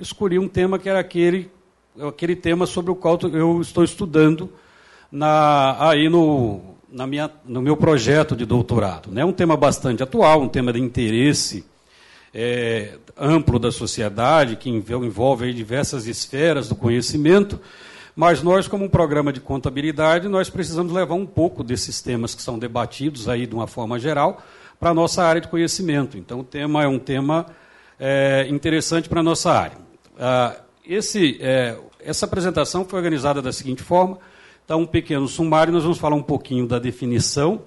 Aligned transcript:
escolhi 0.00 0.38
um 0.38 0.48
tema 0.48 0.78
que 0.78 0.88
era 0.88 0.98
aquele, 0.98 1.50
aquele 2.08 2.34
tema 2.34 2.66
sobre 2.66 2.90
o 2.90 2.94
qual 2.94 3.18
eu 3.32 3.60
estou 3.60 3.84
estudando 3.84 4.50
na, 5.12 5.76
aí 5.88 6.08
no, 6.08 6.60
na 6.90 7.06
minha, 7.06 7.30
no 7.44 7.60
meu 7.60 7.76
projeto 7.76 8.34
de 8.34 8.44
doutorado. 8.44 9.10
É 9.10 9.16
né? 9.16 9.24
um 9.24 9.32
tema 9.32 9.56
bastante 9.56 10.02
atual, 10.02 10.42
um 10.42 10.48
tema 10.48 10.72
de 10.72 10.80
interesse 10.80 11.64
é, 12.34 12.94
amplo 13.16 13.58
da 13.58 13.70
sociedade, 13.70 14.56
que 14.56 14.70
envolve 14.70 15.52
diversas 15.52 16.06
esferas 16.06 16.68
do 16.68 16.74
conhecimento, 16.74 17.60
mas 18.14 18.42
nós, 18.42 18.66
como 18.66 18.84
um 18.84 18.88
programa 18.88 19.32
de 19.32 19.40
contabilidade, 19.40 20.28
nós 20.28 20.50
precisamos 20.50 20.92
levar 20.92 21.14
um 21.14 21.26
pouco 21.26 21.62
desses 21.62 22.00
temas 22.00 22.34
que 22.34 22.42
são 22.42 22.58
debatidos 22.58 23.28
aí 23.28 23.46
de 23.46 23.54
uma 23.54 23.66
forma 23.66 23.98
geral 23.98 24.42
para 24.78 24.90
a 24.90 24.94
nossa 24.94 25.22
área 25.22 25.40
de 25.40 25.48
conhecimento. 25.48 26.16
Então, 26.16 26.40
o 26.40 26.44
tema 26.44 26.82
é 26.82 26.88
um 26.88 26.98
tema 26.98 27.46
é, 27.98 28.46
interessante 28.48 29.08
para 29.08 29.20
a 29.20 29.22
nossa 29.22 29.52
área. 29.52 29.89
Ah, 30.22 30.54
esse, 30.84 31.38
é, 31.40 31.78
essa 31.98 32.26
apresentação 32.26 32.84
foi 32.84 32.98
organizada 32.98 33.40
da 33.40 33.52
seguinte 33.52 33.82
forma: 33.82 34.18
então, 34.62 34.82
um 34.82 34.86
pequeno 34.86 35.26
sumário, 35.26 35.72
nós 35.72 35.82
vamos 35.82 35.96
falar 35.96 36.14
um 36.14 36.22
pouquinho 36.22 36.66
da 36.66 36.78
definição 36.78 37.62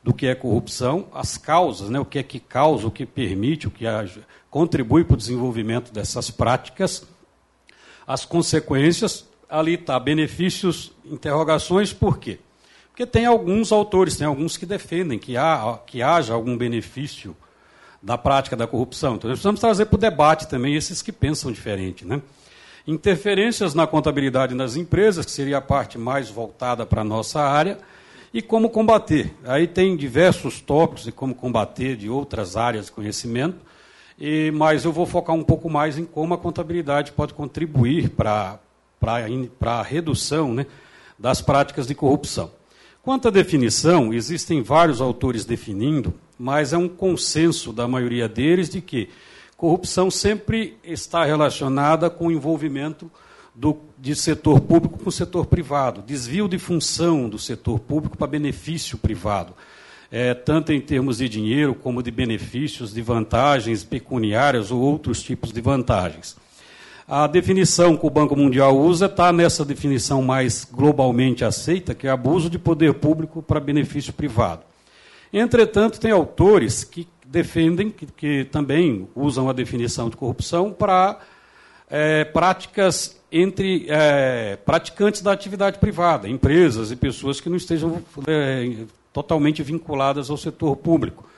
do 0.00 0.14
que 0.14 0.28
é 0.28 0.34
corrupção, 0.34 1.08
as 1.12 1.36
causas, 1.36 1.90
né, 1.90 1.98
o 1.98 2.04
que 2.04 2.20
é 2.20 2.22
que 2.22 2.38
causa, 2.38 2.86
o 2.86 2.90
que 2.90 3.04
permite, 3.04 3.66
o 3.66 3.70
que 3.70 3.84
contribui 4.48 5.02
para 5.02 5.14
o 5.14 5.16
desenvolvimento 5.16 5.92
dessas 5.92 6.30
práticas, 6.30 7.04
as 8.06 8.24
consequências, 8.24 9.28
ali 9.48 9.74
está, 9.74 9.98
benefícios, 9.98 10.92
interrogações, 11.04 11.92
por 11.92 12.18
quê? 12.18 12.38
Porque 12.90 13.04
tem 13.04 13.26
alguns 13.26 13.72
autores, 13.72 14.16
tem 14.16 14.26
alguns 14.26 14.56
que 14.56 14.64
defendem 14.64 15.18
que, 15.18 15.36
há, 15.36 15.80
que 15.84 16.00
haja 16.00 16.32
algum 16.32 16.56
benefício 16.56 17.36
da 18.08 18.16
prática 18.16 18.56
da 18.56 18.66
corrupção. 18.66 19.16
Então, 19.16 19.28
nós 19.28 19.36
precisamos 19.36 19.60
trazer 19.60 19.84
para 19.84 19.96
o 19.96 20.00
debate 20.00 20.48
também 20.48 20.74
esses 20.74 21.02
que 21.02 21.12
pensam 21.12 21.52
diferente. 21.52 22.06
Né? 22.06 22.22
Interferências 22.86 23.74
na 23.74 23.86
contabilidade 23.86 24.54
das 24.54 24.76
empresas, 24.76 25.26
que 25.26 25.30
seria 25.30 25.58
a 25.58 25.60
parte 25.60 25.98
mais 25.98 26.30
voltada 26.30 26.86
para 26.86 27.02
a 27.02 27.04
nossa 27.04 27.38
área, 27.38 27.76
e 28.32 28.40
como 28.40 28.70
combater. 28.70 29.34
Aí 29.44 29.66
tem 29.66 29.94
diversos 29.94 30.58
tópicos 30.58 31.04
de 31.04 31.12
como 31.12 31.34
combater 31.34 31.96
de 31.96 32.08
outras 32.08 32.56
áreas 32.56 32.86
de 32.86 32.92
conhecimento, 32.92 33.58
e, 34.18 34.50
mas 34.52 34.86
eu 34.86 34.92
vou 34.92 35.04
focar 35.04 35.36
um 35.36 35.44
pouco 35.44 35.68
mais 35.68 35.98
em 35.98 36.06
como 36.06 36.32
a 36.32 36.38
contabilidade 36.38 37.12
pode 37.12 37.34
contribuir 37.34 38.08
para 38.08 38.58
a 39.60 39.82
redução 39.82 40.54
né, 40.54 40.64
das 41.18 41.42
práticas 41.42 41.86
de 41.86 41.94
corrupção. 41.94 42.50
Quanto 43.02 43.28
à 43.28 43.30
definição, 43.30 44.14
existem 44.14 44.62
vários 44.62 44.98
autores 44.98 45.44
definindo, 45.44 46.14
mas 46.38 46.72
é 46.72 46.78
um 46.78 46.88
consenso 46.88 47.72
da 47.72 47.88
maioria 47.88 48.28
deles 48.28 48.68
de 48.68 48.80
que 48.80 49.08
corrupção 49.56 50.10
sempre 50.10 50.76
está 50.84 51.24
relacionada 51.24 52.08
com 52.08 52.28
o 52.28 52.32
envolvimento 52.32 53.10
do, 53.54 53.76
de 53.98 54.14
setor 54.14 54.60
público 54.60 54.98
com 54.98 55.08
o 55.08 55.12
setor 55.12 55.46
privado, 55.46 56.00
desvio 56.00 56.46
de 56.46 56.58
função 56.58 57.28
do 57.28 57.38
setor 57.38 57.80
público 57.80 58.16
para 58.16 58.28
benefício 58.28 58.96
privado, 58.96 59.52
é, 60.12 60.32
tanto 60.32 60.72
em 60.72 60.80
termos 60.80 61.18
de 61.18 61.28
dinheiro 61.28 61.74
como 61.74 62.02
de 62.02 62.10
benefícios, 62.12 62.94
de 62.94 63.02
vantagens 63.02 63.82
pecuniárias 63.82 64.70
ou 64.70 64.80
outros 64.80 65.22
tipos 65.22 65.52
de 65.52 65.60
vantagens. 65.60 66.36
A 67.06 67.26
definição 67.26 67.96
que 67.96 68.06
o 68.06 68.10
Banco 68.10 68.36
Mundial 68.36 68.78
usa 68.78 69.06
está 69.06 69.32
nessa 69.32 69.64
definição 69.64 70.22
mais 70.22 70.64
globalmente 70.70 71.44
aceita, 71.44 71.94
que 71.94 72.06
é 72.06 72.10
abuso 72.10 72.48
de 72.48 72.58
poder 72.58 72.94
público 72.94 73.42
para 73.42 73.58
benefício 73.58 74.12
privado. 74.12 74.62
Entretanto, 75.32 76.00
tem 76.00 76.10
autores 76.10 76.84
que 76.84 77.06
defendem, 77.26 77.90
que, 77.90 78.06
que 78.06 78.44
também 78.44 79.08
usam 79.14 79.48
a 79.48 79.52
definição 79.52 80.08
de 80.08 80.16
corrupção 80.16 80.72
para 80.72 81.18
é, 81.90 82.24
práticas 82.24 83.18
entre 83.30 83.86
é, 83.88 84.56
praticantes 84.56 85.20
da 85.20 85.32
atividade 85.32 85.78
privada, 85.78 86.28
empresas 86.28 86.90
e 86.90 86.96
pessoas 86.96 87.40
que 87.40 87.48
não 87.50 87.56
estejam 87.56 88.02
é, 88.26 88.84
totalmente 89.12 89.62
vinculadas 89.62 90.30
ao 90.30 90.36
setor 90.36 90.76
público. 90.76 91.28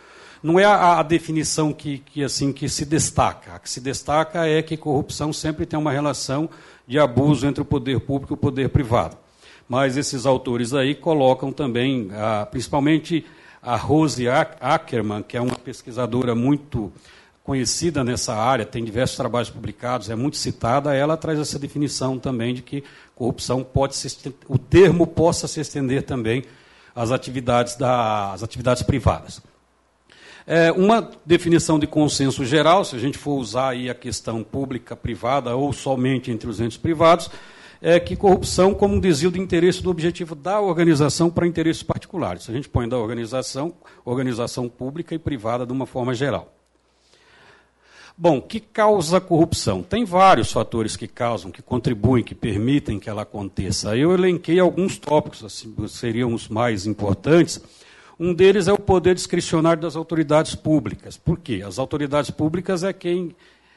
Não 0.43 0.59
é 0.59 0.65
a, 0.65 1.01
a, 1.01 1.03
definição 1.03 1.73
que, 1.73 1.99
que, 1.99 2.25
assim 2.25 2.53
que 2.53 2.69
se 2.69 2.87
destaca. 2.87 3.55
A 3.55 3.59
que 3.59 3.69
se 3.69 3.81
destaca 3.81 4.47
é 4.47 4.63
que 4.63 4.77
corrupção 4.77 5.33
sempre 5.33 5.67
tem 5.67 5.79
uma 5.79 5.93
relação 5.93 6.49
de 6.87 6.99
abuso 6.99 7.47
entre 7.47 7.61
o 7.61 7.65
poder 7.65 8.01
público 8.01 8.33
e 8.33 8.35
o 8.35 8.39
poder 8.39 8.71
privado. 8.71 9.17
Mas 9.69 9.97
esses 9.97 10.25
autores 10.25 10.73
aí 10.73 10.95
colocam 10.95 11.53
também, 11.53 12.09
ah, 12.13 12.47
principalmente 12.51 13.25
a 13.63 13.77
Rose 13.77 14.27
Ackerman, 14.29 15.23
que 15.23 15.37
é 15.37 15.41
uma 15.41 15.57
pesquisadora 15.57 16.35
muito 16.35 16.93
conhecida 17.43 18.05
nessa 18.05 18.35
área, 18.35 18.65
tem 18.65 18.85
diversos 18.85 19.17
trabalhos 19.17 19.51
publicados, 19.51 20.09
é 20.09 20.15
muito 20.15 20.37
citada, 20.37 20.95
ela 20.95 21.17
traz 21.17 21.39
essa 21.39 21.59
definição 21.59 22.19
também 22.19 22.55
de 22.55 22.63
que 22.63 22.85
corrupção 23.15 23.65
pode 23.65 23.97
se, 23.97 24.35
o 24.49 24.57
termo 24.57 25.07
possa 25.07 25.49
se 25.49 25.61
estender 25.61 26.05
também 26.05 26.45
às 26.95 27.11
atividades, 27.11 27.77
das 27.77 28.43
atividades 28.43 28.83
privadas. 28.83 29.43
É 30.47 30.73
uma 30.73 31.11
definição 31.25 31.79
de 31.79 31.87
consenso 31.87 32.45
geral, 32.45 32.85
se 32.85 32.97
a 32.97 32.99
gente 32.99 33.19
for 33.19 33.35
usar 33.35 33.71
aí 33.71 33.91
a 33.91 33.95
questão 33.95 34.43
pública, 34.43 34.97
privada 34.97 35.55
ou 35.55 35.73
somente 35.73 36.31
entre 36.31 36.49
os 36.49 36.61
entes 36.61 36.79
privados, 36.79 37.31
é 37.83 37.99
que 37.99 38.15
corrupção 38.15 38.75
como 38.75 38.95
um 38.95 39.01
desvio 39.01 39.31
de 39.31 39.41
interesse 39.41 39.83
do 39.83 39.91
objetivo 39.91 40.35
da 40.35 40.61
organização 40.61 41.31
para 41.31 41.47
interesses 41.47 41.83
particulares. 41.83 42.49
A 42.51 42.53
gente 42.53 42.69
põe 42.69 42.89
da 42.89 42.99
organização, 42.99 43.75
organização 44.05 44.69
pública 44.69 45.15
e 45.15 45.19
privada 45.19 45.65
de 45.65 45.73
uma 45.73 45.87
forma 45.87 46.15
geral. 46.15 46.53
Bom, 48.17 48.39
que 48.39 48.61
causa 48.61 49.17
a 49.17 49.21
corrupção? 49.21 49.83
Tem 49.83 50.05
vários 50.05 50.53
fatores 50.53 50.95
que 50.95 51.09
causam, 51.09 51.51
que 51.51 51.63
contribuem, 51.63 52.23
que 52.23 52.35
permitem 52.35 52.99
que 52.99 53.09
ela 53.09 53.23
aconteça. 53.23 53.97
Eu 53.97 54.13
elenquei 54.13 54.61
alguns 54.61 54.99
tópicos, 54.99 55.43
assim, 55.43 55.75
seriam 55.89 56.35
os 56.35 56.47
mais 56.47 56.87
importantes. 56.87 57.63
Um 58.19 58.35
deles 58.35 58.69
é 58.69 58.73
o 58.75 58.79
poder 58.79 59.15
discricionário 59.15 59.81
das 59.81 59.97
autoridades 59.97 60.55
públicas. 60.55 61.17
Por 61.17 61.39
quê? 61.39 61.63
As 61.67 61.79
autoridades 61.79 62.31
públicas 62.31 62.85
é 62.85 62.93
quem 62.93 63.35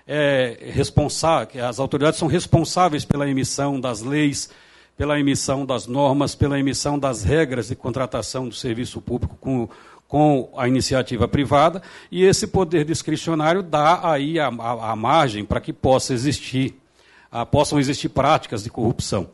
é 0.08 0.58
responsável, 0.72 1.66
as 1.66 1.80
autoridades 1.80 2.20
são 2.20 2.28
responsáveis 2.28 3.06
pela 3.06 3.30
emissão 3.30 3.80
das 3.80 4.02
leis, 4.02 4.50
pela 4.98 5.20
emissão 5.20 5.66
das 5.66 5.88
normas, 5.88 6.36
pela 6.36 6.60
emissão 6.60 7.00
das 7.00 7.24
regras 7.24 7.70
de 7.70 7.76
contratação 7.76 8.48
do 8.48 8.56
serviço 8.56 9.02
público 9.02 9.38
com 9.40 9.70
com 10.14 10.54
a 10.56 10.68
iniciativa 10.68 11.28
privada, 11.28 11.82
e 12.12 12.24
esse 12.24 12.46
poder 12.46 12.86
discricionário 12.86 13.64
dá 13.64 14.12
aí 14.12 14.40
a, 14.40 14.48
a, 14.48 14.92
a 14.92 14.96
margem 14.96 15.44
para 15.44 15.60
que 15.60 15.74
possa 15.74 16.14
existir, 16.14 16.76
a, 17.32 17.44
possam 17.48 17.80
existir 17.80 18.10
práticas 18.10 18.64
de 18.64 18.70
corrupção. 18.70 19.28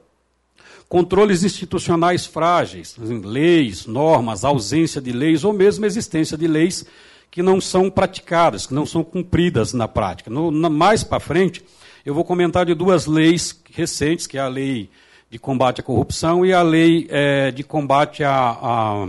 Controles 0.88 1.44
institucionais 1.44 2.26
frágeis, 2.26 2.96
leis, 2.98 3.86
normas, 3.88 4.46
ausência 4.46 5.02
de 5.02 5.12
leis 5.12 5.44
ou 5.44 5.52
mesmo 5.52 5.86
existência 5.86 6.38
de 6.38 6.48
leis 6.48 6.86
que 7.32 7.44
não 7.44 7.62
são 7.62 7.90
praticadas, 7.90 8.66
que 8.66 8.74
não 8.74 8.86
são 8.86 9.04
cumpridas 9.04 9.74
na 9.74 9.88
prática. 9.88 10.30
No, 10.30 10.52
na, 10.52 10.70
mais 10.70 11.04
para 11.04 11.20
frente, 11.20 11.64
eu 12.06 12.14
vou 12.14 12.24
comentar 12.24 12.66
de 12.66 12.74
duas 12.74 13.06
leis 13.06 13.62
recentes, 13.72 14.26
que 14.26 14.38
é 14.38 14.42
a 14.42 14.48
lei 14.48 14.90
de 15.30 15.38
combate 15.38 15.82
à 15.82 15.84
corrupção 15.84 16.46
e 16.46 16.52
a 16.52 16.62
lei 16.62 17.08
é, 17.10 17.52
de 17.52 17.64
combate 17.64 18.24
à, 18.24 19.06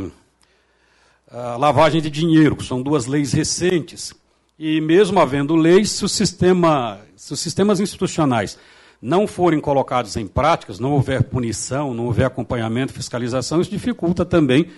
lavagem 1.58 2.02
de 2.02 2.10
dinheiro, 2.10 2.56
que 2.56 2.64
são 2.64 2.82
duas 2.82 3.06
leis 3.06 3.32
recentes. 3.32 4.12
E 4.58 4.80
mesmo 4.80 5.18
havendo 5.18 5.56
leis, 5.56 5.90
se, 5.90 6.06
sistema, 6.08 7.00
se 7.16 7.32
os 7.32 7.40
sistemas 7.40 7.80
institucionais 7.80 8.58
não 9.00 9.26
forem 9.26 9.60
colocados 9.60 10.16
em 10.16 10.26
práticas, 10.26 10.78
não 10.78 10.92
houver 10.92 11.22
punição, 11.22 11.94
não 11.94 12.04
houver 12.04 12.26
acompanhamento, 12.26 12.92
fiscalização, 12.92 13.62
isso 13.62 13.70
dificulta 13.70 14.26
também 14.26 14.68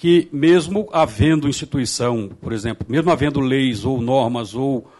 que, 0.00 0.30
mesmo 0.32 0.88
havendo 0.94 1.46
instituição, 1.46 2.30
por 2.40 2.54
exemplo, 2.54 2.86
mesmo 2.88 3.10
havendo 3.10 3.38
leis 3.38 3.84
ou 3.84 4.00
normas 4.00 4.54
ou, 4.54 4.90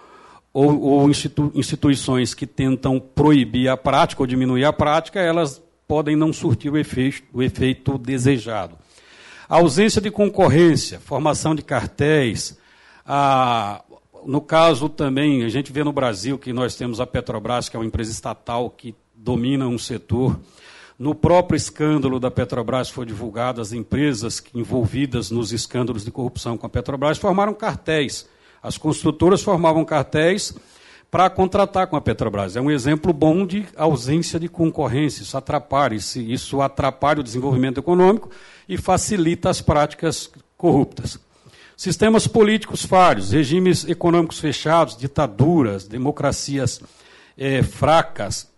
ou, 0.53 0.79
ou 0.79 1.09
institu 1.09 1.51
instituições 1.55 2.35
que 2.35 2.47
tentam 2.47 3.01
proibir 3.01 3.71
a 3.71 3.79
prática 3.79 4.23
ou 4.23 4.27
diminuir 4.27 4.67
a 4.67 4.75
prática, 4.75 5.19
elas 5.19 5.63
podem 5.89 6.15
não 6.15 6.35
surtir 6.35 6.71
o 6.71 6.77
efeito, 6.77 7.23
o 7.33 7.43
efeito 7.43 7.97
desejado. 7.97 8.77
A 9.49 9.57
ausência 9.57 10.03
de 10.03 10.11
concorrência, 10.11 11.01
formação 11.01 11.55
de 11.55 11.63
cartéis. 11.63 12.59
A, 13.07 13.83
no 14.27 14.43
caso 14.43 14.87
também, 14.87 15.45
a 15.45 15.49
gente 15.49 15.73
vê 15.73 15.83
no 15.83 15.95
Brasil 15.95 16.39
que 16.39 16.53
nós 16.53 16.77
temos 16.77 17.01
a 17.01 17.07
Petrobras, 17.07 17.71
que 17.71 17.77
é 17.77 17.81
uma 17.81 17.87
empresa 17.87 18.11
estatal 18.11 18.69
que 18.69 18.95
domina 19.15 19.67
um 19.67 19.79
setor. 19.79 20.39
No 21.01 21.15
próprio 21.15 21.57
escândalo 21.57 22.21
da 22.21 22.31
Petrobras 22.31 22.91
foi 22.91 23.07
divulgado, 23.07 23.63
as 23.63 23.73
empresas 23.73 24.45
envolvidas 24.55 25.31
nos 25.31 25.51
escândalos 25.51 26.05
de 26.05 26.11
corrupção 26.11 26.59
com 26.59 26.67
a 26.67 26.69
Petrobras 26.69 27.17
formaram 27.17 27.55
cartéis. 27.55 28.29
As 28.63 28.77
construtoras 28.77 29.41
formavam 29.41 29.83
cartéis 29.83 30.55
para 31.11 31.31
contratar 31.31 31.87
com 31.87 31.97
a 31.97 32.03
Petrobras. 32.03 32.55
É 32.55 32.61
um 32.61 32.71
exemplo 32.71 33.15
bom 33.15 33.47
de 33.47 33.67
ausência 33.79 34.39
de 34.39 34.47
concorrência. 34.47 35.23
Isso 35.23 35.39
atrapalha, 35.39 35.95
isso 35.95 36.61
atrapalha 36.61 37.21
o 37.21 37.25
desenvolvimento 37.25 37.81
econômico 37.81 38.29
e 38.69 38.77
facilita 38.77 39.49
as 39.49 39.63
práticas 39.63 40.31
corruptas. 40.55 41.19
Sistemas 41.79 42.27
políticos 42.27 42.85
falhos, 42.85 43.31
regimes 43.31 43.89
econômicos 43.89 44.39
fechados, 44.39 44.99
ditaduras, 44.99 45.89
democracias 45.89 46.79
é, 47.39 47.63
fracas. 47.63 48.51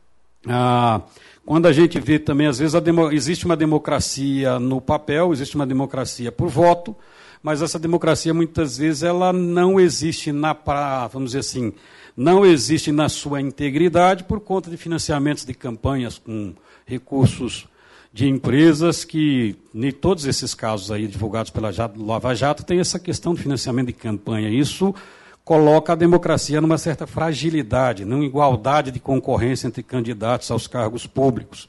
Ah, 0.44 1.02
quando 1.44 1.66
a 1.66 1.72
gente 1.72 1.98
vê 1.98 2.18
também, 2.18 2.46
às 2.46 2.58
vezes, 2.58 2.74
existe 3.12 3.44
uma 3.44 3.56
democracia 3.56 4.58
no 4.58 4.80
papel, 4.80 5.32
existe 5.32 5.56
uma 5.56 5.66
democracia 5.66 6.30
por 6.30 6.48
voto, 6.48 6.94
mas 7.42 7.60
essa 7.60 7.78
democracia 7.78 8.32
muitas 8.32 8.78
vezes 8.78 9.02
ela 9.02 9.32
não 9.32 9.80
existe 9.80 10.30
na 10.30 10.54
pra, 10.54 11.08
vamos 11.08 11.30
dizer 11.30 11.40
assim, 11.40 11.72
não 12.16 12.46
existe 12.46 12.92
na 12.92 13.08
sua 13.08 13.40
integridade 13.40 14.24
por 14.24 14.38
conta 14.40 14.70
de 14.70 14.76
financiamentos 14.76 15.44
de 15.44 15.52
campanhas 15.52 16.18
com 16.18 16.54
recursos 16.86 17.66
de 18.12 18.28
empresas 18.28 19.04
que, 19.04 19.56
em 19.74 19.90
todos 19.90 20.26
esses 20.26 20.54
casos 20.54 20.92
aí 20.92 21.06
divulgados 21.06 21.50
pela 21.50 21.72
Lava 21.96 22.34
Jato, 22.34 22.62
tem 22.62 22.78
essa 22.78 22.98
questão 22.98 23.34
de 23.34 23.42
financiamento 23.42 23.86
de 23.86 23.94
campanha. 23.94 24.50
Isso 24.50 24.94
coloca 25.44 25.92
a 25.92 25.96
democracia 25.96 26.60
numa 26.60 26.78
certa 26.78 27.06
fragilidade, 27.06 28.04
numa 28.04 28.24
igualdade 28.24 28.90
de 28.90 29.00
concorrência 29.00 29.66
entre 29.66 29.82
candidatos 29.82 30.50
aos 30.50 30.66
cargos 30.66 31.06
públicos. 31.06 31.68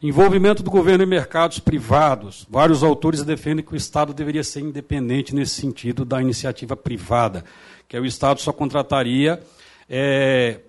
Envolvimento 0.00 0.62
do 0.62 0.70
governo 0.70 1.02
em 1.02 1.08
mercados 1.08 1.58
privados. 1.58 2.46
Vários 2.48 2.84
autores 2.84 3.24
defendem 3.24 3.64
que 3.64 3.72
o 3.72 3.76
Estado 3.76 4.14
deveria 4.14 4.44
ser 4.44 4.60
independente 4.60 5.34
nesse 5.34 5.60
sentido 5.60 6.04
da 6.04 6.22
iniciativa 6.22 6.76
privada, 6.76 7.44
que 7.88 7.98
o 7.98 8.06
Estado 8.06 8.40
só 8.40 8.52
contrataria 8.52 9.42
é, 9.90 10.60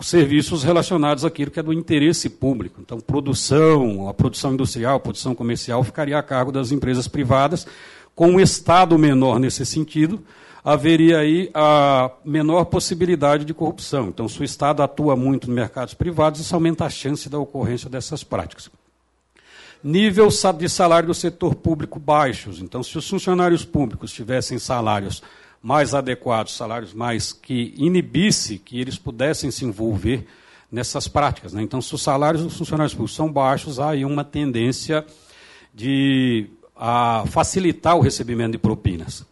serviços 0.00 0.62
relacionados 0.64 1.26
àquilo 1.26 1.50
que 1.50 1.60
é 1.60 1.62
do 1.62 1.74
interesse 1.74 2.30
público. 2.30 2.80
Então, 2.80 2.98
produção, 3.00 4.08
a 4.08 4.14
produção 4.14 4.54
industrial, 4.54 4.96
a 4.96 5.00
produção 5.00 5.34
comercial 5.34 5.84
ficaria 5.84 6.18
a 6.18 6.22
cargo 6.22 6.50
das 6.50 6.72
empresas 6.72 7.06
privadas, 7.06 7.66
com 8.14 8.30
um 8.30 8.40
Estado 8.40 8.98
menor 8.98 9.38
nesse 9.38 9.66
sentido, 9.66 10.22
haveria 10.64 11.18
aí 11.18 11.50
a 11.52 12.10
menor 12.24 12.64
possibilidade 12.64 13.44
de 13.44 13.52
corrupção. 13.52 14.08
Então, 14.08 14.26
se 14.26 14.40
o 14.40 14.44
Estado 14.44 14.82
atua 14.82 15.14
muito 15.14 15.46
nos 15.46 15.54
mercados 15.54 15.92
privados, 15.92 16.40
isso 16.40 16.54
aumenta 16.54 16.86
a 16.86 16.90
chance 16.90 17.28
da 17.28 17.38
ocorrência 17.38 17.90
dessas 17.90 18.24
práticas. 18.24 18.70
Nível 19.82 20.28
de 20.56 20.68
salário 20.70 21.08
do 21.08 21.14
setor 21.14 21.54
público 21.54 22.00
baixos. 22.00 22.62
Então, 22.62 22.82
se 22.82 22.96
os 22.96 23.06
funcionários 23.06 23.62
públicos 23.66 24.10
tivessem 24.10 24.58
salários 24.58 25.22
mais 25.60 25.94
adequados, 25.94 26.56
salários 26.56 26.94
mais 26.94 27.32
que 27.32 27.74
inibisse 27.76 28.56
que 28.56 28.80
eles 28.80 28.96
pudessem 28.96 29.50
se 29.50 29.66
envolver 29.66 30.26
nessas 30.72 31.06
práticas. 31.06 31.52
Né? 31.52 31.62
Então, 31.62 31.82
se 31.82 31.94
os 31.94 32.02
salários 32.02 32.42
dos 32.42 32.56
funcionários 32.56 32.94
públicos 32.94 33.14
são 33.14 33.30
baixos, 33.30 33.78
há 33.78 33.90
aí 33.90 34.04
uma 34.06 34.24
tendência 34.24 35.04
de 35.74 36.46
a 36.74 37.24
facilitar 37.26 37.96
o 37.96 38.00
recebimento 38.00 38.52
de 38.52 38.58
propinas. 38.58 39.24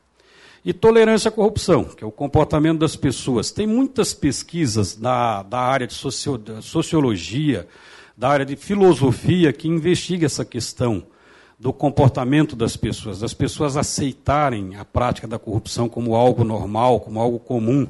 E 0.64 0.72
tolerância 0.72 1.28
à 1.28 1.32
corrupção, 1.32 1.84
que 1.84 2.04
é 2.04 2.06
o 2.06 2.12
comportamento 2.12 2.78
das 2.78 2.94
pessoas. 2.94 3.50
Tem 3.50 3.66
muitas 3.66 4.14
pesquisas 4.14 4.94
da, 4.94 5.42
da 5.42 5.58
área 5.58 5.86
de 5.88 5.94
socio, 5.94 6.40
sociologia, 6.60 7.66
da 8.16 8.28
área 8.28 8.46
de 8.46 8.54
filosofia, 8.54 9.52
que 9.52 9.66
investiga 9.66 10.26
essa 10.26 10.44
questão 10.44 11.04
do 11.58 11.72
comportamento 11.72 12.54
das 12.54 12.76
pessoas, 12.76 13.20
das 13.20 13.34
pessoas 13.34 13.76
aceitarem 13.76 14.76
a 14.76 14.84
prática 14.84 15.28
da 15.28 15.38
corrupção 15.38 15.88
como 15.88 16.14
algo 16.14 16.44
normal, 16.44 17.00
como 17.00 17.20
algo 17.20 17.38
comum. 17.38 17.86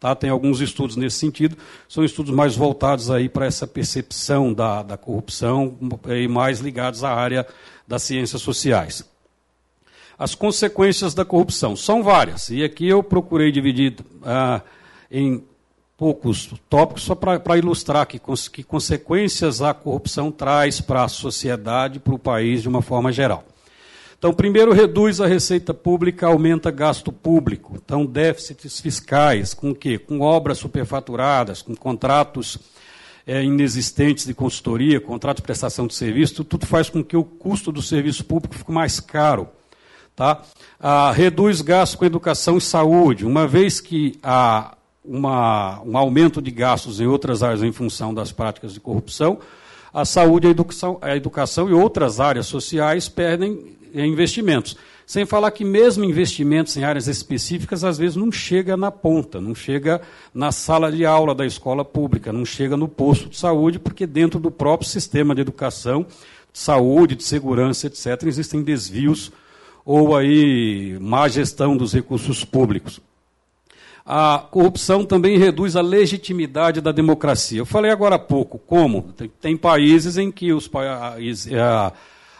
Tá? 0.00 0.14
Tem 0.14 0.30
alguns 0.30 0.60
estudos 0.60 0.96
nesse 0.96 1.16
sentido, 1.16 1.56
são 1.88 2.04
estudos 2.04 2.32
mais 2.32 2.54
voltados 2.54 3.10
aí 3.10 3.28
para 3.28 3.46
essa 3.46 3.66
percepção 3.66 4.54
da, 4.54 4.82
da 4.82 4.96
corrupção 4.96 5.76
e 6.06 6.28
mais 6.28 6.60
ligados 6.60 7.02
à 7.02 7.12
área 7.12 7.46
das 7.86 8.02
ciências 8.02 8.40
sociais. 8.40 9.04
As 10.18 10.34
consequências 10.34 11.14
da 11.14 11.24
corrupção 11.24 11.76
são 11.76 12.02
várias, 12.02 12.50
e 12.50 12.64
aqui 12.64 12.88
eu 12.88 13.02
procurei 13.02 13.52
dividir 13.52 13.94
ah, 14.24 14.60
em 15.10 15.44
poucos 15.96 16.52
tópicos 16.68 17.02
só 17.02 17.14
para 17.14 17.56
ilustrar 17.56 18.06
que, 18.06 18.20
que 18.52 18.62
consequências 18.62 19.62
a 19.62 19.74
corrupção 19.74 20.30
traz 20.30 20.80
para 20.80 21.04
a 21.04 21.08
sociedade, 21.08 21.98
para 21.98 22.14
o 22.14 22.18
país 22.18 22.62
de 22.62 22.68
uma 22.68 22.82
forma 22.82 23.12
geral. 23.12 23.44
Então, 24.18 24.32
primeiro, 24.32 24.72
reduz 24.72 25.20
a 25.20 25.28
receita 25.28 25.72
pública, 25.72 26.26
aumenta 26.26 26.72
gasto 26.72 27.12
público. 27.12 27.76
Então, 27.76 28.04
déficits 28.04 28.80
fiscais, 28.80 29.54
com 29.54 29.70
o 29.70 29.74
quê? 29.74 29.96
Com 29.96 30.20
obras 30.20 30.58
superfaturadas, 30.58 31.62
com 31.62 31.76
contratos 31.76 32.58
é, 33.24 33.44
inexistentes 33.44 34.26
de 34.26 34.34
consultoria, 34.34 35.00
contrato 35.00 35.36
de 35.36 35.42
prestação 35.42 35.86
de 35.86 35.94
serviço, 35.94 36.42
tudo 36.42 36.66
faz 36.66 36.90
com 36.90 37.04
que 37.04 37.16
o 37.16 37.22
custo 37.22 37.70
do 37.70 37.80
serviço 37.80 38.24
público 38.24 38.56
fique 38.56 38.72
mais 38.72 38.98
caro. 38.98 39.48
Tá? 40.18 40.42
Ah, 40.80 41.12
reduz 41.12 41.60
gastos 41.60 41.94
com 41.96 42.04
educação 42.04 42.58
e 42.58 42.60
saúde, 42.60 43.24
uma 43.24 43.46
vez 43.46 43.80
que 43.80 44.18
há 44.20 44.76
uma, 45.04 45.80
um 45.86 45.96
aumento 45.96 46.42
de 46.42 46.50
gastos 46.50 47.00
em 47.00 47.06
outras 47.06 47.40
áreas 47.40 47.62
em 47.62 47.70
função 47.70 48.12
das 48.12 48.32
práticas 48.32 48.74
de 48.74 48.80
corrupção, 48.80 49.38
a 49.94 50.04
saúde, 50.04 50.48
a 50.48 50.50
educação, 50.50 50.98
a 51.00 51.16
educação 51.16 51.70
e 51.70 51.72
outras 51.72 52.18
áreas 52.18 52.46
sociais 52.46 53.08
perdem 53.08 53.76
investimentos. 53.94 54.76
Sem 55.06 55.24
falar 55.24 55.52
que 55.52 55.64
mesmo 55.64 56.02
investimentos 56.02 56.76
em 56.76 56.82
áreas 56.82 57.06
específicas, 57.06 57.84
às 57.84 57.96
vezes 57.96 58.16
não 58.16 58.32
chega 58.32 58.76
na 58.76 58.90
ponta, 58.90 59.40
não 59.40 59.54
chega 59.54 60.00
na 60.34 60.50
sala 60.50 60.90
de 60.90 61.06
aula 61.06 61.32
da 61.32 61.46
escola 61.46 61.84
pública, 61.84 62.32
não 62.32 62.44
chega 62.44 62.76
no 62.76 62.88
posto 62.88 63.28
de 63.28 63.38
saúde, 63.38 63.78
porque 63.78 64.04
dentro 64.04 64.40
do 64.40 64.50
próprio 64.50 64.90
sistema 64.90 65.32
de 65.32 65.42
educação, 65.42 66.04
de 66.52 66.58
saúde, 66.58 67.14
de 67.14 67.22
segurança, 67.22 67.86
etc., 67.86 68.24
existem 68.24 68.64
desvios 68.64 69.30
ou 69.90 70.14
aí 70.14 70.98
má 71.00 71.28
gestão 71.28 71.74
dos 71.74 71.94
recursos 71.94 72.44
públicos. 72.44 73.00
A 74.04 74.38
corrupção 74.50 75.02
também 75.02 75.38
reduz 75.38 75.76
a 75.76 75.80
legitimidade 75.80 76.82
da 76.82 76.92
democracia. 76.92 77.58
Eu 77.58 77.64
falei 77.64 77.90
agora 77.90 78.16
há 78.16 78.18
pouco 78.18 78.58
como 78.58 79.14
tem, 79.16 79.32
tem 79.40 79.56
países 79.56 80.18
em 80.18 80.30
que 80.30 80.52
os 80.52 80.68
países, 80.68 81.50
é, 81.50 81.92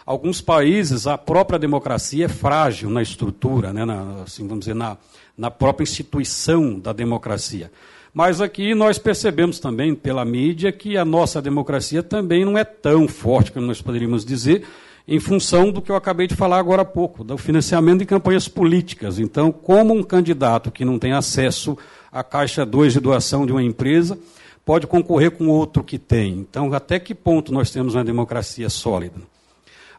alguns 0.05 0.41
países 0.41 1.07
a 1.07 1.17
própria 1.17 1.57
democracia 1.57 2.25
é 2.25 2.29
frágil 2.29 2.87
na 2.87 3.01
estrutura, 3.01 3.73
né, 3.73 3.83
na, 3.83 4.21
assim, 4.21 4.47
vamos 4.47 4.59
dizer, 4.65 4.75
na, 4.75 4.95
na 5.35 5.49
própria 5.49 5.83
instituição 5.83 6.77
da 6.77 6.93
democracia. 6.93 7.71
Mas 8.13 8.41
aqui 8.41 8.75
nós 8.75 8.99
percebemos 8.99 9.59
também 9.59 9.95
pela 9.95 10.23
mídia 10.23 10.71
que 10.71 10.95
a 10.97 11.05
nossa 11.05 11.41
democracia 11.41 12.03
também 12.03 12.45
não 12.45 12.55
é 12.55 12.63
tão 12.63 13.07
forte 13.07 13.51
como 13.51 13.65
nós 13.65 13.81
poderíamos 13.81 14.23
dizer, 14.23 14.67
em 15.11 15.19
função 15.19 15.71
do 15.71 15.81
que 15.81 15.91
eu 15.91 15.95
acabei 15.95 16.27
de 16.27 16.35
falar 16.35 16.59
agora 16.59 16.83
há 16.83 16.85
pouco, 16.85 17.23
do 17.23 17.35
financiamento 17.35 17.97
de 17.97 18.05
campanhas 18.05 18.47
políticas. 18.47 19.17
Então, 19.17 19.51
como 19.51 19.91
um 19.91 20.03
candidato 20.03 20.69
que 20.69 20.85
não 20.85 20.99
tem 20.99 21.13
acesso 21.13 21.75
à 22.11 22.23
caixa 22.23 22.63
2 22.63 22.93
de 22.93 22.99
doação 22.99 23.43
de 23.43 23.51
uma 23.51 23.63
empresa 23.63 24.19
pode 24.63 24.85
concorrer 24.85 25.31
com 25.31 25.47
outro 25.47 25.83
que 25.83 25.97
tem? 25.97 26.33
Então, 26.33 26.71
até 26.75 26.99
que 26.99 27.15
ponto 27.15 27.51
nós 27.51 27.71
temos 27.71 27.95
uma 27.95 28.03
democracia 28.03 28.69
sólida? 28.69 29.15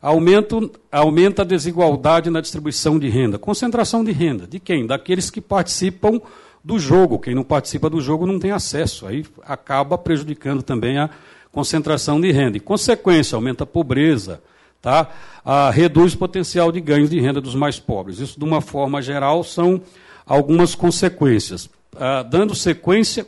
Aumento, 0.00 0.70
aumenta 0.92 1.42
a 1.42 1.44
desigualdade 1.44 2.30
na 2.30 2.40
distribuição 2.40 2.96
de 2.96 3.08
renda. 3.08 3.36
Concentração 3.36 4.04
de 4.04 4.12
renda. 4.12 4.46
De 4.46 4.60
quem? 4.60 4.86
Daqueles 4.86 5.28
que 5.28 5.40
participam 5.40 6.20
do 6.64 6.78
jogo. 6.78 7.18
Quem 7.18 7.34
não 7.34 7.42
participa 7.42 7.90
do 7.90 8.00
jogo 8.00 8.26
não 8.26 8.38
tem 8.38 8.52
acesso. 8.52 9.08
Aí 9.08 9.26
acaba 9.42 9.98
prejudicando 9.98 10.62
também 10.62 10.98
a 10.98 11.10
concentração 11.50 12.20
de 12.20 12.30
renda. 12.30 12.58
E, 12.58 12.60
consequência, 12.60 13.34
aumenta 13.34 13.64
a 13.64 13.66
pobreza, 13.66 14.40
tá? 14.80 15.10
Ah, 15.44 15.70
reduz 15.70 16.14
o 16.14 16.18
potencial 16.18 16.72
de 16.72 16.80
ganhos 16.80 17.10
de 17.10 17.20
renda 17.20 17.40
dos 17.40 17.54
mais 17.54 17.78
pobres. 17.78 18.18
Isso, 18.18 18.38
de 18.38 18.44
uma 18.44 18.60
forma 18.60 19.00
geral, 19.02 19.44
são 19.44 19.80
algumas 20.26 20.74
consequências. 20.74 21.68
Ah, 21.96 22.22
dando 22.22 22.54
sequência, 22.54 23.26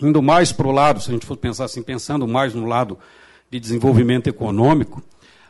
indo 0.00 0.22
mais 0.22 0.52
para 0.52 0.66
o 0.66 0.72
lado, 0.72 1.00
se 1.00 1.10
a 1.10 1.12
gente 1.12 1.26
for 1.26 1.36
pensar 1.36 1.64
assim, 1.64 1.82
pensando 1.82 2.26
mais 2.26 2.54
no 2.54 2.66
lado 2.66 2.98
de 3.50 3.60
desenvolvimento 3.60 4.28
econômico, 4.28 5.02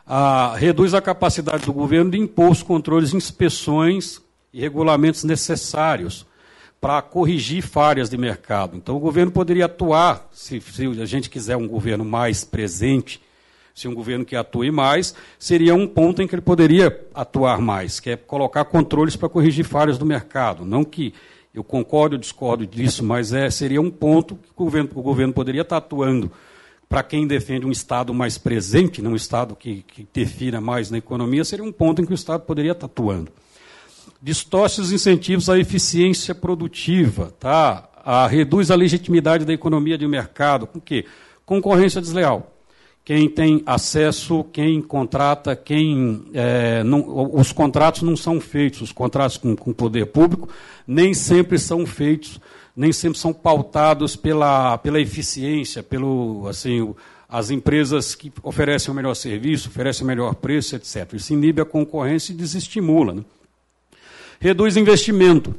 ah, 0.05 0.55
reduz 0.57 0.93
a 0.93 1.01
capacidade 1.01 1.65
do 1.65 1.73
governo 1.73 2.11
de 2.11 2.17
impor 2.17 2.51
os 2.51 2.63
controles, 2.63 3.13
inspeções 3.13 4.21
e 4.53 4.59
regulamentos 4.59 5.23
necessários 5.23 6.25
para 6.81 7.01
corrigir 7.01 7.61
falhas 7.61 8.09
de 8.09 8.17
mercado. 8.17 8.75
Então, 8.75 8.97
o 8.97 8.99
governo 8.99 9.31
poderia 9.31 9.65
atuar, 9.65 10.27
se, 10.31 10.59
se 10.59 10.85
a 10.99 11.05
gente 11.05 11.29
quiser 11.29 11.55
um 11.55 11.67
governo 11.67 12.03
mais 12.03 12.43
presente 12.43 13.21
se 13.73 13.87
um 13.87 13.93
governo 13.93 14.25
que 14.25 14.35
atue 14.35 14.71
mais, 14.71 15.13
seria 15.39 15.73
um 15.73 15.87
ponto 15.87 16.21
em 16.21 16.27
que 16.27 16.35
ele 16.35 16.41
poderia 16.41 17.05
atuar 17.13 17.59
mais, 17.59 17.99
que 17.99 18.11
é 18.11 18.15
colocar 18.15 18.65
controles 18.65 19.15
para 19.15 19.29
corrigir 19.29 19.65
falhas 19.65 19.97
do 19.97 20.05
mercado. 20.05 20.65
Não 20.65 20.83
que 20.83 21.13
eu 21.53 21.63
concordo 21.63 22.15
ou 22.15 22.19
discordo 22.19 22.65
disso, 22.65 23.03
mas 23.03 23.33
é, 23.33 23.49
seria 23.49 23.81
um 23.81 23.91
ponto 23.91 24.35
que 24.35 24.51
o 24.55 24.65
governo, 24.65 24.89
o 24.95 25.01
governo 25.01 25.33
poderia 25.33 25.61
estar 25.61 25.77
atuando 25.77 26.31
para 26.87 27.03
quem 27.03 27.25
defende 27.25 27.65
um 27.65 27.71
Estado 27.71 28.13
mais 28.13 28.37
presente, 28.37 29.01
não 29.01 29.11
um 29.11 29.15
Estado 29.15 29.55
que, 29.55 29.83
que 29.83 30.01
interfira 30.01 30.59
mais 30.59 30.91
na 30.91 30.97
economia, 30.97 31.43
seria 31.45 31.63
um 31.63 31.71
ponto 31.71 32.01
em 32.01 32.05
que 32.05 32.11
o 32.11 32.15
Estado 32.15 32.41
poderia 32.41 32.73
estar 32.73 32.85
atuando. 32.85 33.31
Distorce 34.21 34.81
os 34.81 34.91
incentivos 34.91 35.49
à 35.49 35.57
eficiência 35.57 36.35
produtiva, 36.35 37.33
tá? 37.39 37.89
a, 38.03 38.27
reduz 38.27 38.71
a 38.71 38.75
legitimidade 38.75 39.45
da 39.45 39.53
economia 39.53 39.97
de 39.97 40.07
mercado. 40.07 40.67
Com 40.67 40.79
quê? 40.79 41.05
Concorrência 41.45 42.01
desleal 42.01 42.50
quem 43.11 43.27
tem 43.27 43.61
acesso, 43.65 44.45
quem 44.53 44.81
contrata, 44.81 45.53
quem. 45.53 46.23
É, 46.33 46.81
não, 46.81 47.35
os 47.35 47.51
contratos 47.51 48.03
não 48.03 48.15
são 48.15 48.39
feitos, 48.39 48.79
os 48.79 48.93
contratos 48.93 49.35
com 49.35 49.51
o 49.51 49.73
poder 49.73 50.05
público 50.05 50.47
nem 50.87 51.13
sempre 51.13 51.59
são 51.59 51.85
feitos 51.85 52.39
nem 52.73 52.93
sempre 52.93 53.19
são 53.19 53.33
pautados 53.33 54.15
pela, 54.15 54.77
pela 54.77 54.97
eficiência, 54.97 55.83
pelo 55.83 56.47
assim, 56.47 56.95
as 57.27 57.51
empresas 57.51 58.15
que 58.15 58.31
oferecem 58.41 58.89
o 58.93 58.95
melhor 58.95 59.13
serviço, 59.13 59.67
oferecem 59.67 60.05
o 60.05 60.07
melhor 60.07 60.33
preço, 60.35 60.77
etc. 60.77 61.11
Isso 61.11 61.33
inibe 61.33 61.61
a 61.61 61.65
concorrência 61.65 62.31
e 62.31 62.35
desestimula. 62.35 63.13
Né? 63.13 63.25
Reduz 64.39 64.77
investimento. 64.77 65.53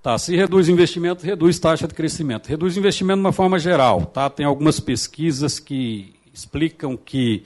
Tá, 0.00 0.16
se 0.16 0.36
reduz 0.36 0.68
investimento, 0.68 1.26
reduz 1.26 1.58
taxa 1.58 1.88
de 1.88 1.94
crescimento. 1.94 2.46
Reduz 2.46 2.76
investimento 2.76 3.16
de 3.16 3.26
uma 3.26 3.32
forma 3.32 3.58
geral. 3.58 4.06
Tá? 4.06 4.30
Tem 4.30 4.46
algumas 4.46 4.78
pesquisas 4.78 5.58
que 5.58 6.14
explicam 6.34 6.96
que 6.96 7.44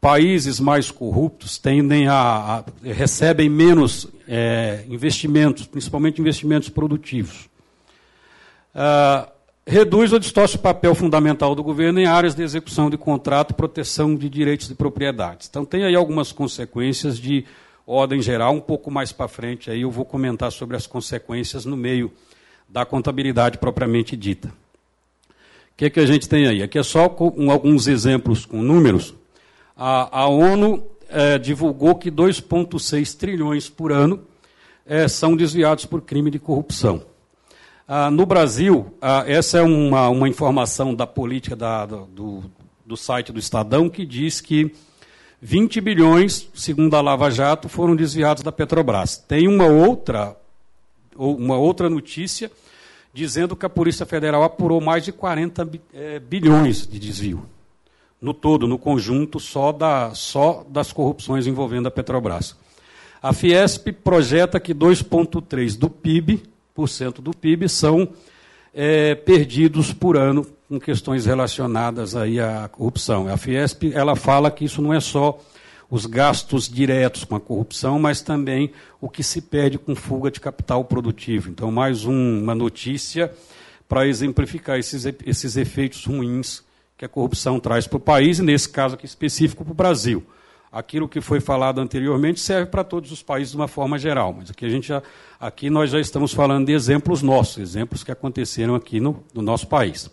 países 0.00 0.58
mais 0.58 0.90
corruptos 0.90 1.58
tendem 1.58 2.08
a, 2.08 2.14
a 2.14 2.64
recebem 2.82 3.48
menos 3.48 4.08
é, 4.26 4.84
investimentos, 4.88 5.66
principalmente 5.66 6.20
investimentos 6.20 6.68
produtivos. 6.68 7.48
Uh, 8.74 9.30
reduz 9.66 10.12
ou 10.12 10.18
distorce 10.18 10.56
o 10.56 10.58
papel 10.58 10.94
fundamental 10.94 11.54
do 11.54 11.62
governo 11.62 12.00
em 12.00 12.06
áreas 12.06 12.34
de 12.34 12.42
execução 12.42 12.90
de 12.90 12.96
contrato 12.96 13.50
e 13.50 13.54
proteção 13.54 14.16
de 14.16 14.28
direitos 14.28 14.66
de 14.66 14.74
propriedade. 14.74 15.46
Então 15.48 15.64
tem 15.64 15.84
aí 15.84 15.94
algumas 15.94 16.32
consequências 16.32 17.18
de 17.18 17.44
ordem 17.86 18.20
geral, 18.22 18.54
um 18.54 18.60
pouco 18.60 18.90
mais 18.90 19.12
para 19.12 19.28
frente 19.28 19.70
aí 19.70 19.82
eu 19.82 19.90
vou 19.90 20.04
comentar 20.04 20.50
sobre 20.50 20.76
as 20.76 20.86
consequências 20.86 21.64
no 21.64 21.76
meio 21.76 22.12
da 22.68 22.84
contabilidade 22.84 23.58
propriamente 23.58 24.16
dita. 24.16 24.52
O 25.72 25.76
que, 25.76 25.86
é 25.86 25.90
que 25.90 26.00
a 26.00 26.06
gente 26.06 26.28
tem 26.28 26.46
aí? 26.46 26.62
Aqui 26.62 26.78
é 26.78 26.82
só 26.82 27.08
com 27.08 27.50
alguns 27.50 27.88
exemplos 27.88 28.44
com 28.44 28.62
números. 28.62 29.14
A, 29.76 30.20
a 30.20 30.28
ONU 30.28 30.86
é, 31.08 31.38
divulgou 31.38 31.94
que 31.94 32.10
2,6 32.10 33.16
trilhões 33.16 33.68
por 33.68 33.90
ano 33.90 34.22
é, 34.86 35.08
são 35.08 35.34
desviados 35.34 35.86
por 35.86 36.02
crime 36.02 36.30
de 36.30 36.38
corrupção. 36.38 37.02
Ah, 37.88 38.10
no 38.10 38.24
Brasil, 38.24 38.94
ah, 39.00 39.24
essa 39.26 39.58
é 39.58 39.62
uma, 39.62 40.08
uma 40.08 40.28
informação 40.28 40.94
da 40.94 41.06
política 41.06 41.56
da, 41.56 41.84
do, 41.84 42.44
do 42.86 42.96
site 42.96 43.32
do 43.32 43.38
Estadão 43.38 43.88
que 43.88 44.06
diz 44.06 44.40
que 44.40 44.72
20 45.40 45.80
bilhões, 45.80 46.48
segundo 46.54 46.94
a 46.94 47.00
Lava 47.00 47.30
Jato, 47.30 47.68
foram 47.68 47.96
desviados 47.96 48.42
da 48.42 48.52
Petrobras. 48.52 49.16
Tem 49.16 49.48
uma 49.48 49.66
outra, 49.66 50.36
uma 51.16 51.56
outra 51.56 51.90
notícia 51.90 52.50
dizendo 53.12 53.54
que 53.54 53.66
a 53.66 53.70
Polícia 53.70 54.06
Federal 54.06 54.42
apurou 54.42 54.80
mais 54.80 55.04
de 55.04 55.12
40 55.12 55.68
é, 55.92 56.18
bilhões 56.18 56.86
de 56.86 56.98
desvio. 56.98 57.46
No 58.20 58.32
todo, 58.32 58.68
no 58.68 58.78
conjunto, 58.78 59.40
só, 59.40 59.72
da, 59.72 60.14
só 60.14 60.64
das 60.68 60.92
corrupções 60.92 61.46
envolvendo 61.46 61.88
a 61.88 61.90
Petrobras. 61.90 62.56
A 63.22 63.32
Fiesp 63.32 63.92
projeta 63.92 64.58
que 64.58 64.74
2,3% 64.74 65.78
do 65.78 65.90
PIB, 65.90 66.42
por 66.74 66.88
cento 66.88 67.20
do 67.20 67.32
PIB 67.32 67.68
são 67.68 68.08
é, 68.74 69.14
perdidos 69.14 69.92
por 69.92 70.16
ano 70.16 70.46
com 70.68 70.80
questões 70.80 71.26
relacionadas 71.26 72.16
aí 72.16 72.40
à 72.40 72.68
corrupção. 72.68 73.28
A 73.28 73.36
Fiesp 73.36 73.92
ela 73.92 74.16
fala 74.16 74.50
que 74.50 74.64
isso 74.64 74.80
não 74.80 74.94
é 74.94 75.00
só 75.00 75.38
os 75.92 76.06
gastos 76.06 76.70
diretos 76.70 77.22
com 77.22 77.36
a 77.36 77.40
corrupção, 77.40 77.98
mas 77.98 78.22
também 78.22 78.72
o 78.98 79.10
que 79.10 79.22
se 79.22 79.42
perde 79.42 79.76
com 79.76 79.94
fuga 79.94 80.30
de 80.30 80.40
capital 80.40 80.82
produtivo. 80.86 81.50
Então, 81.50 81.70
mais 81.70 82.06
um, 82.06 82.42
uma 82.42 82.54
notícia 82.54 83.30
para 83.86 84.06
exemplificar 84.06 84.78
esses, 84.78 85.04
esses 85.26 85.54
efeitos 85.54 86.06
ruins 86.06 86.62
que 86.96 87.04
a 87.04 87.08
corrupção 87.10 87.60
traz 87.60 87.86
para 87.86 87.98
o 87.98 88.00
país, 88.00 88.38
e 88.38 88.42
nesse 88.42 88.70
caso 88.70 88.94
aqui 88.94 89.04
específico 89.04 89.66
para 89.66 89.72
o 89.72 89.74
Brasil. 89.74 90.24
Aquilo 90.72 91.06
que 91.06 91.20
foi 91.20 91.40
falado 91.40 91.78
anteriormente 91.78 92.40
serve 92.40 92.70
para 92.70 92.82
todos 92.82 93.12
os 93.12 93.22
países 93.22 93.50
de 93.50 93.58
uma 93.58 93.68
forma 93.68 93.98
geral, 93.98 94.32
mas 94.32 94.50
aqui, 94.50 94.64
a 94.64 94.70
gente 94.70 94.88
já, 94.88 95.02
aqui 95.38 95.68
nós 95.68 95.90
já 95.90 96.00
estamos 96.00 96.32
falando 96.32 96.64
de 96.64 96.72
exemplos 96.72 97.20
nossos, 97.20 97.58
exemplos 97.58 98.02
que 98.02 98.10
aconteceram 98.10 98.74
aqui 98.74 98.98
no, 98.98 99.22
no 99.34 99.42
nosso 99.42 99.66
país. 99.66 100.10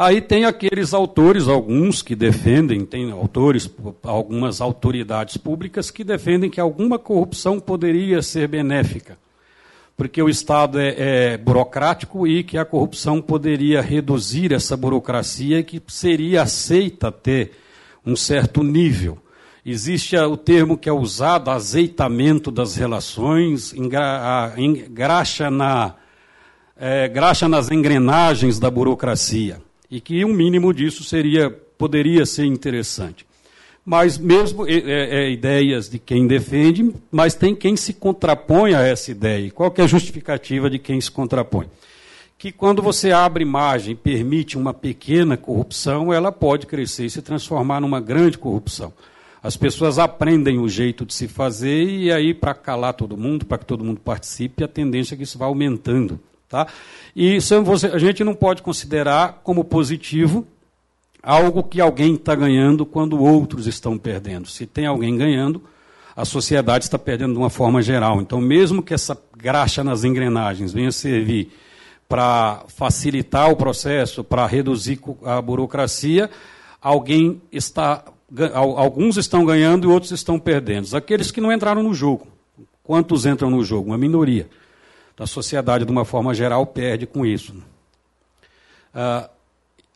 Aí 0.00 0.20
tem 0.20 0.44
aqueles 0.44 0.94
autores, 0.94 1.48
alguns 1.48 2.02
que 2.02 2.14
defendem, 2.14 2.84
tem 2.84 3.10
autores, 3.10 3.68
algumas 4.04 4.60
autoridades 4.60 5.36
públicas 5.36 5.90
que 5.90 6.04
defendem 6.04 6.48
que 6.48 6.60
alguma 6.60 7.00
corrupção 7.00 7.58
poderia 7.58 8.22
ser 8.22 8.46
benéfica, 8.46 9.18
porque 9.96 10.22
o 10.22 10.28
Estado 10.28 10.78
é, 10.78 10.94
é 11.32 11.36
burocrático 11.36 12.28
e 12.28 12.44
que 12.44 12.56
a 12.56 12.64
corrupção 12.64 13.20
poderia 13.20 13.80
reduzir 13.80 14.52
essa 14.52 14.76
burocracia 14.76 15.64
que 15.64 15.82
seria 15.88 16.42
aceita 16.42 17.10
ter 17.10 17.58
um 18.06 18.14
certo 18.14 18.62
nível. 18.62 19.18
Existe 19.66 20.16
o 20.16 20.36
termo 20.36 20.78
que 20.78 20.88
é 20.88 20.92
usado, 20.92 21.50
azeitamento 21.50 22.52
das 22.52 22.76
relações, 22.76 23.74
engraxa, 23.74 25.50
na, 25.50 25.96
é, 26.76 27.08
graxa 27.08 27.48
nas 27.48 27.68
engrenagens 27.68 28.60
da 28.60 28.70
burocracia 28.70 29.66
e 29.90 30.00
que 30.00 30.24
um 30.24 30.32
mínimo 30.32 30.72
disso 30.72 31.02
seria 31.04 31.50
poderia 31.50 32.26
ser 32.26 32.44
interessante. 32.44 33.24
Mas 33.84 34.18
mesmo 34.18 34.68
é, 34.68 34.74
é, 34.74 35.30
ideias 35.30 35.88
de 35.88 35.98
quem 35.98 36.26
defende, 36.26 36.92
mas 37.10 37.34
tem 37.34 37.54
quem 37.54 37.74
se 37.74 37.94
contrapõe 37.94 38.74
a 38.74 38.82
essa 38.82 39.10
ideia. 39.10 39.50
Qual 39.50 39.72
é 39.78 39.82
a 39.82 39.86
justificativa 39.86 40.68
de 40.68 40.78
quem 40.78 41.00
se 41.00 41.10
contrapõe? 41.10 41.68
Que 42.36 42.52
quando 42.52 42.82
você 42.82 43.12
abre 43.12 43.44
margem 43.44 43.92
e 43.92 43.96
permite 43.96 44.58
uma 44.58 44.74
pequena 44.74 45.36
corrupção, 45.36 46.12
ela 46.12 46.30
pode 46.30 46.66
crescer 46.66 47.06
e 47.06 47.10
se 47.10 47.22
transformar 47.22 47.80
numa 47.80 48.00
grande 48.00 48.36
corrupção. 48.36 48.92
As 49.42 49.56
pessoas 49.56 49.98
aprendem 49.98 50.58
o 50.58 50.68
jeito 50.68 51.06
de 51.06 51.14
se 51.14 51.26
fazer 51.26 51.84
e 51.84 52.12
aí, 52.12 52.34
para 52.34 52.52
calar 52.52 52.92
todo 52.92 53.16
mundo, 53.16 53.46
para 53.46 53.58
que 53.58 53.64
todo 53.64 53.84
mundo 53.84 54.00
participe, 54.00 54.64
a 54.64 54.68
tendência 54.68 55.14
é 55.14 55.16
que 55.16 55.22
isso 55.22 55.38
vá 55.38 55.46
aumentando. 55.46 56.20
Tá? 56.48 56.66
E 57.14 57.36
isso 57.36 57.54
a 57.92 57.98
gente 57.98 58.24
não 58.24 58.34
pode 58.34 58.62
considerar 58.62 59.40
como 59.44 59.62
positivo 59.62 60.46
algo 61.22 61.62
que 61.62 61.80
alguém 61.80 62.14
está 62.14 62.34
ganhando 62.34 62.86
quando 62.86 63.20
outros 63.22 63.66
estão 63.66 63.98
perdendo. 63.98 64.48
Se 64.48 64.66
tem 64.66 64.86
alguém 64.86 65.16
ganhando, 65.16 65.62
a 66.16 66.24
sociedade 66.24 66.84
está 66.84 66.98
perdendo 66.98 67.34
de 67.34 67.38
uma 67.38 67.50
forma 67.50 67.82
geral. 67.82 68.20
Então, 68.22 68.40
mesmo 68.40 68.82
que 68.82 68.94
essa 68.94 69.16
graxa 69.36 69.84
nas 69.84 70.04
engrenagens 70.04 70.72
venha 70.72 70.90
servir 70.90 71.52
para 72.08 72.64
facilitar 72.68 73.50
o 73.50 73.56
processo, 73.56 74.24
para 74.24 74.46
reduzir 74.46 74.98
a 75.24 75.42
burocracia, 75.42 76.30
alguém 76.80 77.42
está, 77.52 78.04
alguns 78.54 79.18
estão 79.18 79.44
ganhando 79.44 79.86
e 79.86 79.92
outros 79.92 80.12
estão 80.12 80.38
perdendo. 80.38 80.96
Aqueles 80.96 81.30
que 81.30 81.42
não 81.42 81.52
entraram 81.52 81.82
no 81.82 81.92
jogo. 81.92 82.26
Quantos 82.82 83.26
entram 83.26 83.50
no 83.50 83.62
jogo? 83.62 83.90
Uma 83.90 83.98
minoria 83.98 84.48
da 85.18 85.26
sociedade, 85.26 85.84
de 85.84 85.90
uma 85.90 86.04
forma 86.04 86.32
geral, 86.32 86.64
perde 86.64 87.04
com 87.04 87.26
isso. 87.26 87.52
Ah, 88.94 89.28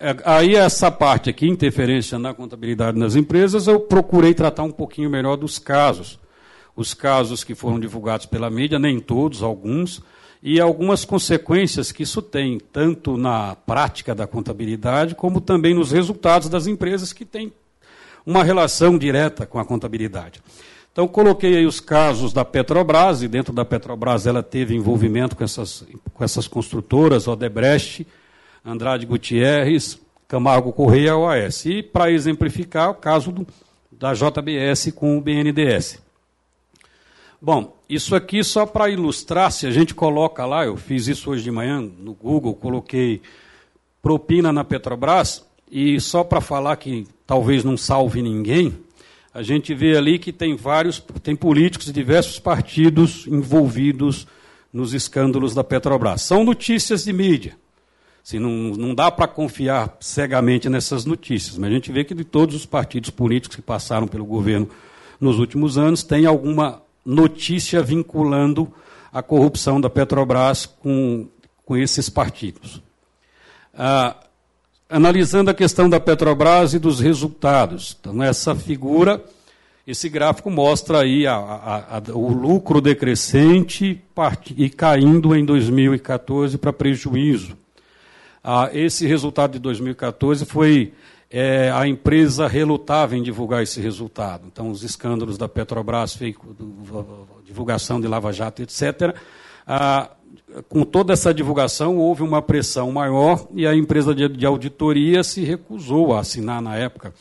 é, 0.01 0.17
aí, 0.25 0.57
essa 0.57 0.91
parte 0.91 1.31
aqui, 1.31 1.47
interferência 1.47 2.19
na 2.19 2.35
contabilidade 2.35 2.99
nas 2.99 3.15
empresas, 3.15 3.69
eu 3.69 3.79
procurei 3.79 4.35
tratar 4.35 4.65
um 4.65 4.73
pouquinho 4.73 5.09
melhor 5.09 5.37
dos 5.37 5.61
casos. 5.61 6.19
Os 6.75 6.93
casos 6.93 7.45
que 7.45 7.55
foram 7.55 7.79
divulgados 7.79 8.27
pela 8.27 8.51
mídia, 8.51 8.81
nem 8.81 8.99
todos, 8.99 9.45
alguns, 9.45 10.03
e 10.43 10.61
algumas 10.61 11.05
consequências 11.05 11.93
que 11.93 12.03
isso 12.03 12.21
tem, 12.21 12.59
tanto 12.59 13.17
na 13.17 13.55
prática 13.55 14.17
da 14.17 14.27
contabilidade, 14.27 15.15
como 15.15 15.41
também 15.41 15.73
nos 15.73 15.93
resultados 15.93 16.49
das 16.49 16.67
empresas 16.67 17.13
que 17.13 17.25
têm 17.25 17.53
uma 18.27 18.43
relação 18.43 18.99
direta 18.99 19.47
com 19.47 19.61
a 19.61 19.65
contabilidade. 19.65 20.43
Então, 20.93 21.09
coloquei 21.09 21.57
aí 21.57 21.65
os 21.65 21.81
casos 21.81 22.35
da 22.35 22.45
Petrobras, 22.45 23.23
e 23.23 23.29
dentro 23.29 23.53
da 23.53 23.65
Petrobras 23.65 24.27
ela 24.27 24.43
teve 24.43 24.75
envolvimento 24.75 25.35
com 25.35 25.43
essas, 25.43 25.87
com 26.13 26.23
essas 26.23 26.47
construtoras, 26.47 27.27
Odebrecht, 27.27 28.07
Andrade 28.65 29.07
Gutierrez, 29.07 29.99
Camargo 30.29 30.71
Correia 30.71 31.09
e 31.09 31.13
OAS. 31.13 31.65
E, 31.65 31.83
para 31.83 32.11
exemplificar, 32.11 32.91
o 32.91 32.95
caso 32.95 33.33
do, 33.33 33.47
da 33.91 34.13
JBS 34.13 34.93
com 34.95 35.17
o 35.17 35.21
BNDES. 35.21 36.03
Bom, 37.41 37.75
isso 37.89 38.15
aqui 38.15 38.45
só 38.45 38.67
para 38.67 38.91
ilustrar, 38.91 39.51
se 39.51 39.67
a 39.67 39.71
gente 39.71 39.95
coloca 39.95 40.45
lá, 40.45 40.65
eu 40.65 40.77
fiz 40.77 41.09
isso 41.09 41.31
hoje 41.31 41.43
de 41.43 41.51
manhã 41.51 41.81
no 41.81 42.13
Google, 42.13 42.55
coloquei 42.55 43.21
propina 44.03 44.53
na 44.53 44.63
Petrobras, 44.63 45.45
e 45.71 45.99
só 46.01 46.23
para 46.23 46.41
falar 46.41 46.77
que 46.77 47.07
talvez 47.27 47.65
não 47.65 47.77
salve 47.77 48.21
ninguém, 48.21 48.79
a 49.35 49.43
gente 49.43 49.75
vê 49.75 49.97
ali 49.97 50.19
que 50.19 50.33
tem 50.33 50.55
vários, 50.55 51.03
tem 51.23 51.35
políticos 51.35 51.87
de 51.87 51.93
diversos 51.93 52.39
partidos 52.39 53.27
envolvidos 53.27 54.27
nos 54.73 54.93
escândalos 54.95 55.55
da 55.55 55.65
Petrobras. 55.65 56.23
São 56.23 56.45
notícias 56.45 57.05
de 57.05 57.13
mídia. 57.13 57.57
Assim, 58.25 58.39
não, 58.39 58.51
não 58.51 58.95
dá 58.95 59.11
para 59.11 59.27
confiar 59.27 59.97
cegamente 60.01 60.69
nessas 60.69 61.05
notícias, 61.05 61.59
mas 61.59 61.71
a 61.71 61.73
gente 61.73 61.91
vê 61.91 62.05
que 62.05 62.15
de 62.15 62.25
todos 62.25 62.55
os 62.55 62.65
partidos 62.65 63.11
políticos 63.11 63.57
que 63.57 63.63
passaram 63.63 64.07
pelo 64.07 64.25
governo 64.25 64.69
nos 65.21 65.39
últimos 65.39 65.79
anos, 65.79 66.03
tem 66.03 66.27
alguma 66.27 66.83
notícia 67.05 67.83
vinculando 67.83 68.73
a 69.13 69.23
corrupção 69.23 69.81
da 69.81 69.89
Petrobras 69.89 70.67
com, 70.67 71.29
com 71.65 71.77
esses 71.77 72.09
partidos. 72.09 72.83
Ah, 73.73 74.17
analisando 74.93 75.51
a 75.51 75.55
questão 75.55 75.89
da 75.89 75.99
Petrobras 75.99 76.75
e 76.75 76.79
dos 76.79 77.01
resultados. 77.01 77.97
Então, 77.99 78.23
essa 78.23 78.55
figura 78.55 79.23
Esse 79.85 80.09
gráfico 80.09 80.49
mostra 80.49 81.01
aí 81.01 81.27
a, 81.27 81.35
a, 81.35 81.99
a, 81.99 82.03
o 82.13 82.33
lucro 82.33 82.81
decrescente 82.81 84.01
e 84.57 84.71
caindo 84.71 85.35
em 85.35 85.45
2014 85.45 86.57
para 86.57 86.73
prejuízo. 86.73 87.57
Ah, 88.45 88.71
esse 88.73 89.07
resultado 89.09 89.55
de 89.55 89.59
2014 89.59 90.45
foi 90.47 90.93
é, 91.29 91.71
a 91.75 91.89
empresa 91.89 92.47
relutava 92.47 93.17
em 93.17 93.23
divulgar 93.23 93.63
esse 93.63 93.81
resultado. 93.81 94.45
Então, 94.47 94.71
os 94.71 94.85
escândalos 94.85 95.37
da 95.37 95.49
Petrobras, 95.49 96.17
divulgação 97.45 98.01
de 98.01 98.07
Lava 98.07 98.33
Jato, 98.33 98.63
etc. 98.63 99.17
Ah, 99.67 100.11
com 100.69 100.85
toda 100.85 101.13
essa 101.13 101.33
divulgação, 101.33 101.97
houve 101.97 102.23
uma 102.23 102.43
pressão 102.43 102.91
maior 102.93 103.47
e 103.55 103.67
a 103.67 103.75
empresa 103.75 104.15
de, 104.15 104.29
de 104.29 104.47
auditoria 104.47 105.23
se 105.23 105.43
recusou 105.43 106.15
a 106.15 106.21
assinar 106.21 106.61
na 106.61 106.77
época 106.77 107.15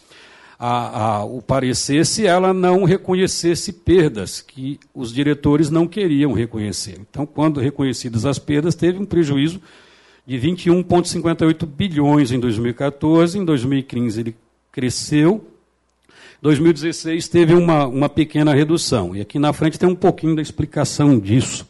a, 0.60 1.06
a, 1.06 1.26
o 1.26 1.42
parecer 1.42 2.06
se 2.06 2.28
ela 2.28 2.54
não 2.54 2.84
reconhecesse 2.84 3.74
perdas 3.74 4.42
que 4.42 4.80
os 4.94 5.12
diretores 5.12 5.72
não 5.72 5.88
queriam 5.88 6.34
reconhecer. 6.34 7.00
Então, 7.00 7.26
quando 7.26 7.60
reconhecidas 7.60 8.28
as 8.28 8.38
perdas, 8.38 8.76
teve 8.76 9.00
um 9.00 9.06
prejuízo 9.06 9.60
de 10.26 10.38
21,58 10.38 11.66
bilhões 11.66 12.32
em 12.32 12.40
2014, 12.40 13.40
em 13.40 13.44
2015 13.44 14.20
ele 14.20 14.36
cresceu, 14.72 15.44
2016 16.44 17.28
teve 17.28 17.56
uma, 17.56 17.88
uma 17.88 18.10
pequena 18.10 18.54
redução. 18.54 19.16
E 19.16 19.22
aqui 19.22 19.40
na 19.40 19.54
frente 19.54 19.80
tem 19.80 19.90
um 19.90 19.96
pouquinho 19.96 20.36
da 20.36 20.42
explicação 20.44 21.18
disso. 21.20 21.68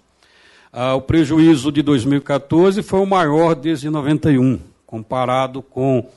Ah, 0.73 0.95
o 0.95 1.01
prejuízo 1.01 1.69
de 1.69 1.81
2014 1.81 2.81
foi 2.81 3.01
o 3.01 3.05
maior 3.05 3.55
desde 3.55 3.89
91, 3.89 4.57
comparado 4.85 5.61
com 5.61 6.09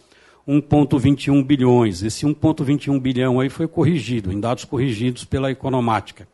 1,21 0.46 1.44
bilhões. 1.44 2.04
Esse 2.04 2.24
1,21 2.24 3.00
bilhão 3.00 3.40
aí 3.40 3.48
foi 3.48 3.66
corrigido, 3.66 4.32
em 4.32 4.38
dados 4.38 4.64
corrigidos 4.64 5.24
pela 5.24 5.50
Economática, 5.50 6.28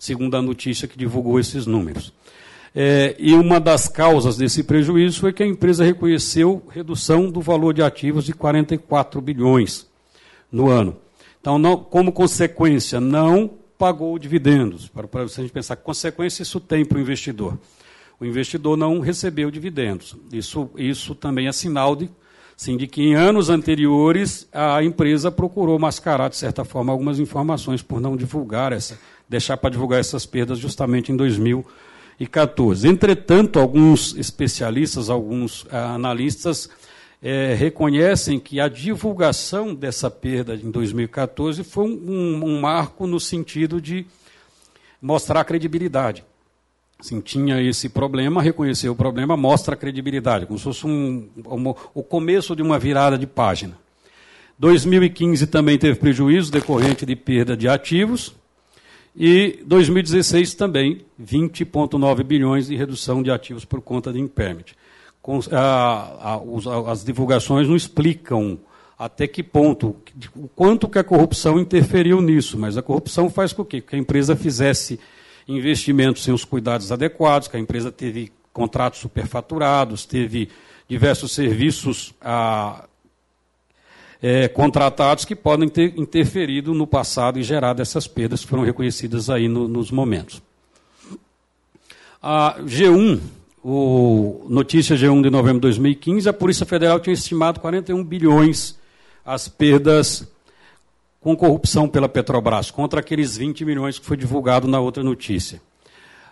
segundo 0.00 0.36
a 0.36 0.42
notícia 0.42 0.88
que 0.88 0.98
divulgou 0.98 1.38
esses 1.38 1.64
números. 1.64 2.12
É, 2.74 3.14
e 3.20 3.34
uma 3.34 3.60
das 3.60 3.86
causas 3.86 4.36
desse 4.36 4.64
prejuízo 4.64 5.20
foi 5.20 5.32
que 5.32 5.42
a 5.44 5.46
empresa 5.46 5.84
reconheceu 5.84 6.64
redução 6.70 7.30
do 7.30 7.40
valor 7.40 7.72
de 7.72 7.82
ativos 7.82 8.24
de 8.24 8.32
44 8.32 9.20
bilhões 9.20 9.86
no 10.50 10.68
ano. 10.68 10.96
Então, 11.40 11.56
não, 11.56 11.76
como 11.76 12.10
consequência, 12.10 13.00
não 13.00 13.59
pagou 13.80 14.18
dividendos. 14.18 14.88
Para, 14.88 15.08
para 15.08 15.22
a 15.22 15.26
gente 15.26 15.50
pensar 15.50 15.74
que 15.74 15.82
consequência 15.82 16.42
isso 16.42 16.60
tem 16.60 16.84
para 16.84 16.98
o 16.98 17.00
investidor. 17.00 17.58
O 18.20 18.26
investidor 18.26 18.76
não 18.76 19.00
recebeu 19.00 19.50
dividendos. 19.50 20.14
Isso, 20.30 20.68
isso 20.76 21.14
também 21.14 21.48
é 21.48 21.52
sinal 21.52 21.96
de, 21.96 22.10
sim, 22.54 22.76
de 22.76 22.86
que 22.86 23.00
em 23.02 23.14
anos 23.14 23.48
anteriores 23.48 24.46
a 24.52 24.84
empresa 24.84 25.32
procurou 25.32 25.78
mascarar, 25.78 26.28
de 26.28 26.36
certa 26.36 26.62
forma, 26.62 26.92
algumas 26.92 27.18
informações 27.18 27.80
por 27.80 27.98
não 27.98 28.14
divulgar 28.14 28.74
essa, 28.74 28.98
deixar 29.26 29.56
para 29.56 29.70
divulgar 29.70 29.98
essas 29.98 30.26
perdas 30.26 30.58
justamente 30.58 31.10
em 31.10 31.16
2020 31.16 31.90
2014. 32.20 32.86
Entretanto, 32.86 33.58
alguns 33.58 34.14
especialistas, 34.16 35.08
alguns 35.08 35.66
ah, 35.70 35.94
analistas 35.94 36.68
é, 37.22 37.54
reconhecem 37.54 38.40
que 38.40 38.60
a 38.60 38.68
divulgação 38.68 39.74
dessa 39.74 40.10
perda 40.10 40.54
em 40.54 40.70
2014 40.70 41.62
foi 41.62 41.84
um, 41.84 42.44
um, 42.44 42.60
marco 42.60 43.06
no 43.06 43.20
sentido 43.20 43.80
de 43.80 44.06
mostrar 45.00 45.44
credibilidade. 45.44 46.24
Assim, 46.98 47.20
tinha 47.20 47.60
esse 47.62 47.88
problema, 47.88 48.42
reconheceu 48.42 48.92
o 48.92 48.96
problema, 48.96 49.36
mostra 49.36 49.74
a 49.74 49.76
credibilidade, 49.76 50.46
como 50.46 50.58
se 50.58 50.64
fosse 50.64 50.86
um, 50.86 51.28
um, 51.46 51.74
o 51.94 52.02
começo 52.02 52.54
de 52.54 52.62
uma 52.62 52.78
virada 52.78 53.16
de 53.16 53.26
página. 53.26 53.78
2015 54.58 55.46
também 55.46 55.78
teve 55.78 55.98
prejuízo 55.98 56.52
decorrente 56.52 57.06
de 57.06 57.16
perda 57.16 57.56
de 57.56 57.66
ativos, 57.68 58.34
e 59.16 59.58
2016 59.66 60.54
também, 60.54 61.04
20,9 61.20 62.22
bilhões 62.22 62.68
de 62.68 62.76
redução 62.76 63.22
de 63.22 63.30
ativos 63.30 63.64
por 63.64 63.80
conta 63.80 64.12
de 64.12 64.20
impairment. 64.20 64.76
As 66.86 67.04
divulgações 67.04 67.68
não 67.68 67.76
explicam 67.76 68.58
até 68.98 69.26
que 69.26 69.42
ponto, 69.42 69.96
o 70.36 70.48
quanto 70.48 70.86
que 70.86 70.98
a 70.98 71.04
corrupção 71.04 71.58
interferiu 71.58 72.20
nisso, 72.20 72.58
mas 72.58 72.76
a 72.76 72.82
corrupção 72.82 73.30
faz 73.30 73.50
com 73.50 73.64
que, 73.64 73.82
a 73.92 73.96
empresa 73.96 74.36
fizesse 74.36 75.00
investimentos 75.48 76.22
sem 76.22 76.34
os 76.34 76.44
cuidados 76.44 76.92
adequados, 76.92 77.48
que 77.48 77.56
a 77.56 77.60
empresa 77.60 77.90
teve 77.90 78.30
contratos 78.52 79.00
superfaturados, 79.00 80.04
teve 80.04 80.50
diversos 80.86 81.32
serviços 81.32 82.12
é, 84.20 84.48
contratados 84.48 85.24
que 85.24 85.34
podem 85.34 85.68
ter 85.68 85.98
interferido 85.98 86.74
no 86.74 86.86
passado 86.86 87.38
e 87.38 87.42
gerado 87.42 87.80
essas 87.80 88.06
perdas 88.06 88.42
que 88.42 88.48
foram 88.48 88.64
reconhecidas 88.64 89.30
aí 89.30 89.48
no, 89.48 89.66
nos 89.66 89.90
momentos. 89.90 90.42
A 92.22 92.56
G1, 92.60 93.18
o, 93.62 94.46
notícia 94.48 94.96
G1 94.96 95.22
de 95.22 95.30
novembro 95.30 95.58
de 95.58 95.62
2015, 95.62 96.28
a 96.28 96.32
Polícia 96.32 96.64
Federal 96.64 96.98
tinha 97.00 97.14
estimado 97.14 97.60
41 97.60 98.02
bilhões 98.02 98.78
as 99.24 99.48
perdas 99.48 100.26
com 101.20 101.36
corrupção 101.36 101.86
pela 101.86 102.08
Petrobras, 102.08 102.70
contra 102.70 103.00
aqueles 103.00 103.36
20 103.36 103.64
milhões 103.64 103.98
que 103.98 104.06
foi 104.06 104.16
divulgado 104.16 104.66
na 104.66 104.80
outra 104.80 105.02
notícia. 105.02 105.60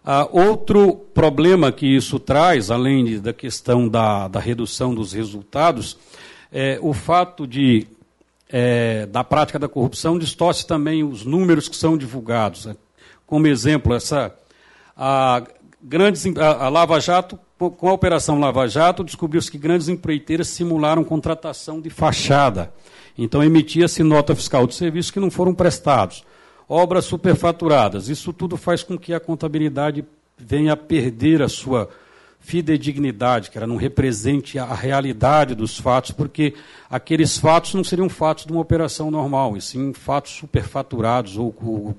Ah, 0.04 0.26
outro 0.32 0.94
problema 1.12 1.70
que 1.70 1.86
isso 1.86 2.18
traz, 2.18 2.70
além 2.70 3.04
de, 3.04 3.20
da 3.20 3.32
questão 3.32 3.86
da, 3.86 4.26
da 4.26 4.40
redução 4.40 4.94
dos 4.94 5.12
resultados, 5.12 5.98
é, 6.50 6.78
o 6.80 6.94
fato 6.94 7.46
de 7.46 7.86
é, 8.48 9.04
da 9.04 9.22
prática 9.22 9.58
da 9.58 9.68
corrupção 9.68 10.18
distorce 10.18 10.66
também 10.66 11.04
os 11.04 11.26
números 11.26 11.68
que 11.68 11.76
são 11.76 11.98
divulgados. 11.98 12.64
Né? 12.64 12.76
Como 13.26 13.46
exemplo, 13.46 13.92
essa 13.92 14.34
a, 14.96 15.42
grandes, 15.82 16.24
a, 16.36 16.68
Lava 16.68 17.00
Jato, 17.00 17.38
com 17.58 17.88
a 17.88 17.92
Operação 17.92 18.38
Lava 18.38 18.66
Jato, 18.68 19.04
descobriu-se 19.04 19.50
que 19.50 19.58
grandes 19.58 19.88
empreiteiras 19.88 20.48
simularam 20.48 21.04
contratação 21.04 21.80
de 21.80 21.90
fachada. 21.90 22.72
Então 23.16 23.42
emitia-se 23.42 24.02
nota 24.02 24.34
fiscal 24.34 24.66
de 24.66 24.74
serviços 24.74 25.10
que 25.10 25.20
não 25.20 25.30
foram 25.30 25.54
prestados. 25.54 26.24
Obras 26.68 27.04
superfaturadas. 27.04 28.08
Isso 28.08 28.32
tudo 28.32 28.56
faz 28.56 28.82
com 28.82 28.98
que 28.98 29.12
a 29.12 29.20
contabilidade 29.20 30.04
venha 30.36 30.74
a 30.74 30.76
perder 30.76 31.42
a 31.42 31.48
sua 31.48 31.88
fidedignidade, 32.40 33.50
que 33.50 33.58
ela 33.58 33.66
não 33.66 33.76
represente 33.76 34.58
a 34.58 34.72
realidade 34.74 35.54
dos 35.54 35.78
fatos, 35.78 36.12
porque 36.12 36.54
aqueles 36.88 37.36
fatos 37.36 37.74
não 37.74 37.84
seriam 37.84 38.08
fatos 38.08 38.46
de 38.46 38.52
uma 38.52 38.60
operação 38.60 39.10
normal, 39.10 39.56
e 39.56 39.60
sim 39.60 39.92
fatos 39.92 40.32
superfaturados 40.32 41.36
ou, 41.36 41.52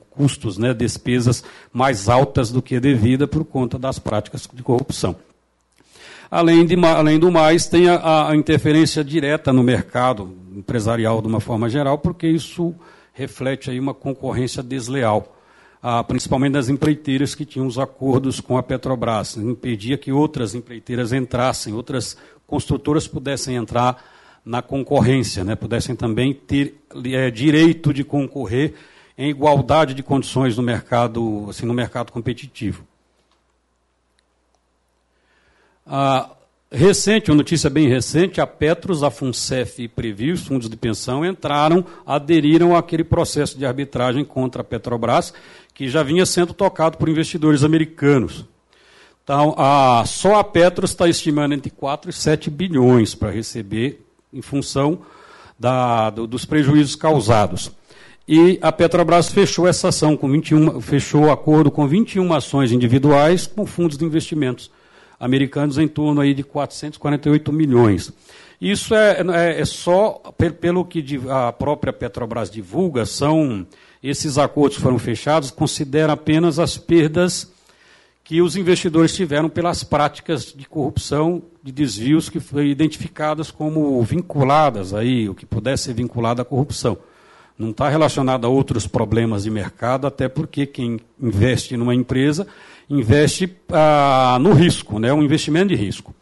custos, 0.10 0.58
né, 0.58 0.74
despesas 0.74 1.44
mais 1.72 2.10
altas 2.10 2.52
do 2.52 2.62
que 2.62 2.80
devida 2.80 3.28
por 3.28 3.46
conta 3.46 3.78
das 3.78 4.00
práticas 4.00 4.50
de 4.52 4.64
corrupção. 4.64 5.16
Além, 6.32 6.66
de, 6.66 6.76
além 6.86 7.20
do 7.20 7.32
mais, 7.32 7.68
tem 7.68 7.88
a, 7.90 8.30
a 8.30 8.36
interferência 8.36 9.04
direta 9.04 9.54
no 9.54 9.64
mercado 9.64 10.36
empresarial 10.56 11.22
de 11.22 11.28
uma 11.28 11.40
forma 11.40 11.70
geral, 11.70 11.98
porque 11.98 12.28
isso 12.28 12.74
reflete 13.14 13.70
aí 13.70 13.80
uma 13.80 13.94
concorrência 13.94 14.64
desleal 14.64 15.39
ah, 15.82 16.04
principalmente 16.04 16.54
das 16.54 16.70
empreiteiras 16.70 17.34
que 17.34 17.46
tinham 17.46 17.68
os 17.68 17.80
acordos 17.80 18.40
com 18.40 18.58
a 18.58 18.64
Petrobras. 18.64 19.38
Impedia 19.38 19.98
que 19.98 20.12
outras 20.12 20.54
empreiteiras 20.54 21.14
entrassem, 21.14 21.74
outras 21.74 22.18
construtoras 22.46 23.08
pudessem 23.08 23.56
entrar 23.56 24.04
na 24.44 24.62
concorrência, 24.62 25.44
né, 25.44 25.56
pudessem 25.56 25.96
também 25.96 26.34
ter 26.34 26.82
é, 27.06 27.30
direito 27.30 27.94
de 27.94 28.04
concorrer 28.04 28.74
em 29.18 29.30
igualdade 29.30 29.94
de 29.94 30.02
condições 30.02 30.58
no 30.58 30.64
mercado, 30.64 31.48
assim, 31.50 31.66
no 31.66 31.74
mercado 31.74 32.12
competitivo. 32.12 32.84
Ah, 35.86 36.30
Recente, 36.72 37.32
uma 37.32 37.38
notícia 37.38 37.68
bem 37.68 37.88
recente, 37.88 38.40
a 38.40 38.46
Petros, 38.46 39.02
a 39.02 39.10
FUNCEF 39.10 39.82
e 39.82 39.88
Previ, 39.88 40.32
os 40.32 40.46
fundos 40.46 40.70
de 40.70 40.78
pensão, 40.78 41.26
entraram, 41.26 41.84
aderiram 42.06 42.76
àquele 42.76 43.04
processo 43.04 43.58
de 43.58 43.66
arbitragem 43.66 44.24
contra 44.24 44.62
a 44.62 44.64
Petrobras, 44.64 45.34
que 45.74 45.90
já 45.90 46.04
vinha 46.04 46.28
sendo 46.28 46.54
tocado 46.54 47.00
por 47.00 47.10
investidores 47.10 47.64
americanos. 47.64 48.46
Então, 49.24 49.56
a, 49.58 50.04
só 50.06 50.36
a 50.36 50.44
Petros 50.44 50.92
está 50.92 51.10
estimando 51.10 51.54
entre 51.54 51.72
4 51.72 52.12
e 52.12 52.14
7 52.14 52.52
bilhões 52.52 53.16
para 53.16 53.32
receber 53.32 54.06
em 54.32 54.42
função 54.44 55.00
da, 55.58 56.12
do, 56.12 56.28
dos 56.28 56.46
prejuízos 56.46 56.96
causados. 56.96 57.72
E 58.28 58.60
a 58.62 58.72
Petrobras 58.72 59.32
fechou 59.32 59.68
essa 59.68 59.88
ação 59.88 60.16
com 60.16 60.30
21, 60.30 60.80
fechou 60.82 61.24
o 61.24 61.32
acordo 61.32 61.72
com 61.72 61.88
21 61.88 62.32
ações 62.32 62.72
individuais 62.72 63.48
com 63.48 63.66
fundos 63.66 63.98
de 63.98 64.06
investimentos 64.06 64.70
americanos 65.20 65.78
em 65.78 65.88
torno 65.88 66.22
aí 66.22 66.34
de 66.34 66.44
448 66.44 67.52
milhões. 67.52 68.14
Isso 68.62 68.94
é, 68.94 69.22
é, 69.34 69.62
é 69.62 69.66
só 69.66 70.22
pelo 70.60 70.84
que 70.86 71.04
a 71.30 71.52
própria 71.52 71.94
Petrobras 71.94 72.50
divulga, 72.50 73.06
são 73.06 73.66
esses 74.02 74.38
acordos 74.38 74.78
foram 74.78 74.98
fechados, 74.98 75.52
considera 75.52 76.14
apenas 76.14 76.60
as 76.60 76.78
perdas 76.78 77.52
que 78.24 78.42
os 78.42 78.56
investidores 78.56 79.16
tiveram 79.16 79.50
pelas 79.50 79.84
práticas 79.84 80.54
de 80.54 80.68
corrupção, 80.68 81.42
de 81.64 81.72
desvios 81.72 82.30
que 82.30 82.40
foram 82.40 82.66
identificadas 82.66 83.50
como 83.50 84.02
vinculadas 84.04 84.94
aí, 84.94 85.28
o 85.28 85.34
que 85.34 85.46
pudesse 85.46 85.86
ser 85.86 85.94
vinculado 85.94 86.42
à 86.42 86.46
corrupção. 86.46 86.98
Não 87.60 87.72
está 87.72 87.90
relacionado 87.90 88.46
a 88.46 88.50
outros 88.50 88.88
problemas 88.88 89.44
de 89.44 89.50
mercado, 89.50 90.08
até 90.08 90.30
porque 90.30 90.66
quem 90.66 90.98
investe 91.22 91.76
numa 91.76 91.94
empresa 91.94 92.48
investe 92.90 93.54
ah, 93.70 94.38
no 94.40 94.54
risco, 94.54 94.98
né, 94.98 95.12
um 95.12 95.22
investimento 95.22 95.68
de 95.68 95.76
risco. 95.76 96.16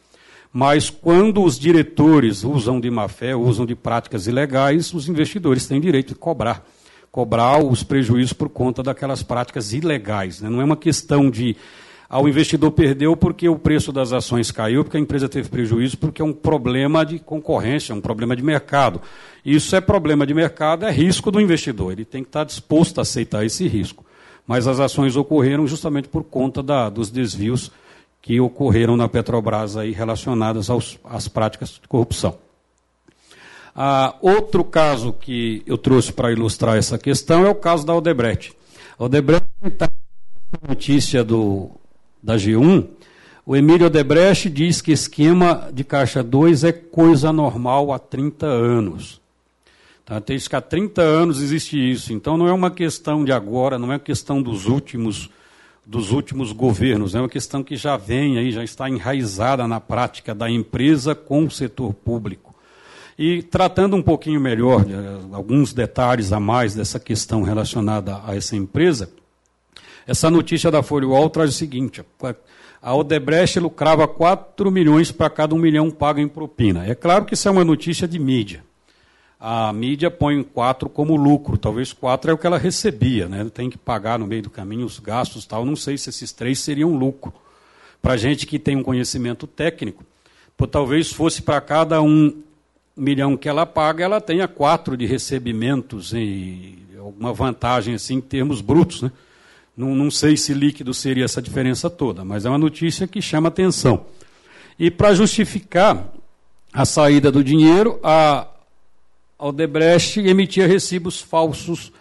Mas 0.52 0.90
quando 0.90 1.44
os 1.44 1.60
diretores 1.60 2.44
usam 2.44 2.80
de 2.80 2.90
má 2.90 3.08
fé, 3.08 3.36
usam 3.36 3.68
de 3.68 3.76
práticas 3.76 4.26
ilegais, 4.26 4.92
os 4.92 5.08
investidores 5.08 5.68
têm 5.68 5.80
direito 5.80 6.10
de 6.10 6.16
cobrar. 6.16 6.66
Cobrar 7.12 7.64
os 7.64 7.84
prejuízos 7.84 8.34
por 8.34 8.50
conta 8.50 8.82
daquelas 8.82 9.22
práticas 9.22 9.74
ilegais. 9.74 10.42
Né? 10.42 10.50
Não 10.50 10.60
é 10.60 10.64
uma 10.64 10.76
questão 10.76 11.30
de 11.30 11.56
ah, 12.10 12.22
o 12.22 12.30
investidor 12.30 12.72
perdeu 12.72 13.18
porque 13.18 13.50
o 13.50 13.60
preço 13.60 13.92
das 13.92 14.14
ações 14.14 14.50
caiu, 14.50 14.84
porque 14.84 14.96
a 14.96 15.00
empresa 15.00 15.28
teve 15.28 15.50
prejuízo, 15.50 15.98
porque 15.98 16.22
é 16.22 16.26
um 16.26 16.32
problema 16.32 17.06
de 17.06 17.20
concorrência, 17.20 17.94
um 17.94 18.00
problema 18.00 18.34
de 18.34 18.42
mercado. 18.42 19.02
Isso 19.44 19.76
é 19.76 19.82
problema 19.82 20.26
de 20.26 20.34
mercado, 20.34 20.86
é 20.86 20.92
risco 20.92 21.30
do 21.30 21.42
investidor. 21.42 21.92
Ele 21.92 22.06
tem 22.06 22.24
que 22.24 22.30
estar 22.30 22.46
disposto 22.46 23.00
a 23.00 23.02
aceitar 23.02 23.46
esse 23.46 23.68
risco. 23.68 24.06
Mas 24.46 24.68
as 24.68 24.80
ações 24.80 25.18
ocorreram 25.18 25.68
justamente 25.68 26.08
por 26.08 26.24
conta 26.24 26.64
da, 26.64 26.90
dos 26.90 27.12
desvios 27.12 27.72
que 28.22 28.40
ocorreram 28.40 28.96
na 28.96 29.10
Petrobras 29.10 29.76
aí 29.76 29.92
relacionadas 29.92 30.70
aos, 30.70 30.98
às 31.04 31.28
práticas 31.28 31.80
de 31.82 31.88
corrupção. 31.90 32.38
Ah, 33.76 34.16
outro 34.22 34.64
caso 34.64 35.12
que 35.12 35.62
eu 35.68 35.78
trouxe 35.78 36.14
para 36.14 36.32
ilustrar 36.32 36.78
essa 36.78 36.98
questão 36.98 37.46
é 37.46 37.50
o 37.50 37.56
caso 37.56 37.86
da 37.86 37.94
Odebrecht. 37.94 38.54
Odebrecht 38.98 39.46
está 39.64 39.90
notícia 40.68 41.24
do 41.24 41.72
da 42.22 42.36
G1, 42.36 42.88
o 43.46 43.56
Emílio 43.56 43.88
Odebrecht 43.88 44.50
diz 44.50 44.82
que 44.82 44.92
esquema 44.92 45.70
de 45.74 45.84
caixa 45.84 46.22
2 46.22 46.64
é 46.66 46.72
coisa 46.72 47.32
normal 47.32 47.94
há 47.94 48.00
30 48.00 48.46
anos. 48.46 49.22
Tá? 50.06 50.20
Tem 50.20 50.38
que 50.38 50.56
há 50.56 50.62
30 50.62 51.02
anos 51.02 51.42
existe 51.42 51.78
isso. 51.78 52.12
Então 52.12 52.38
não 52.38 52.48
é 52.48 52.54
uma 52.54 52.72
questão 52.72 53.24
de 53.24 53.32
agora, 53.32 53.80
não 53.80 53.92
é 53.92 53.96
uma 53.96 54.00
questão 54.00 54.42
dos 54.42 54.66
últimos 54.66 55.30
dos 55.86 56.12
últimos 56.12 56.52
governos, 56.52 57.16
é 57.16 57.20
uma 57.20 57.30
questão 57.30 57.64
que 57.64 57.78
já 57.78 57.96
vem 57.96 58.38
aí, 58.38 58.52
já 58.52 58.62
está 58.62 58.90
enraizada 58.90 59.66
na 59.66 59.80
prática 59.80 60.36
da 60.36 60.52
empresa 60.52 61.16
com 61.16 61.46
o 61.46 61.50
setor 61.50 61.94
público. 61.94 62.54
E 63.18 63.42
tratando 63.42 63.96
um 63.96 64.02
pouquinho 64.02 64.42
melhor, 64.42 64.86
alguns 65.32 65.72
detalhes 65.72 66.34
a 66.34 66.40
mais 66.42 66.76
dessa 66.76 67.00
questão 67.00 67.42
relacionada 67.42 68.22
a 68.26 68.36
essa 68.36 68.58
empresa, 68.58 69.10
essa 70.08 70.32
notícia 70.32 70.72
da 70.72 70.82
Folha 70.82 71.08
UOL 71.08 71.30
traz 71.30 71.50
o 71.50 71.54
seguinte: 71.54 72.02
a 72.82 72.96
Odebrecht 72.96 73.60
lucrava 73.60 74.08
4 74.08 74.72
milhões 74.72 75.12
para 75.12 75.30
cada 75.30 75.54
um 75.54 75.60
milhão 75.60 75.92
pago 75.92 76.20
em 76.20 76.28
propina. 76.28 76.88
É 76.88 76.96
claro 76.96 77.26
que 77.26 77.34
isso 77.34 77.48
é 77.48 77.52
uma 77.52 77.66
notícia 77.66 78.08
de 78.08 78.18
mídia. 78.18 78.64
A 79.40 79.72
mídia 79.72 80.10
põe 80.10 80.42
4 80.42 80.90
como 80.90 81.16
lucro, 81.16 81.58
talvez 81.58 81.94
4 81.94 82.32
é 82.32 82.34
o 82.34 82.38
que 82.38 82.48
ela 82.48 82.58
recebia, 82.58 83.28
né? 83.28 83.46
Tem 83.54 83.70
que 83.70 83.78
pagar 83.78 84.18
no 84.18 84.26
meio 84.26 84.44
do 84.44 84.50
caminho 84.50 84.86
os 84.86 84.98
gastos 84.98 85.46
tal. 85.46 85.66
Não 85.66 85.76
sei 85.76 85.98
se 85.98 86.10
esses 86.10 86.32
três 86.32 86.60
seriam 86.60 86.96
lucro. 86.96 87.34
Para 88.02 88.18
gente 88.18 88.48
que 88.48 88.58
tem 88.58 88.78
um 88.78 88.84
conhecimento 88.84 89.46
técnico, 89.46 90.04
pô, 90.56 90.66
talvez 90.66 91.12
fosse 91.12 91.42
para 91.42 91.60
cada 91.62 92.02
um 92.02 92.42
milhão 92.96 93.38
que 93.38 93.48
ela 93.48 93.66
paga, 93.66 94.04
ela 94.06 94.22
tenha 94.22 94.48
quatro 94.48 94.98
de 94.98 95.06
recebimentos 95.06 96.14
e 96.14 96.80
alguma 96.98 97.32
vantagem 97.32 97.94
assim 97.94 98.16
em 98.16 98.22
termos 98.22 98.60
brutos, 98.60 99.04
né? 99.04 99.12
Não, 99.78 99.94
não 99.94 100.10
sei 100.10 100.36
se 100.36 100.56
líquido 100.56 100.92
seria 100.92 101.26
essa 101.26 101.40
diferença 101.40 101.88
toda, 101.88 102.26
mas 102.26 102.46
é 102.46 102.50
uma 102.50 102.58
notícia 102.58 103.08
que 103.08 103.22
chama 103.22 103.50
atenção. 103.50 104.08
E 104.80 104.90
para 104.90 105.14
justificar 105.14 106.12
a 106.74 106.84
saída 106.84 107.32
do 107.32 107.44
dinheiro, 107.44 108.00
a 108.04 108.48
Odebrecht 109.38 110.20
emitia 110.20 110.66
recibos 110.66 111.22
falsos 111.22 111.92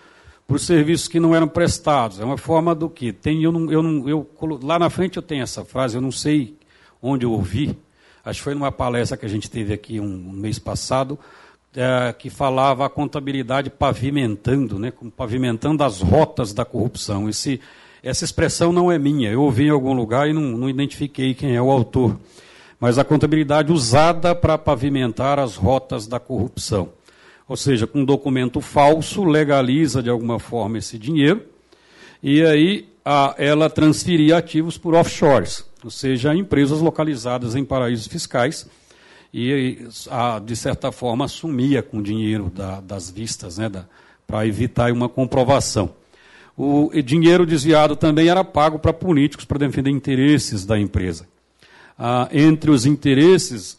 por 0.46 0.58
serviços 0.58 1.06
que 1.06 1.20
não 1.20 1.34
eram 1.34 1.48
prestados. 1.48 2.18
É 2.18 2.24
uma 2.24 2.38
forma 2.38 2.74
do 2.74 2.88
que? 2.88 3.12
Tem, 3.12 3.42
eu 3.42 3.52
não, 3.52 3.70
eu 3.70 3.82
não, 3.82 4.08
eu, 4.08 4.30
lá 4.62 4.78
na 4.78 4.88
frente 4.88 5.18
eu 5.18 5.22
tenho 5.22 5.42
essa 5.42 5.62
frase, 5.62 5.96
eu 5.96 6.00
não 6.00 6.12
sei 6.12 6.56
onde 7.02 7.26
eu 7.26 7.32
ouvi, 7.32 7.76
acho 8.24 8.40
que 8.40 8.44
foi 8.44 8.54
numa 8.54 8.72
palestra 8.72 9.18
que 9.18 9.26
a 9.26 9.28
gente 9.28 9.50
teve 9.50 9.74
aqui 9.74 10.00
um, 10.00 10.04
um 10.04 10.32
mês 10.32 10.58
passado, 10.58 11.18
é, 11.76 12.12
que 12.12 12.30
falava 12.30 12.86
a 12.86 12.88
contabilidade 12.88 13.68
pavimentando, 13.68 14.78
né, 14.78 14.92
pavimentando 15.14 15.84
as 15.84 16.00
rotas 16.00 16.54
da 16.54 16.64
corrupção. 16.64 17.28
Esse, 17.28 17.60
essa 18.02 18.24
expressão 18.24 18.72
não 18.72 18.90
é 18.90 18.98
minha, 18.98 19.30
eu 19.30 19.42
ouvi 19.42 19.66
em 19.66 19.70
algum 19.70 19.92
lugar 19.92 20.28
e 20.28 20.32
não, 20.32 20.40
não 20.40 20.70
identifiquei 20.70 21.34
quem 21.34 21.54
é 21.54 21.60
o 21.60 21.70
autor. 21.70 22.18
Mas 22.80 22.98
a 22.98 23.04
contabilidade 23.04 23.72
usada 23.72 24.34
para 24.34 24.56
pavimentar 24.56 25.38
as 25.38 25.56
rotas 25.56 26.06
da 26.06 26.18
corrupção. 26.18 26.88
Ou 27.48 27.56
seja, 27.56 27.86
com 27.86 28.00
um 28.00 28.04
documento 28.04 28.60
falso, 28.60 29.24
legaliza 29.24 30.02
de 30.02 30.10
alguma 30.10 30.38
forma 30.38 30.78
esse 30.78 30.98
dinheiro, 30.98 31.42
e 32.22 32.42
aí 32.42 32.88
a, 33.04 33.34
ela 33.38 33.70
transferia 33.70 34.38
ativos 34.38 34.76
por 34.76 34.94
offshores, 34.94 35.64
ou 35.84 35.90
seja, 35.90 36.34
empresas 36.34 36.80
localizadas 36.80 37.54
em 37.54 37.64
paraísos 37.64 38.06
fiscais 38.06 38.66
e, 39.32 39.86
a, 40.10 40.38
de 40.38 40.56
certa 40.56 40.90
forma, 40.90 41.28
sumia 41.28 41.82
com 41.82 41.98
o 41.98 42.02
dinheiro 42.02 42.50
da, 42.54 42.80
das 42.80 43.10
vistas, 43.10 43.58
né, 43.58 43.70
para 44.26 44.46
evitar 44.46 44.92
uma 44.92 45.08
comprovação. 45.08 45.90
O 46.56 46.90
dinheiro 47.02 47.44
desviado 47.44 47.94
também 47.94 48.28
era 48.28 48.42
pago 48.42 48.78
para 48.78 48.92
políticos 48.92 49.44
para 49.44 49.58
defender 49.58 49.90
interesses 49.90 50.64
da 50.64 50.78
empresa. 50.78 51.28
Ah, 51.98 52.28
entre 52.32 52.70
os 52.70 52.86
interesses 52.86 53.78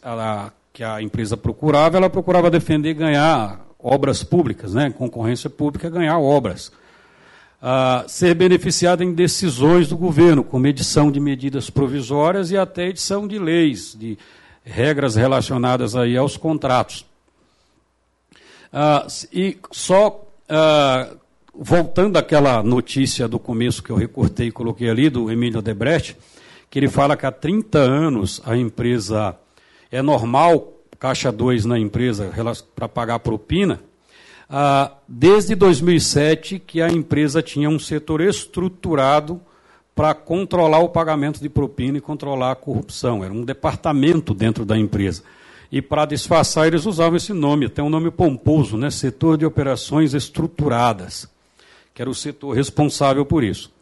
que 0.72 0.84
a 0.84 1.02
empresa 1.02 1.36
procurava, 1.36 1.96
ela 1.96 2.08
procurava 2.08 2.48
defender 2.48 2.94
ganhar 2.94 3.66
obras 3.80 4.22
públicas, 4.22 4.74
né, 4.74 4.90
concorrência 4.90 5.50
pública, 5.50 5.90
ganhar 5.90 6.18
obras. 6.18 6.70
Ah, 7.60 8.04
ser 8.06 8.34
beneficiada 8.34 9.02
em 9.02 9.12
decisões 9.12 9.88
do 9.88 9.96
governo, 9.96 10.44
como 10.44 10.68
edição 10.68 11.10
de 11.10 11.18
medidas 11.18 11.68
provisórias 11.68 12.52
e 12.52 12.56
até 12.56 12.86
edição 12.86 13.26
de 13.26 13.40
leis, 13.40 13.96
de 13.98 14.16
regras 14.68 15.16
relacionadas 15.16 15.96
aí 15.96 16.16
aos 16.16 16.36
contratos. 16.36 17.04
Ah, 18.72 19.06
e 19.32 19.56
só 19.72 20.26
ah, 20.48 21.10
voltando 21.54 22.16
àquela 22.16 22.62
notícia 22.62 23.26
do 23.26 23.38
começo 23.38 23.82
que 23.82 23.90
eu 23.90 23.96
recortei 23.96 24.48
e 24.48 24.52
coloquei 24.52 24.88
ali, 24.88 25.08
do 25.08 25.30
Emílio 25.30 25.62
Debrecht, 25.62 26.16
que 26.70 26.78
ele 26.78 26.88
fala 26.88 27.16
que 27.16 27.26
há 27.26 27.32
30 27.32 27.78
anos 27.78 28.42
a 28.44 28.56
empresa 28.56 29.34
é 29.90 30.02
normal, 30.02 30.74
caixa 30.98 31.32
2 31.32 31.64
na 31.64 31.78
empresa 31.78 32.30
para 32.76 32.88
pagar 32.88 33.18
propina, 33.20 33.80
ah, 34.50 34.92
desde 35.06 35.54
2007 35.54 36.58
que 36.58 36.82
a 36.82 36.88
empresa 36.88 37.42
tinha 37.42 37.68
um 37.68 37.78
setor 37.78 38.20
estruturado 38.20 39.40
para 39.98 40.14
controlar 40.14 40.78
o 40.78 40.88
pagamento 40.88 41.40
de 41.40 41.48
propina 41.48 41.98
e 41.98 42.00
controlar 42.00 42.52
a 42.52 42.54
corrupção. 42.54 43.24
Era 43.24 43.34
um 43.34 43.44
departamento 43.44 44.32
dentro 44.32 44.64
da 44.64 44.78
empresa. 44.78 45.24
E 45.72 45.82
para 45.82 46.06
disfarçar, 46.06 46.68
eles 46.68 46.86
usavam 46.86 47.16
esse 47.16 47.32
nome, 47.32 47.68
tem 47.68 47.84
um 47.84 47.90
nome 47.90 48.08
pomposo, 48.12 48.76
né? 48.76 48.90
Setor 48.90 49.36
de 49.36 49.44
Operações 49.44 50.14
Estruturadas, 50.14 51.28
que 51.92 52.00
era 52.00 52.08
o 52.08 52.14
setor 52.14 52.54
responsável 52.54 53.26
por 53.26 53.42
isso. 53.42 53.72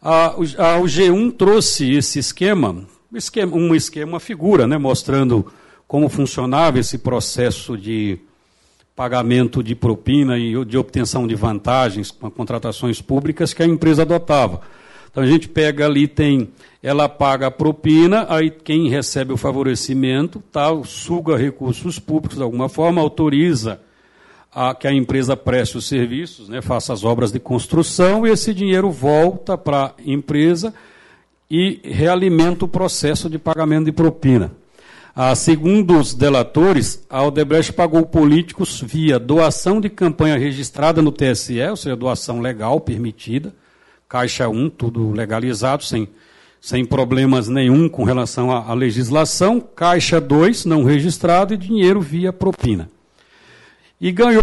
A, 0.00 0.26
a, 0.26 0.78
o 0.78 0.84
G1 0.84 1.36
trouxe 1.36 1.90
esse 1.90 2.20
esquema, 2.20 2.84
esquema, 3.12 3.56
um 3.56 3.74
esquema, 3.74 4.12
uma 4.12 4.20
figura, 4.20 4.64
né? 4.64 4.78
mostrando 4.78 5.44
como 5.88 6.08
funcionava 6.08 6.78
esse 6.78 6.98
processo 6.98 7.76
de 7.76 8.16
pagamento 8.94 9.60
de 9.60 9.74
propina 9.74 10.38
e 10.38 10.64
de 10.64 10.78
obtenção 10.78 11.26
de 11.26 11.34
vantagens 11.34 12.12
com 12.12 12.30
contratações 12.30 13.02
públicas 13.02 13.52
que 13.52 13.64
a 13.64 13.66
empresa 13.66 14.02
adotava. 14.02 14.77
Então 15.10 15.22
a 15.22 15.26
gente 15.26 15.48
pega 15.48 15.86
ali, 15.86 16.06
tem, 16.06 16.50
ela 16.82 17.08
paga 17.08 17.48
a 17.48 17.50
propina, 17.50 18.26
aí 18.28 18.50
quem 18.50 18.88
recebe 18.88 19.32
o 19.32 19.36
favorecimento, 19.36 20.42
tal, 20.52 20.84
suga 20.84 21.36
recursos 21.36 21.98
públicos 21.98 22.36
de 22.36 22.42
alguma 22.42 22.68
forma, 22.68 23.00
autoriza 23.00 23.80
a, 24.52 24.74
que 24.74 24.86
a 24.86 24.92
empresa 24.92 25.36
preste 25.36 25.78
os 25.78 25.86
serviços, 25.86 26.48
né, 26.48 26.60
faça 26.60 26.92
as 26.92 27.04
obras 27.04 27.32
de 27.32 27.38
construção, 27.38 28.26
e 28.26 28.30
esse 28.30 28.54
dinheiro 28.54 28.90
volta 28.90 29.56
para 29.56 29.86
a 29.86 29.92
empresa 30.04 30.74
e 31.50 31.80
realimenta 31.82 32.64
o 32.64 32.68
processo 32.68 33.28
de 33.30 33.38
pagamento 33.38 33.86
de 33.86 33.92
propina. 33.92 34.52
Ah, 35.20 35.34
segundo 35.34 35.98
os 35.98 36.14
delatores, 36.14 37.04
a 37.10 37.24
Odebrecht 37.24 37.72
pagou 37.72 38.06
políticos 38.06 38.80
via 38.80 39.18
doação 39.18 39.80
de 39.80 39.88
campanha 39.88 40.38
registrada 40.38 41.02
no 41.02 41.10
TSE, 41.10 41.60
ou 41.62 41.76
seja, 41.76 41.96
doação 41.96 42.40
legal, 42.40 42.80
permitida, 42.80 43.52
Caixa 44.08 44.48
1, 44.48 44.70
tudo 44.70 45.10
legalizado, 45.10 45.84
sem, 45.84 46.08
sem 46.60 46.82
problemas 46.82 47.46
nenhum 47.46 47.90
com 47.90 48.04
relação 48.04 48.50
à, 48.50 48.70
à 48.70 48.72
legislação. 48.72 49.60
Caixa 49.60 50.18
2, 50.18 50.64
não 50.64 50.82
registrado, 50.82 51.52
e 51.52 51.58
dinheiro 51.58 52.00
via 52.00 52.32
propina. 52.32 52.88
E 54.00 54.10
ganhou 54.10 54.42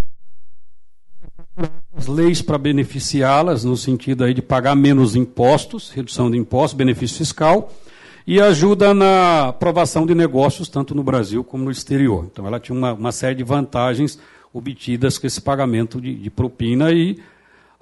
as 1.97 2.05
leis 2.05 2.43
para 2.43 2.59
beneficiá-las, 2.59 3.63
no 3.63 3.75
sentido 3.75 4.23
aí 4.23 4.35
de 4.35 4.41
pagar 4.41 4.75
menos 4.75 5.15
impostos, 5.15 5.89
redução 5.89 6.29
de 6.29 6.37
impostos, 6.37 6.77
benefício 6.77 7.17
fiscal, 7.17 7.73
e 8.27 8.39
ajuda 8.39 8.93
na 8.93 9.47
aprovação 9.47 10.05
de 10.05 10.13
negócios, 10.13 10.69
tanto 10.69 10.93
no 10.93 11.01
Brasil 11.01 11.43
como 11.43 11.63
no 11.63 11.71
exterior. 11.71 12.27
Então, 12.31 12.45
ela 12.45 12.59
tinha 12.59 12.77
uma, 12.77 12.93
uma 12.93 13.11
série 13.11 13.35
de 13.35 13.43
vantagens 13.43 14.19
obtidas 14.53 15.17
com 15.17 15.25
esse 15.25 15.41
pagamento 15.41 15.99
de, 15.99 16.13
de 16.13 16.29
propina 16.29 16.91
e 16.91 17.19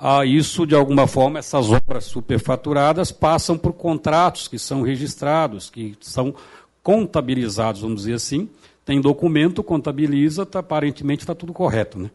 a 0.06 0.26
isso, 0.26 0.68
de 0.68 0.76
alguma 0.76 1.08
forma, 1.08 1.40
essas 1.40 1.72
obras 1.72 2.04
superfaturadas 2.04 3.10
passam 3.10 3.58
por 3.58 3.72
contratos 3.72 4.50
que 4.50 4.60
são 4.60 4.82
registrados, 4.82 5.70
que 5.70 5.96
são 6.02 6.36
contabilizados, 6.84 7.80
vamos 7.80 8.02
dizer 8.02 8.16
assim. 8.16 8.50
Tem 8.84 9.00
documento, 9.00 9.64
contabiliza, 9.64 10.46
tá, 10.46 10.60
aparentemente 10.60 11.24
está 11.24 11.34
tudo 11.34 11.54
correto. 11.54 11.98
Né? 11.98 12.12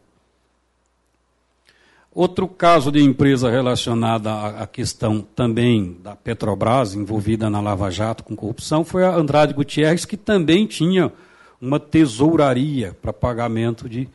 Outro 2.13 2.47
caso 2.47 2.91
de 2.91 3.03
empresa 3.03 3.49
relacionada 3.49 4.31
à 4.49 4.67
questão 4.67 5.25
também 5.35 5.97
da 6.03 6.15
Petrobras, 6.15 6.93
envolvida 6.93 7.49
na 7.49 7.59
Lava 7.59 7.89
Jato 7.89 8.23
com 8.23 8.35
corrupção, 8.35 8.85
foi 8.85 9.03
a 9.03 9.15
Andrade 9.15 9.55
Gutierrez, 9.55 10.05
que 10.05 10.15
também 10.15 10.67
tinha 10.67 11.11
uma 11.59 11.79
tesouraria 11.79 12.95
para 13.01 13.11
pagamento 13.11 13.89
de 13.89 14.07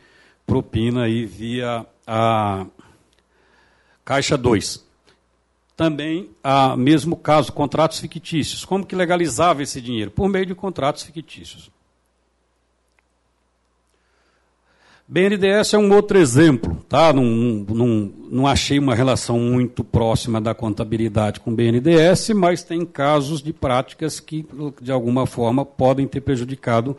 propina 0.47 1.07
aí 1.07 1.27
via 1.27 1.85
a 2.07 2.67
Caixa 4.05 4.37
2. 4.37 4.85
Também, 5.77 6.31
a 6.43 6.77
mesmo 6.77 7.17
caso, 7.17 7.53
contratos 7.53 7.99
fictícios. 7.99 8.65
Como 8.65 8.87
que 8.87 8.95
legalizava 8.95 9.63
esse 9.63 9.81
dinheiro? 9.81 10.11
Por 10.11 10.29
meio 10.29 10.47
de 10.47 10.55
contratos 10.55 11.03
fictícios. 11.03 11.71
BNDES 15.07 15.75
é 15.75 15.79
um 15.79 15.93
outro 15.93 16.17
exemplo, 16.17 16.83
tá? 16.89 17.13
Não, 17.13 17.25
não, 17.25 18.13
não 18.31 18.47
achei 18.47 18.79
uma 18.79 18.95
relação 18.95 19.39
muito 19.39 19.85
próxima 19.85 20.41
da 20.41 20.55
contabilidade 20.55 21.41
com 21.41 21.55
BNDES, 21.55 22.31
mas 22.31 22.63
tem 22.63 22.87
casos 22.87 23.43
de 23.43 23.53
práticas 23.53 24.19
que, 24.19 24.47
de 24.81 24.91
alguma 24.91 25.27
forma, 25.27 25.65
podem 25.65 26.07
ter 26.07 26.23
prejudicado 26.23 26.97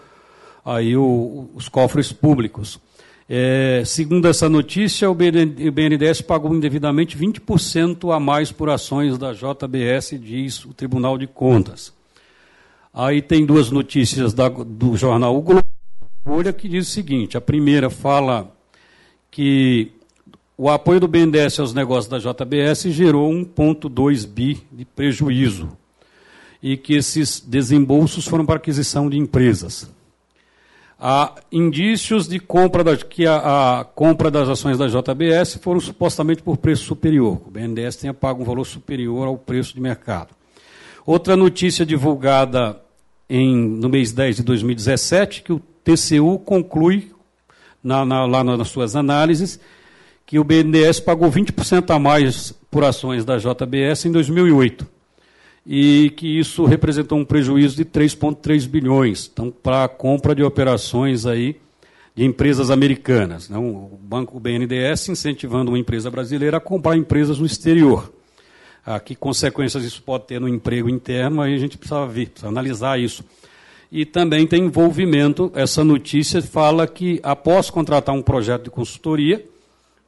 aí 0.64 0.96
o, 0.96 1.50
os 1.56 1.68
cofres 1.68 2.12
públicos. 2.12 2.80
É, 3.28 3.82
segundo 3.86 4.28
essa 4.28 4.48
notícia, 4.48 5.10
o 5.10 5.16
BNDES 5.16 6.22
pagou 6.22 6.54
indevidamente 6.54 7.18
20% 7.18 8.16
a 8.16 8.20
mais 8.20 8.52
por 8.52 8.70
ações 8.70 9.18
da 9.18 9.34
JBS, 9.34 10.20
diz 10.22 10.64
o 10.64 10.74
Tribunal 10.74 11.18
de 11.18 11.26
Contas. 11.26 11.92
Aí 12.94 13.22
tem 13.22 13.46
duas 13.46 13.72
notícias 13.72 14.34
da, 14.34 14.48
do 14.48 14.96
jornal 14.96 15.36
O 15.36 15.42
Globo 15.42 15.66
que 16.56 16.70
diz 16.70 16.88
o 16.88 16.92
seguinte: 16.92 17.36
a 17.36 17.42
primeira 17.42 17.90
fala 17.90 18.56
que 19.32 19.92
o 20.58 20.70
apoio 20.70 21.02
do 21.02 21.08
BNDES 21.08 21.60
aos 21.60 21.74
negócios 21.74 22.08
da 22.08 22.20
JBS 22.20 22.84
gerou 22.92 23.30
1,2 23.30 24.26
bi 24.26 24.64
de 24.72 24.86
prejuízo 24.86 25.78
e 26.64 26.78
que 26.78 26.94
esses 26.94 27.42
desembolsos 27.42 28.26
foram 28.26 28.46
para 28.46 28.56
aquisição 28.56 29.10
de 29.10 29.18
empresas. 29.18 29.94
Há 31.00 31.36
indícios 31.52 32.28
de 32.28 32.40
compra 32.40 32.84
da, 32.84 32.96
que 32.96 33.28
a, 33.28 33.80
a, 33.80 33.84
compra 33.84 34.32
das 34.32 34.48
ações 34.48 34.78
da 34.78 34.88
JBS 34.88 35.56
foram 35.62 35.80
supostamente 35.80 36.42
por 36.42 36.58
preço 36.58 36.86
superior. 36.86 37.42
O 37.46 37.52
BNDES 37.52 37.98
tenha 37.98 38.14
pago 38.14 38.42
um 38.42 38.46
valor 38.46 38.66
superior 38.66 39.28
ao 39.28 39.38
preço 39.38 39.74
de 39.74 39.82
mercado. 39.82 40.30
Outra 41.06 41.36
notícia 41.36 41.86
divulgada 41.86 42.82
em, 43.30 43.56
no 43.56 43.90
mês 43.90 44.14
10 44.14 44.38
de 44.38 44.44
2017, 44.44 45.44
que 45.44 45.52
o 45.52 45.62
TCU 45.84 46.40
conclui, 46.40 47.12
na, 47.84 48.06
na, 48.06 48.26
lá 48.26 48.44
nas 48.44 48.70
suas 48.70 48.96
análises, 48.96 49.60
que 50.26 50.40
o 50.40 50.44
BNDES 50.44 51.02
pagou 51.02 51.30
20% 51.30 51.94
a 51.94 52.00
mais 52.00 52.54
por 52.72 52.84
ações 52.84 53.26
da 53.26 53.38
JBS 53.38 54.06
em 54.06 54.12
2008 54.12 54.95
e 55.66 56.12
que 56.12 56.28
isso 56.28 56.66
representou 56.66 57.18
um 57.18 57.26
prejuízo 57.26 57.76
de 57.76 57.86
3,3 57.86 58.68
bilhões 58.68 59.30
então, 59.32 59.50
para 59.52 59.86
a 59.86 59.88
compra 59.88 60.36
de 60.36 60.44
operações 60.44 61.26
aí 61.26 61.56
de 62.16 62.24
empresas 62.24 62.70
americanas. 62.70 63.50
Né? 63.50 63.58
O 63.58 63.98
banco 64.00 64.40
BNDES 64.40 65.10
incentivando 65.10 65.72
uma 65.72 65.80
empresa 65.80 66.10
brasileira 66.12 66.58
a 66.58 66.62
comprar 66.62 66.96
empresas 66.96 67.40
no 67.40 67.46
exterior. 67.46 68.14
Ah, 68.86 69.00
que 69.00 69.16
consequências 69.16 69.84
isso 69.84 70.02
pode 70.04 70.26
ter 70.28 70.40
no 70.40 70.48
emprego 70.48 70.88
interno, 70.88 71.42
aí 71.42 71.56
a 71.56 71.58
gente 71.58 71.76
precisa 71.76 72.06
ver, 72.06 72.30
precisa 72.30 72.50
analisar 72.50 73.00
isso 73.00 73.24
e 73.92 74.06
também 74.06 74.46
tem 74.46 74.66
envolvimento. 74.66 75.52
Essa 75.56 75.84
notícia 75.84 76.42
fala 76.42 76.86
que, 76.86 77.20
após 77.24 77.70
contratar 77.70 78.14
um 78.14 78.22
projeto 78.22 78.66
de 78.66 78.70
consultoria 78.70 79.44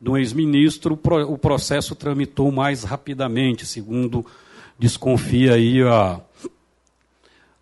um 0.06 0.16
ex-ministro, 0.16 1.00
o 1.28 1.38
processo 1.38 1.96
tramitou 1.96 2.52
mais 2.52 2.84
rapidamente, 2.84 3.66
segundo 3.66 4.26
desconfia 4.80 5.54
aí 5.54 5.82
a, 5.82 6.20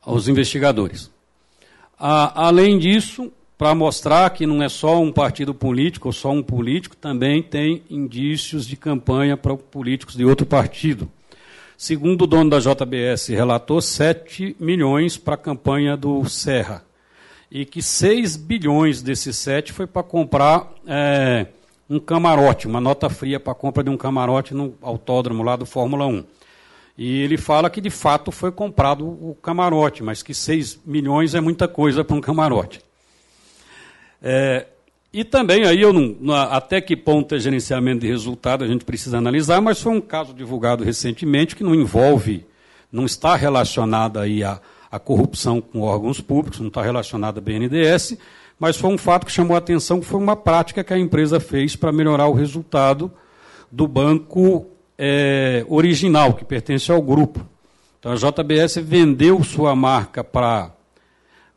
aos 0.01 0.27
investigadores. 0.27 1.11
A, 1.97 2.47
além 2.47 2.77
disso, 2.77 3.31
para 3.57 3.73
mostrar 3.73 4.29
que 4.31 4.45
não 4.45 4.61
é 4.61 4.67
só 4.67 5.01
um 5.01 5.11
partido 5.11 5.53
político 5.53 6.09
ou 6.09 6.13
só 6.13 6.31
um 6.31 6.43
político, 6.43 6.95
também 6.95 7.41
tem 7.41 7.83
indícios 7.89 8.67
de 8.67 8.75
campanha 8.75 9.37
para 9.37 9.55
políticos 9.55 10.15
de 10.15 10.25
outro 10.25 10.45
partido. 10.45 11.09
Segundo 11.77 12.23
o 12.23 12.27
dono 12.27 12.49
da 12.49 12.59
JBS, 12.59 13.27
relatou 13.27 13.81
7 13.81 14.55
milhões 14.59 15.17
para 15.17 15.35
a 15.35 15.37
campanha 15.37 15.97
do 15.97 16.27
Serra. 16.27 16.83
E 17.51 17.65
que 17.65 17.81
6 17.81 18.37
bilhões 18.37 19.01
desses 19.01 19.37
7 19.37 19.71
foi 19.71 19.85
para 19.85 20.03
comprar 20.03 20.73
é, 20.87 21.47
um 21.89 21.99
camarote, 21.99 22.67
uma 22.67 22.81
nota 22.81 23.09
fria 23.09 23.39
para 23.39 23.51
a 23.51 23.55
compra 23.55 23.83
de 23.83 23.89
um 23.89 23.97
camarote 23.97 24.53
no 24.53 24.73
autódromo 24.81 25.43
lá 25.43 25.55
do 25.55 25.65
Fórmula 25.65 26.05
1. 26.05 26.23
E 26.97 27.21
ele 27.21 27.37
fala 27.37 27.69
que 27.69 27.81
de 27.81 27.89
fato 27.89 28.31
foi 28.31 28.51
comprado 28.51 29.05
o 29.05 29.37
camarote, 29.41 30.01
mas 30.01 30.23
que 30.23 30.33
6 30.33 30.79
milhões 30.85 31.35
é 31.35 31.41
muita 31.41 31.67
coisa 31.67 32.03
para 32.03 32.15
um 32.15 32.21
camarote. 32.21 32.81
É, 34.21 34.65
e 35.11 35.23
também 35.23 35.65
aí 35.65 35.81
eu 35.81 35.93
não, 35.93 36.33
até 36.33 36.79
que 36.79 36.95
ponto 36.95 37.35
é 37.35 37.39
gerenciamento 37.39 38.01
de 38.01 38.07
resultado 38.07 38.63
a 38.63 38.67
gente 38.67 38.85
precisa 38.85 39.17
analisar, 39.17 39.61
mas 39.61 39.81
foi 39.81 39.93
um 39.93 40.01
caso 40.01 40.33
divulgado 40.33 40.83
recentemente 40.83 41.55
que 41.55 41.63
não 41.63 41.75
envolve, 41.75 42.45
não 42.91 43.05
está 43.05 43.35
relacionado 43.35 44.19
aí 44.19 44.43
a, 44.43 44.59
a 44.89 44.99
corrupção 44.99 45.59
com 45.59 45.81
órgãos 45.81 46.21
públicos, 46.21 46.59
não 46.59 46.69
está 46.69 46.81
relacionado 46.81 47.37
a 47.37 47.41
BNDES, 47.41 48.17
mas 48.57 48.77
foi 48.77 48.89
um 48.89 48.97
fato 48.97 49.25
que 49.25 49.31
chamou 49.31 49.55
a 49.55 49.59
atenção, 49.59 49.99
que 49.99 50.05
foi 50.05 50.19
uma 50.19 50.35
prática 50.35 50.83
que 50.83 50.93
a 50.93 50.97
empresa 50.97 51.39
fez 51.39 51.75
para 51.75 51.91
melhorar 51.91 52.27
o 52.27 52.33
resultado 52.33 53.11
do 53.71 53.87
banco 53.87 54.65
é, 54.97 55.65
original, 55.67 56.33
que 56.33 56.45
pertence 56.45 56.91
ao 56.91 57.01
grupo. 57.01 57.45
Então 57.99 58.11
a 58.11 58.15
JBS 58.15 58.77
vendeu 58.77 59.43
sua 59.43 59.75
marca 59.75 60.23
para 60.23 60.71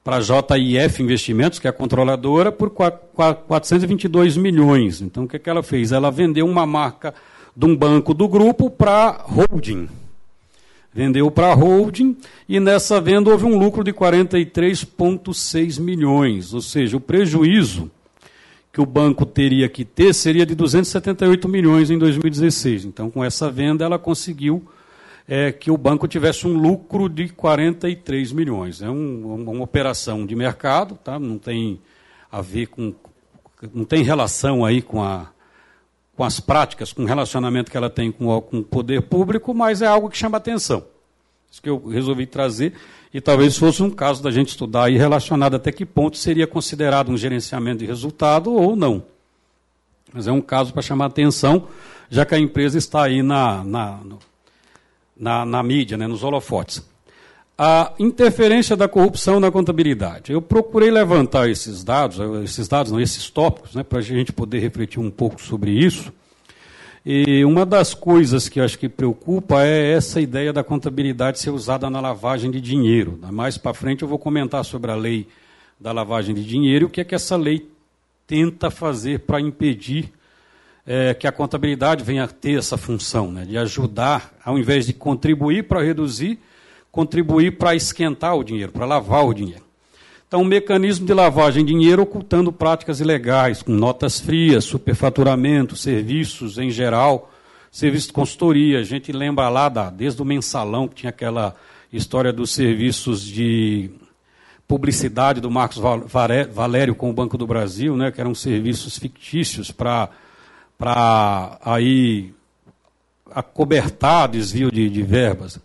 a 0.07 0.21
JIF 0.21 1.03
Investimentos, 1.03 1.59
que 1.59 1.67
é 1.67 1.71
a 1.71 1.73
controladora, 1.73 2.51
por 2.51 2.71
422 2.71 4.37
milhões. 4.37 5.01
Então, 5.03 5.25
o 5.25 5.29
que, 5.29 5.37
é 5.37 5.39
que 5.39 5.51
ela 5.51 5.63
fez? 5.63 5.93
Ela 5.93 6.11
vendeu 6.11 6.47
uma 6.47 6.67
marca 6.67 7.15
de 7.55 7.67
um 7.67 7.77
banco 7.77 8.15
do 8.15 8.27
grupo 8.27 8.71
para 8.71 9.11
holding. 9.25 9.89
Vendeu 10.95 11.31
para 11.31 11.53
holding 11.53 12.17
e 12.49 12.59
nessa 12.59 13.01
venda 13.01 13.31
houve 13.31 13.45
um 13.45 13.59
lucro 13.59 13.85
de 13.85 13.93
43,6 13.93 15.79
milhões. 15.81 16.55
Ou 16.55 16.63
seja, 16.63 16.97
o 16.97 17.01
prejuízo 17.01 17.91
que 18.79 18.83
o 18.83 18.87
banco 18.87 19.27
teria 19.27 19.69
que 19.69 19.85
ter 19.85 20.15
seria 20.15 20.47
de 20.47 20.55
278 20.55 21.49
milhões 21.49 21.91
em 21.91 21.99
2016. 21.99 22.85
Então, 22.85 23.11
com 23.11 23.25
essa 23.25 23.51
venda, 23.51 23.85
ela 23.85 23.99
conseguiu 23.99 24.65
é, 25.27 25.51
que 25.51 25.69
o 25.69 25.77
banco 25.77 26.07
tivesse 26.07 26.47
um 26.47 26.57
lucro 26.57 27.09
de 27.09 27.29
43 27.29 28.31
milhões. 28.31 28.81
É 28.81 28.89
um, 28.89 29.35
uma 29.35 29.65
operação 29.65 30.25
de 30.25 30.37
mercado, 30.37 30.95
tá? 30.95 31.19
não 31.19 31.39
tem 31.39 31.81
a 32.31 32.41
ver 32.41 32.67
com. 32.67 32.95
não 33.75 33.85
tem 33.85 34.05
relação 34.05 34.65
aí 34.65 34.81
com, 34.81 35.03
a, 35.03 35.29
com 36.15 36.23
as 36.23 36.39
práticas, 36.39 36.93
com 36.93 37.03
o 37.03 37.07
relacionamento 37.07 37.73
que 37.73 37.77
ela 37.77 37.91
tem 37.91 38.13
com, 38.13 38.41
com 38.41 38.59
o 38.59 38.63
poder 38.63 39.03
público, 39.03 39.53
mas 39.53 39.83
é 39.83 39.89
algo 39.89 40.09
que 40.09 40.17
chama 40.17 40.39
atenção. 40.39 40.85
Isso 41.51 41.61
que 41.61 41.69
eu 41.69 41.85
resolvi 41.85 42.27
trazer, 42.27 42.75
e 43.13 43.21
talvez 43.21 43.57
fosse 43.57 43.83
um 43.83 43.91
caso 43.91 44.23
da 44.23 44.31
gente 44.31 44.49
estudar 44.49 44.85
aí 44.85 44.97
relacionado 44.97 45.57
até 45.57 45.73
que 45.73 45.87
ponto 45.87 46.17
seria 46.17 46.47
considerado 46.47 47.11
um 47.11 47.17
gerenciamento 47.17 47.79
de 47.79 47.87
resultado 47.87 48.53
ou 48.53 48.77
não. 48.77 49.03
Mas 50.13 50.27
é 50.27 50.33
um 50.33 50.41
caso 50.41 50.73
para 50.73 50.83
chamar 50.83 51.07
atenção, 51.07 51.69
já 52.11 52.25
que 52.25 52.35
a 52.35 52.39
empresa 52.39 52.79
está 52.79 53.05
aí 53.05 53.23
na, 53.23 53.65
na, 53.65 54.01
na, 55.17 55.47
na 55.47 55.63
mídia, 55.63 55.97
né, 55.97 56.07
nos 56.07 56.23
holofotes. 56.23 56.87
A 57.57 57.93
interferência 57.99 58.77
da 58.77 58.87
corrupção 58.87 59.41
na 59.41 59.51
contabilidade. 59.51 60.33
Eu 60.33 60.41
procurei 60.41 60.91
levantar 60.91 61.51
esses 61.51 61.83
dados, 61.83 62.19
esses 62.45 62.69
dados, 62.69 62.93
não, 62.93 63.01
esses 63.01 63.29
tópicos, 63.29 63.75
né, 63.75 63.83
para 63.83 63.99
a 63.99 64.03
gente 64.03 64.33
poder 64.33 64.61
refletir 64.61 65.01
um 65.01 65.11
pouco 65.11 65.43
sobre 65.43 65.73
isso. 65.73 66.13
E 67.11 67.43
uma 67.43 67.65
das 67.65 67.95
coisas 67.95 68.51
que 68.51 68.61
eu 68.61 68.65
acho 68.65 68.79
que 68.79 68.87
preocupa 68.87 69.65
é 69.65 69.93
essa 69.93 70.21
ideia 70.21 70.53
da 70.53 70.63
contabilidade 70.63 71.39
ser 71.39 71.49
usada 71.49 71.89
na 71.89 72.03
lavagem 72.03 72.51
de 72.51 72.61
dinheiro. 72.61 73.19
Mais 73.33 73.57
para 73.57 73.73
frente 73.73 74.03
eu 74.03 74.09
vou 74.09 74.19
comentar 74.19 74.63
sobre 74.63 74.91
a 74.91 74.95
lei 74.95 75.27
da 75.81 75.91
lavagem 75.91 76.35
de 76.35 76.45
dinheiro 76.45 76.85
e 76.85 76.87
o 76.87 76.91
que 76.91 77.01
é 77.01 77.05
que 77.05 77.15
essa 77.15 77.35
lei 77.35 77.67
tenta 78.27 78.71
fazer 78.71 79.21
para 79.21 79.41
impedir 79.41 80.13
é, 80.87 81.15
que 81.15 81.27
a 81.27 81.33
contabilidade 81.33 82.05
venha 82.05 82.25
a 82.25 82.29
ter 82.29 82.59
essa 82.59 82.77
função, 82.77 83.33
né, 83.33 83.47
de 83.47 83.57
ajudar, 83.57 84.35
ao 84.45 84.59
invés 84.59 84.87
de 84.87 84.93
contribuir 84.93 85.65
para 85.65 85.83
reduzir, 85.83 86.39
contribuir 86.93 87.57
para 87.57 87.75
esquentar 87.75 88.37
o 88.37 88.45
dinheiro, 88.45 88.71
para 88.71 88.85
lavar 88.85 89.25
o 89.25 89.33
dinheiro. 89.33 89.65
Então, 90.29 90.43
um 90.43 90.45
mecanismo 90.45 91.07
de 91.07 91.15
lavagem 91.15 91.65
de 91.65 91.73
dinheiro 91.73 92.03
ocultando 92.03 92.53
práticas 92.53 93.01
ilegais, 93.01 93.63
com 93.63 93.73
notas 93.73 94.21
frias, 94.21 94.63
superfaturamento, 94.63 95.75
serviços 95.75 96.59
em 96.59 96.71
geral, 96.71 97.33
serviço 97.73 98.09
de 98.09 98.13
consultoria. 98.13 98.79
A 98.81 98.83
gente 98.83 99.11
lembra 99.11 99.49
lá, 99.49 99.71
da, 99.71 99.89
desde 99.89 100.21
o 100.21 100.27
mensalão, 100.27 100.87
que 100.87 100.97
tinha 100.97 101.09
aquela 101.09 101.57
história 101.91 102.31
dos 102.31 102.51
serviços 102.51 103.23
de 103.23 103.91
publicidade 104.67 105.41
do 105.41 105.51
Marcos 105.51 105.81
Valério 106.53 106.95
com 106.95 107.09
o 107.09 107.13
Banco 107.15 107.39
do 107.39 107.47
Brasil, 107.47 107.97
né, 107.97 108.11
que 108.11 108.21
eram 108.21 108.35
serviços 108.35 108.99
fictícios 108.99 109.71
para 109.71 110.11
aí 111.65 112.35
acobertar 113.31 114.29
desvio 114.29 114.71
de, 114.71 114.91
de 114.91 115.03
verbas. 115.03 115.59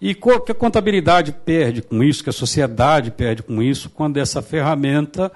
E 0.00 0.14
que 0.14 0.52
a 0.52 0.54
contabilidade 0.54 1.32
perde 1.32 1.82
com 1.82 2.02
isso, 2.02 2.22
que 2.22 2.30
a 2.30 2.32
sociedade 2.32 3.10
perde 3.10 3.42
com 3.42 3.62
isso, 3.62 3.88
quando 3.90 4.16
essa 4.16 4.42
ferramenta 4.42 5.30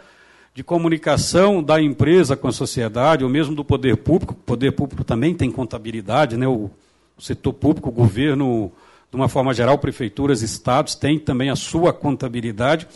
de 0.58 0.64
comunicação 0.64 1.62
da 1.62 1.80
empresa 1.80 2.36
com 2.36 2.48
a 2.48 2.52
sociedade, 2.52 3.22
ou 3.22 3.30
mesmo 3.30 3.54
do 3.54 3.64
poder 3.64 3.96
público, 3.98 4.32
o 4.32 4.36
poder 4.36 4.72
público 4.72 5.04
também 5.04 5.32
tem 5.32 5.52
contabilidade, 5.52 6.36
né? 6.36 6.48
o, 6.48 6.68
o 7.16 7.22
setor 7.22 7.52
público, 7.52 7.88
o 7.90 7.92
governo, 7.92 8.72
de 9.08 9.16
uma 9.16 9.28
forma 9.28 9.54
geral, 9.54 9.78
prefeituras, 9.78 10.42
estados, 10.42 10.96
tem 10.96 11.16
também 11.16 11.48
a 11.48 11.54
sua 11.54 11.92
contabilidade, 11.92 12.88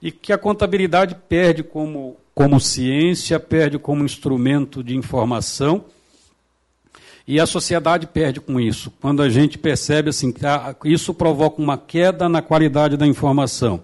e 0.00 0.12
que 0.12 0.32
a 0.32 0.38
contabilidade 0.38 1.16
perde 1.28 1.64
como, 1.64 2.16
como 2.32 2.60
ciência, 2.60 3.40
perde 3.40 3.76
como 3.76 4.04
instrumento 4.04 4.82
de 4.82 4.96
informação, 4.96 5.84
e 7.30 7.38
a 7.38 7.46
sociedade 7.46 8.08
perde 8.08 8.40
com 8.40 8.58
isso. 8.58 8.92
Quando 9.00 9.22
a 9.22 9.28
gente 9.28 9.56
percebe 9.56 10.10
assim 10.10 10.32
que 10.32 10.44
isso 10.84 11.14
provoca 11.14 11.62
uma 11.62 11.78
queda 11.78 12.28
na 12.28 12.42
qualidade 12.42 12.96
da 12.96 13.06
informação. 13.06 13.82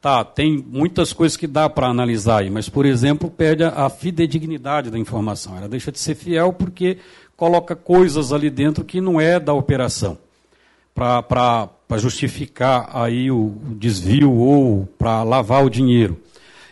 Tá, 0.00 0.24
tem 0.24 0.64
muitas 0.66 1.12
coisas 1.12 1.36
que 1.36 1.46
dá 1.46 1.68
para 1.68 1.88
analisar 1.88 2.38
aí, 2.40 2.48
mas, 2.48 2.70
por 2.70 2.86
exemplo, 2.86 3.28
perde 3.28 3.64
a 3.64 3.90
fidedignidade 3.90 4.90
da 4.90 4.98
informação. 4.98 5.58
Ela 5.58 5.68
deixa 5.68 5.92
de 5.92 5.98
ser 5.98 6.14
fiel 6.14 6.54
porque 6.54 6.96
coloca 7.36 7.76
coisas 7.76 8.32
ali 8.32 8.48
dentro 8.48 8.82
que 8.82 8.98
não 8.98 9.20
é 9.20 9.38
da 9.38 9.52
operação, 9.52 10.16
para 10.94 11.68
justificar 11.98 12.88
aí 12.94 13.30
o, 13.30 13.58
desvio 13.76 14.32
ou 14.32 14.86
para 14.98 15.22
lavar 15.22 15.66
o 15.66 15.68
dinheiro. 15.68 16.18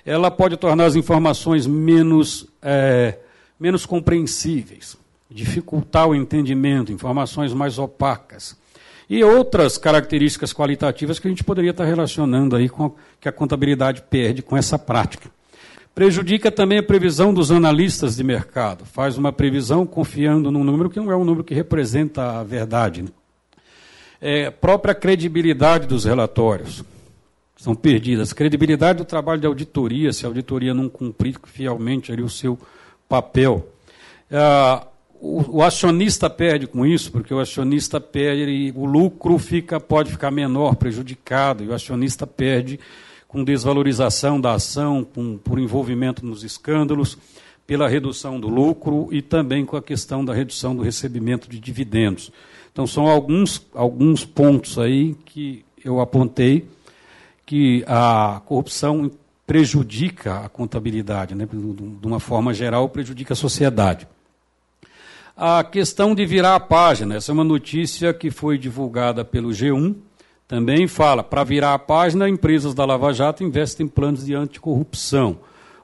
Ela 0.07 0.31
pode 0.31 0.57
tornar 0.57 0.87
as 0.87 0.97
informações 0.97 1.67
menos, 1.67 2.47
é, 2.63 3.19
menos 3.61 3.85
compreensíveis 3.85 4.97
dificultar 5.31 6.09
o 6.09 6.15
entendimento, 6.15 6.93
informações 6.93 7.53
mais 7.53 7.79
opacas. 7.79 8.57
E 9.09 9.25
outras 9.25 9.79
características 9.79 10.53
qualitativas 10.53 11.19
que 11.19 11.27
a 11.27 11.31
gente 11.31 11.45
poderia 11.45 11.71
estar 11.71 11.85
relacionando 11.85 12.55
aí 12.55 12.69
com 12.69 12.95
que 13.21 13.29
a 13.29 13.33
contabilidade 13.33 14.03
perde 14.03 14.43
com 14.43 14.57
essa 14.57 14.79
prática. 14.79 15.31
Prejudica 15.95 16.51
também 16.51 16.79
a 16.79 16.83
previsão 16.83 17.33
dos 17.33 17.51
analistas 17.51 18.17
de 18.17 18.23
mercado. 18.23 18.85
Faz 18.85 19.19
uma 19.19 19.33
previsão 19.33 19.87
confiando 19.87 20.51
num 20.51 20.63
número 20.63 20.91
que 20.91 21.01
não 21.01 21.11
é 21.11 21.17
um 21.17 21.25
número 21.25 21.43
que 21.43 21.55
representa 21.55 22.39
a 22.39 22.45
verdade. 22.45 23.03
Né? 23.03 23.09
É, 24.21 24.51
própria 24.51 24.95
credibilidade 24.95 25.87
dos 25.87 26.05
relatórios 26.05 26.85
são 27.57 27.75
perdidas. 27.75 28.33
Credibilidade 28.33 28.99
do 28.99 29.05
trabalho 29.05 29.41
de 29.41 29.47
auditoria, 29.47 30.13
se 30.13 30.25
a 30.25 30.29
auditoria 30.29 30.73
não 30.73 30.89
cumprir 30.89 31.37
fielmente 31.47 32.13
ali 32.13 32.23
o 32.23 32.29
seu 32.29 32.59
papel. 33.09 33.67
Ah, 34.31 34.87
o, 35.21 35.59
o, 35.59 35.63
acionista 35.63 36.29
perde 36.31 36.67
com 36.67 36.87
isso, 36.87 37.11
porque 37.11 37.33
o 37.33 37.41
acionista 37.41 38.01
perde, 38.01 38.73
o 38.77 38.85
lucro 38.85 39.39
fica, 39.39 39.81
pode 39.81 40.11
ficar 40.11 40.31
menor, 40.31 40.77
prejudicado, 40.77 41.65
e 41.65 41.69
o 41.69 41.75
acionista 41.75 42.27
perde 42.27 42.79
com 43.27 43.45
desvalorização 43.45 44.41
da 44.41 44.55
ação, 44.55 45.05
com, 45.05 45.37
por 45.37 45.59
envolvimento 45.59 46.25
nos 46.25 46.43
escândalos, 46.45 47.19
pela 47.67 47.89
redução 47.89 48.41
do 48.41 48.49
lucro 48.49 49.09
e 49.13 49.21
também 49.21 49.67
com 49.67 49.77
a 49.77 49.83
questão 49.83 50.25
da 50.25 50.33
redução 50.33 50.75
do 50.75 50.83
recebimento 50.83 51.51
de 51.51 51.61
dividendos. 51.61 52.33
Então, 52.73 52.87
são 52.87 53.07
alguns, 53.07 53.67
alguns 53.75 54.25
pontos 54.25 54.79
aí 54.79 55.15
que 55.27 55.65
eu 55.85 56.01
apontei 56.01 56.67
que 57.45 57.85
a 57.87 58.41
corrupção 58.47 59.11
prejudica 59.47 60.41
a 60.41 60.49
contabilidade, 60.49 61.35
né? 61.35 61.47
de 61.51 62.07
uma 62.07 62.21
forma 62.21 62.55
geral, 62.55 62.89
prejudica 62.89 63.33
a 63.33 63.37
sociedade. 63.37 64.07
A 65.41 65.63
questão 65.63 66.17
de 66.17 66.27
virar 66.27 66.57
a 66.57 66.61
página, 66.61 67.15
essa 67.15 67.31
é 67.31 67.33
uma 67.33 67.45
notícia 67.45 68.13
que 68.13 68.29
foi 68.29 68.59
divulgada 68.59 69.25
pelo 69.25 69.51
G1, 69.51 69.95
também 70.49 70.89
fala, 70.89 71.23
para 71.23 71.45
virar 71.45 71.75
a 71.75 71.79
página, 71.79 72.29
empresas 72.29 72.75
da 72.75 72.85
Lava 72.85 73.13
Jato 73.13 73.45
investem 73.45 73.87
em 73.87 73.89
planos 73.89 74.27
de 74.27 74.35
anticorrupção. 74.35 75.39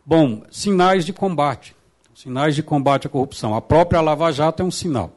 Bom, 0.05 0.43
sinais 0.51 1.07
de 1.07 1.13
combate, 1.13 1.77
sinais 2.17 2.57
de 2.57 2.65
combate 2.65 3.07
à 3.07 3.11
corrupção. 3.11 3.55
A 3.55 3.61
própria 3.61 4.01
Lava 4.01 4.33
Jato 4.33 4.61
é 4.61 4.67
um 4.67 4.73
sinal, 4.73 5.13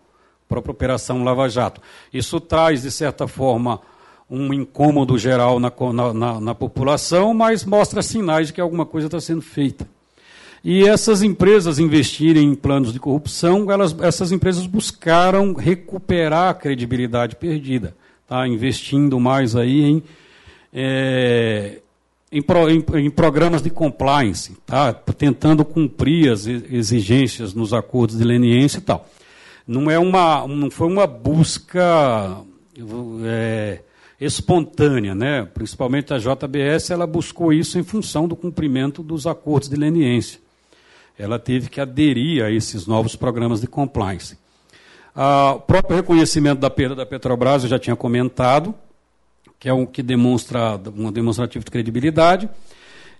a 0.45 0.47
própria 0.47 0.71
Operação 0.71 1.23
Lava 1.23 1.49
Jato. 1.49 1.81
Isso 2.13 2.39
traz, 2.39 2.83
de 2.83 2.91
certa 2.91 3.27
forma, 3.27 3.81
um 4.29 4.53
incômodo 4.53 5.17
geral 5.17 5.59
na, 5.59 5.73
na, 6.13 6.39
na 6.39 6.53
população, 6.53 7.33
mas 7.33 7.65
mostra 7.65 8.03
sinais 8.03 8.49
de 8.49 8.53
que 8.53 8.61
alguma 8.61 8.85
coisa 8.85 9.07
está 9.07 9.19
sendo 9.19 9.41
feita. 9.41 9.96
E 10.63 10.83
essas 10.83 11.21
empresas 11.21 11.79
investirem 11.79 12.49
em 12.49 12.55
planos 12.55 12.91
de 12.91 12.99
corrupção, 12.99 13.71
elas, 13.71 13.95
essas 14.01 14.31
empresas 14.31 14.65
buscaram 14.65 15.53
recuperar 15.53 16.49
a 16.49 16.53
credibilidade 16.53 17.35
perdida, 17.35 17.95
tá? 18.27 18.47
investindo 18.47 19.19
mais 19.19 19.55
aí 19.55 19.83
em, 19.83 20.03
é, 20.73 21.79
em, 22.31 22.39
em, 22.39 23.05
em, 23.05 23.09
programas 23.09 23.61
de 23.61 23.69
compliance, 23.69 24.57
tá? 24.65 24.93
tentando 24.93 25.63
cumprir 25.63 26.31
as 26.31 26.47
exigências 26.47 27.53
nos 27.53 27.73
acordos 27.73 28.17
de 28.17 28.23
leniência 28.23 28.79
e 28.79 28.81
tal. 28.81 29.07
Não, 29.67 29.91
é 29.91 29.99
uma, 29.99 30.47
não 30.47 30.71
foi 30.71 30.87
uma 30.87 31.05
busca 31.05 32.37
é, 33.25 33.79
espontânea, 34.19 35.13
né? 35.13 35.47
principalmente 35.53 36.13
a 36.13 36.17
JBS, 36.17 36.89
ela 36.89 37.05
buscou 37.05 37.53
isso 37.53 37.77
em 37.77 37.83
função 37.83 38.27
do 38.27 38.35
cumprimento 38.35 39.03
dos 39.03 39.27
acordos 39.27 39.69
de 39.69 39.75
leniência 39.75 40.46
ela 41.17 41.39
teve 41.39 41.69
que 41.69 41.81
aderir 41.81 42.43
a 42.43 42.51
esses 42.51 42.85
novos 42.85 43.15
programas 43.15 43.61
de 43.61 43.67
compliance. 43.67 44.37
Ah, 45.15 45.53
o 45.55 45.59
próprio 45.59 45.95
reconhecimento 45.95 46.59
da 46.59 46.69
perda 46.69 46.95
da 46.95 47.05
Petrobras 47.05 47.63
eu 47.63 47.69
já 47.69 47.79
tinha 47.79 47.95
comentado, 47.95 48.73
que 49.59 49.67
é 49.67 49.73
um 49.73 49.85
que 49.85 50.03
demonstra 50.03 50.79
um 50.95 51.11
demonstrativo 51.11 51.65
de 51.65 51.71
credibilidade. 51.71 52.47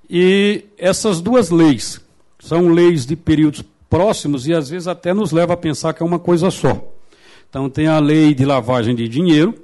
E 0.10 0.66
essas 0.78 1.20
duas 1.22 1.50
leis 1.50 2.00
são 2.40 2.70
leis 2.70 3.06
de 3.06 3.16
períodos 3.16 3.64
próximos 3.90 4.48
e 4.48 4.54
às 4.54 4.70
vezes 4.70 4.88
até 4.88 5.14
nos 5.14 5.32
leva 5.32 5.54
a 5.54 5.58
pensar 5.58 5.94
que 5.94 6.04
é 6.04 6.06
uma 6.06 6.20
coisa 6.20 6.52
só. 6.52 6.82
Então 7.50 7.70
tem 7.70 7.88
a 7.88 7.98
lei 8.00 8.34
de 8.34 8.46
lavagem 8.46 8.94
de 8.94 9.08
dinheiro 9.08 9.56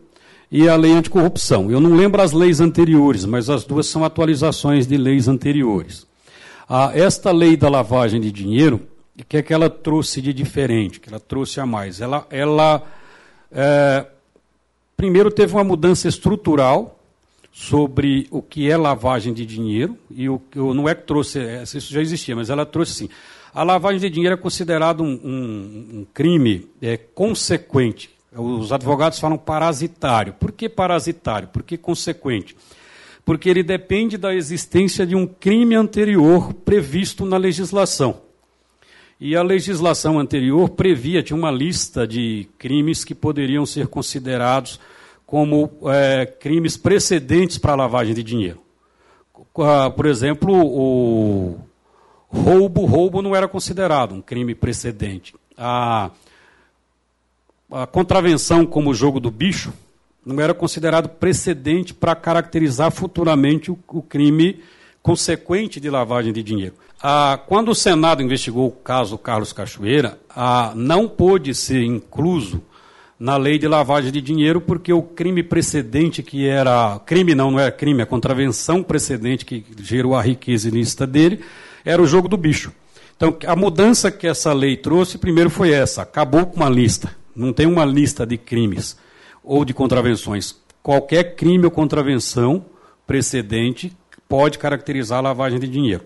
e 0.52 0.68
a 0.68 0.76
lei 0.76 0.92
anticorrupção. 0.94 1.70
Eu 1.70 1.80
não 1.80 1.96
lembro 1.96 2.22
as 2.22 2.32
leis 2.32 2.60
anteriores, 2.60 3.26
mas 3.26 3.50
as 3.50 3.64
duas 3.64 3.86
são 3.86 4.04
atualizações 4.04 4.88
de 4.88 4.98
leis 4.98 5.28
anteriores. 5.28 6.08
Esta 6.94 7.32
lei 7.32 7.56
da 7.56 7.70
lavagem 7.70 8.20
de 8.20 8.32
dinheiro, 8.32 8.82
o 9.20 9.24
que 9.24 9.38
é 9.38 9.42
que 9.44 9.54
ela 9.54 9.70
trouxe 9.70 10.22
de 10.22 10.34
diferente, 10.34 11.00
que 11.00 11.08
ela 11.08 11.20
trouxe 11.20 11.60
a 11.60 11.66
mais? 11.66 12.02
Ela, 12.02 12.26
ela 12.32 12.84
é, 13.52 14.08
primeiro 14.98 15.30
teve 15.30 15.54
uma 15.54 15.64
mudança 15.64 16.08
estrutural 16.08 17.00
sobre 17.52 18.28
o 18.32 18.42
que 18.42 18.72
é 18.72 18.76
lavagem 18.76 19.32
de 19.32 19.46
dinheiro, 19.46 19.96
e 20.10 20.28
o, 20.28 20.42
não 20.56 20.90
é 20.90 20.96
que 20.96 21.04
trouxe, 21.04 21.40
isso 21.62 21.94
já 21.94 22.02
existia, 22.02 22.36
mas 22.36 22.50
ela 22.50 22.66
trouxe 22.66 22.92
assim, 22.94 23.14
a 23.54 23.62
lavagem 23.62 24.00
de 24.00 24.10
dinheiro 24.10 24.34
é 24.34 24.38
considerado 24.38 25.04
um, 25.04 25.20
um, 25.24 25.90
um 26.00 26.08
crime 26.12 26.68
é, 26.82 26.98
consequente. 26.98 28.10
Os 28.36 28.72
advogados 28.72 29.20
falam 29.20 29.38
parasitário. 29.38 30.34
Por 30.34 30.52
que 30.52 30.68
parasitário? 30.68 31.48
Por 31.50 31.62
que 31.62 31.78
consequente? 31.78 32.56
Porque 33.26 33.50
ele 33.50 33.64
depende 33.64 34.18
da 34.18 34.34
existência 34.34 35.06
de 35.06 35.16
um 35.16 35.26
crime 35.26 35.76
anterior 35.76 36.54
previsto 36.54 37.26
na 37.26 37.38
legislação. 37.38 38.22
E 39.20 39.36
a 39.36 39.42
legislação 39.42 40.20
anterior 40.20 40.70
previa, 40.70 41.24
tinha 41.24 41.38
uma 41.38 41.52
lista 41.52 42.06
de 42.06 42.48
crimes 42.58 43.06
que 43.06 43.16
poderiam 43.16 43.66
ser 43.66 43.88
considerados 43.88 44.80
como 45.26 45.72
é, 45.86 46.26
crimes 46.26 46.76
precedentes 46.76 47.58
para 47.58 47.72
a 47.72 47.78
lavagem 47.78 48.14
de 48.14 48.22
dinheiro. 48.22 48.62
Por 49.96 50.06
exemplo, 50.06 50.54
o 50.54 51.58
roubo, 52.28 52.86
roubo 52.86 53.22
não 53.22 53.36
era 53.36 53.48
considerado 53.48 54.14
um 54.14 54.22
crime 54.22 54.54
precedente. 54.54 55.34
A, 55.58 56.12
a 57.72 57.88
contravenção 57.88 58.66
como 58.66 58.94
jogo 58.94 59.20
do 59.20 59.32
bicho 59.32 59.72
não 60.26 60.40
era 60.40 60.54
considerado 60.54 61.10
precedente 61.10 61.94
para 61.94 62.16
caracterizar 62.16 62.92
futuramente 62.92 63.72
o, 63.72 63.78
o, 63.88 64.02
crime 64.02 64.60
consequente 65.02 65.80
de 65.80 65.90
lavagem 65.90 66.32
de 66.32 66.42
dinheiro. 66.42 66.76
Ah, 67.02 67.40
quando 67.48 67.70
o 67.70 67.76
Senado 67.76 68.24
investigou 68.24 68.68
o 68.68 68.72
caso 68.72 69.18
Carlos 69.18 69.52
Cachoeira, 69.52 70.18
ah, 70.30 70.72
não 70.76 71.08
pôde 71.10 71.54
ser 71.54 71.84
incluso 71.84 72.64
na 73.20 73.38
lei 73.38 73.58
de 73.58 73.68
lavagem 73.68 74.12
de 74.12 74.22
dinheiro, 74.22 74.60
porque 74.62 74.92
o 74.92 75.02
crime 75.02 75.44
precedente 75.44 76.24
que 76.24 76.48
era. 76.48 77.00
Crime 77.06 77.36
não, 77.36 77.52
não 77.52 77.60
é 77.60 77.72
crime, 77.72 78.02
a 78.02 78.06
contravenção 78.06 78.82
precedente 78.82 79.46
que 79.46 79.66
gerou 79.80 80.16
a 80.16 80.22
riqueza 80.22 80.68
ilícita 80.68 81.06
dele, 81.06 81.42
era 81.86 82.02
o 82.02 82.08
jogo 82.08 82.28
do 82.28 82.38
bicho. 82.38 82.72
Então, 83.16 83.38
a 83.46 83.56
mudança 83.56 84.12
que 84.12 84.28
essa 84.28 84.52
lei 84.52 84.76
trouxe, 84.76 85.18
primeiro 85.18 85.50
foi 85.50 85.72
essa: 85.72 86.02
acabou 86.02 86.46
com 86.46 86.58
uma 86.58 86.70
lista. 86.70 87.16
Não 87.36 87.54
tem 87.54 87.66
uma 87.66 87.86
lista 87.86 88.26
de 88.26 88.38
crimes 88.38 88.98
ou 89.44 89.66
de 89.66 89.74
contravenções. 89.74 90.56
Qualquer 90.82 91.36
crime 91.36 91.66
ou 91.66 91.72
contravenção 91.72 92.66
precedente 93.06 93.92
pode 94.28 94.58
caracterizar 94.58 95.20
a 95.20 95.22
lavagem 95.22 95.60
de 95.60 95.68
dinheiro. 95.68 96.04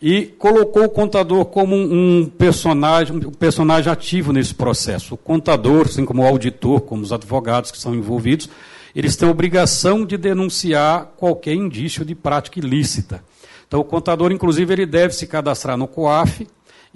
E 0.00 0.26
colocou 0.26 0.84
o 0.84 0.90
contador 0.90 1.46
como 1.46 1.74
um 1.74 2.26
personagem, 2.26 3.16
um 3.16 3.32
personagem 3.32 3.90
ativo 3.90 4.32
nesse 4.32 4.54
processo. 4.54 5.14
O 5.14 5.18
contador, 5.18 5.86
assim 5.86 6.04
como 6.04 6.22
o 6.22 6.26
auditor, 6.26 6.82
como 6.82 7.02
os 7.02 7.12
advogados 7.12 7.70
que 7.70 7.78
são 7.78 7.94
envolvidos, 7.94 8.48
eles 8.94 9.16
têm 9.16 9.28
a 9.28 9.30
obrigação 9.30 10.04
de 10.04 10.16
denunciar 10.16 11.12
qualquer 11.16 11.54
indício 11.54 12.04
de 12.04 12.14
prática 12.14 12.58
ilícita. 12.58 13.24
Então, 13.66 13.80
o 13.80 13.84
contador, 13.84 14.32
inclusive, 14.32 14.72
ele 14.72 14.86
deve 14.86 15.14
se 15.14 15.26
cadastrar 15.26 15.76
no 15.76 15.88
COAF 15.88 16.46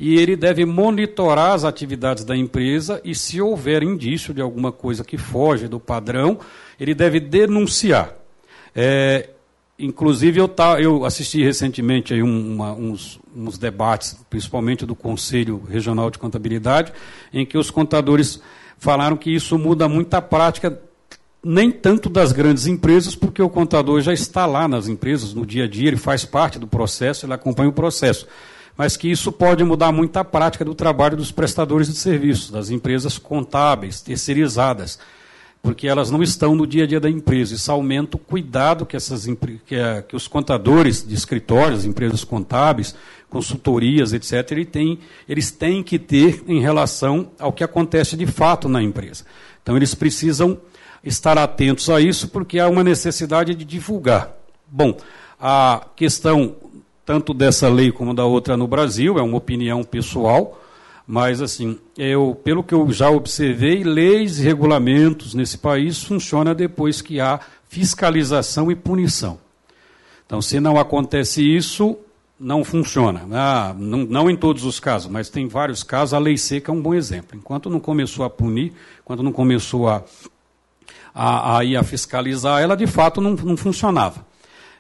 e 0.01 0.17
ele 0.17 0.35
deve 0.35 0.65
monitorar 0.65 1.53
as 1.53 1.63
atividades 1.63 2.25
da 2.25 2.35
empresa 2.35 3.03
e, 3.05 3.15
se 3.15 3.39
houver 3.39 3.83
indício 3.83 4.33
de 4.33 4.41
alguma 4.41 4.73
coisa 4.73 5.05
que 5.05 5.19
foge 5.19 5.69
do 5.69 5.79
padrão, 5.79 6.39
ele 6.81 6.95
deve 6.95 7.21
denunciar. 7.21 8.15
É, 8.75 9.29
inclusive, 9.79 10.41
eu, 10.41 10.49
tá, 10.49 10.81
eu 10.81 11.05
assisti 11.05 11.45
recentemente 11.45 12.15
aí 12.15 12.23
uma, 12.23 12.73
uns, 12.73 13.21
uns 13.37 13.59
debates, 13.59 14.19
principalmente 14.31 14.87
do 14.87 14.95
Conselho 14.95 15.63
Regional 15.69 16.11
de 16.11 16.19
Contabilidade, 16.19 16.95
em 17.31 17.45
que 17.45 17.59
os 17.59 17.71
contadores 17.71 18.41
falaram 18.79 19.19
que 19.19 19.31
isso 19.31 19.59
muda 19.59 19.87
muito 19.87 20.15
a 20.15 20.23
prática 20.23 20.81
nem 21.45 21.71
tanto 21.71 22.09
das 22.09 22.33
grandes 22.33 22.67
empresas, 22.67 23.15
porque 23.15 23.43
o 23.43 23.51
contador 23.51 24.01
já 24.01 24.15
está 24.15 24.47
lá 24.47 24.67
nas 24.67 24.89
empresas 24.89 25.35
no 25.35 25.45
dia 25.45 25.65
a 25.65 25.69
dia, 25.69 25.89
ele 25.89 25.99
faz 25.99 26.25
parte 26.25 26.59
do 26.59 26.67
processo, 26.67 27.27
ele 27.27 27.35
acompanha 27.35 27.69
o 27.69 27.73
processo. 27.73 28.27
Mas 28.81 28.97
que 28.97 29.11
isso 29.11 29.31
pode 29.31 29.63
mudar 29.63 29.93
muito 29.93 30.17
a 30.17 30.25
prática 30.25 30.65
do 30.65 30.75
trabalho 30.75 31.15
dos 31.15 31.31
prestadores 31.31 31.87
de 31.87 31.95
serviços, 31.97 32.51
das 32.51 32.71
empresas 32.71 33.19
contábeis, 33.19 34.01
terceirizadas, 34.01 34.99
porque 35.63 35.87
elas 35.87 36.11
não 36.11 36.23
estão 36.23 36.55
no 36.55 36.67
dia 36.67 36.85
a 36.85 36.87
dia 36.87 36.99
da 36.99 37.11
empresa. 37.11 37.55
Isso 37.55 37.71
aumenta 37.71 38.17
o 38.17 38.19
cuidado 38.19 38.87
que, 38.87 38.97
essas, 38.97 39.27
que, 39.27 39.77
que 40.09 40.17
os 40.17 40.27
contadores 40.27 41.07
de 41.07 41.15
escritórios, 41.15 41.85
empresas 41.85 42.25
contábeis, 42.25 42.95
consultorias, 43.29 44.15
etc., 44.15 44.51
eles 44.53 44.69
têm, 44.69 44.99
eles 45.29 45.51
têm 45.51 45.83
que 45.83 45.99
ter 45.99 46.43
em 46.49 46.63
relação 46.63 47.33
ao 47.39 47.53
que 47.53 47.63
acontece 47.63 48.17
de 48.17 48.25
fato 48.25 48.67
na 48.67 48.83
empresa. 48.83 49.27
Então, 49.63 49.77
eles 49.77 49.95
precisam 49.95 50.57
estar 51.05 51.37
atentos 51.37 51.91
a 51.91 52.01
isso, 52.01 52.29
porque 52.29 52.59
há 52.59 52.67
uma 52.67 52.83
necessidade 52.83 53.55
de 53.55 53.63
divulgar. 53.63 54.35
Bom, 54.67 54.97
a 55.39 55.87
questão 55.95 56.57
tanto 57.11 57.35
dessa 57.35 57.69
lei 57.69 57.91
como 57.91 58.15
da 58.15 58.25
outra 58.25 58.57
no 58.57 58.69
Brasil 58.69 59.19
é 59.19 59.23
uma 59.23 59.37
opinião 59.37 59.83
pessoal, 59.83 60.63
mas 61.05 61.43
assim, 61.43 61.77
eu, 61.99 62.41
pelo 62.45 62.63
que 62.63 62.73
eu 62.73 62.89
já 62.93 63.11
observei, 63.11 63.83
leis 63.83 64.39
e 64.39 64.45
regulamentos 64.45 65.35
nesse 65.35 65.59
país 65.59 66.01
funcionam 66.01 66.55
depois 66.55 67.03
que 67.03 67.19
há 67.19 67.41
fiscalização 67.69 68.71
e 68.71 68.77
punição. 68.77 69.41
Então, 70.25 70.41
se 70.41 70.61
não 70.61 70.79
acontece 70.79 71.43
isso, 71.43 71.97
não 72.39 72.63
funciona. 72.63 73.27
Ah, 73.33 73.75
não, 73.77 74.05
não, 74.05 74.31
em 74.31 74.37
todos 74.37 74.65
os 74.65 74.79
casos, 74.79 75.11
mas 75.11 75.29
tem 75.29 75.49
vários 75.49 75.83
casos. 75.83 76.15
A 76.15 76.19
lei 76.21 76.39
seca 76.39 76.71
é 76.71 76.75
um 76.77 76.81
bom 76.81 76.95
exemplo. 76.95 77.37
Enquanto 77.37 77.69
não 77.69 77.81
começou 77.81 78.25
a 78.25 78.31
punir, 78.31 78.73
quando 79.05 79.21
não 79.21 79.33
começou 79.33 79.89
a 79.89 80.05
a, 81.13 81.59
a, 81.59 81.81
a 81.81 81.83
fiscalizar, 81.83 82.63
ela 82.63 82.77
de 82.77 82.87
fato 82.87 83.21
não, 83.21 83.33
não 83.33 83.57
funcionava. 83.57 84.30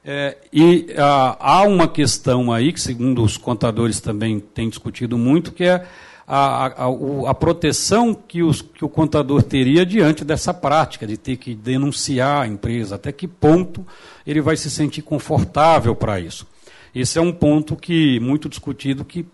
É, 0.05 0.37
e 0.53 0.87
a, 0.97 1.37
há 1.39 1.63
uma 1.63 1.87
questão 1.87 2.53
aí, 2.53 2.73
que 2.73 2.81
segundo 2.81 3.23
os 3.23 3.37
contadores 3.37 4.01
também 4.01 4.41
têm 4.41 4.69
discutido 4.69 5.19
muito, 5.19 5.53
que 5.53 5.65
é 5.65 5.87
a, 6.27 6.67
a, 6.67 7.31
a, 7.31 7.35
proteção 7.35 8.15
que, 8.15 8.43
os, 8.43 8.63
que, 8.63 8.85
o 8.85 8.89
contador 8.89 9.43
teria 9.43 9.85
diante 9.85 10.25
dessa 10.25 10.55
prática, 10.55 11.07
de 11.07 11.17
ter 11.17 11.37
que 11.37 11.55
denunciar 11.55 12.43
a 12.43 12.47
empresa, 12.47 12.95
até 12.95 13.11
que 13.11 13.27
ponto 13.27 13.85
ele 14.27 14.41
vai 14.41 14.57
se 14.57 14.71
sentir 14.71 15.03
confortável 15.03 15.95
para 15.95 16.21
isso. 16.21 16.47
Esse 16.95 17.19
é 17.19 17.21
um 17.21 17.33
ponto 17.33 17.77
que 17.77 18.19
muito 18.21 18.49
discutido, 18.49 19.05
que, 19.05 19.27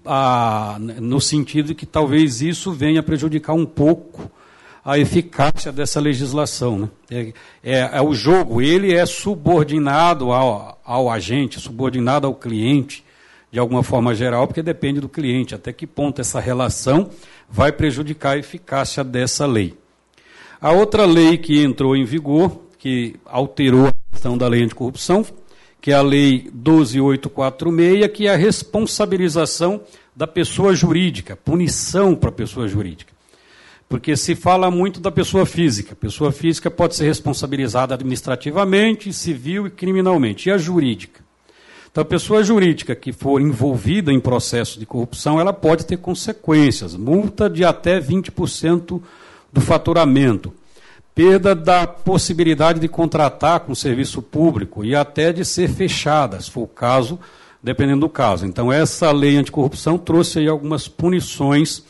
no 1.00 1.20
sentido 1.20 1.68
de 1.68 1.74
que 1.74 1.86
talvez 1.86 2.42
isso 2.42 2.72
venha 2.72 3.02
prejudicar 3.02 3.54
um 3.54 3.64
pouco 3.64 4.30
a 4.87 4.97
eficácia 4.97 5.72
dessa 5.72 5.99
legislação. 5.99 6.78
Né? 6.78 6.89
É, 7.11 7.32
é, 7.72 7.91
é, 7.95 8.01
o 8.01 8.14
jogo, 8.14 8.62
ele 8.62 8.95
é 8.95 9.05
subordinado 9.05 10.30
ao, 10.30 10.80
ao 10.84 11.11
agente, 11.11 11.59
subordinado 11.59 12.24
ao 12.24 12.34
cliente, 12.37 13.05
de 13.51 13.59
alguma 13.59 13.82
forma 13.82 14.14
geral, 14.14 14.47
porque 14.47 14.62
depende 14.62 15.01
do 15.01 15.09
cliente, 15.09 15.57
até 15.57 15.72
que 15.72 15.89
ponto 15.89 16.20
essa 16.20 16.39
relação 16.39 17.11
vai 17.51 17.72
prejudicar 17.72 18.37
a 18.37 18.39
eficácia 18.39 19.03
dessa 19.03 19.45
lei. 19.45 19.76
A 20.61 20.70
outra 20.70 21.05
lei 21.05 21.37
que 21.37 21.61
entrou 21.61 21.97
em 21.97 22.05
vigor, 22.05 22.61
que 22.78 23.16
alterou 23.24 23.89
a 23.89 23.93
questão 24.12 24.39
da 24.39 24.47
lei 24.47 24.62
anticorrupção, 24.62 25.26
que 25.80 25.91
é 25.91 25.95
a 25.95 26.03
Lei 26.03 26.49
12846, 26.53 28.09
que 28.12 28.26
é 28.26 28.32
a 28.32 28.37
responsabilização 28.37 29.80
da 30.14 30.26
pessoa 30.26 30.74
jurídica, 30.74 31.37
punição 31.37 32.14
para 32.14 32.30
a 32.30 32.32
pessoa 32.32 32.66
jurídica. 32.66 33.15
Porque 33.89 34.16
se 34.16 34.34
fala 34.34 34.70
muito 34.70 35.01
da 35.01 35.12
pessoa 35.12 35.47
física. 35.47 35.95
Pessoa 35.95 36.32
física 36.32 36.70
pode 36.70 36.97
ser 36.97 37.05
responsabilizada 37.05 37.95
administrativamente, 37.95 39.12
civil 39.12 39.66
e 39.66 39.70
criminalmente. 39.70 40.49
E 40.49 40.53
a 40.53 40.59
jurídica? 40.59 41.24
Então, 41.97 42.03
a 42.03 42.05
pessoa 42.05 42.45
jurídica 42.45 42.95
que 42.95 43.11
for 43.11 43.41
envolvida 43.41 44.12
em 44.12 44.20
processo 44.20 44.78
de 44.78 44.84
corrupção, 44.84 45.41
ela 45.41 45.53
pode 45.53 45.87
ter 45.87 45.97
consequências. 45.97 46.95
Multa 46.95 47.49
de 47.49 47.64
até 47.64 47.99
20% 47.99 49.01
do 49.51 49.61
faturamento. 49.62 50.53
Perda 51.14 51.55
da 51.55 51.87
possibilidade 51.87 52.80
de 52.80 52.89
contratar 52.89 53.61
com 53.61 53.74
serviço 53.74 54.20
público 54.20 54.84
e 54.84 54.95
até 54.95 55.32
de 55.32 55.43
ser 55.43 55.70
fechada, 55.70 56.39
se 56.39 56.51
for 56.51 56.64
o 56.64 56.68
caso, 56.68 57.18
dependendo 57.62 58.01
do 58.01 58.11
caso. 58.11 58.45
Então, 58.45 58.70
essa 58.70 59.11
lei 59.11 59.37
anticorrupção 59.39 59.97
trouxe 59.97 60.41
aí 60.41 60.49
algumas 60.49 60.87
punições 60.89 61.82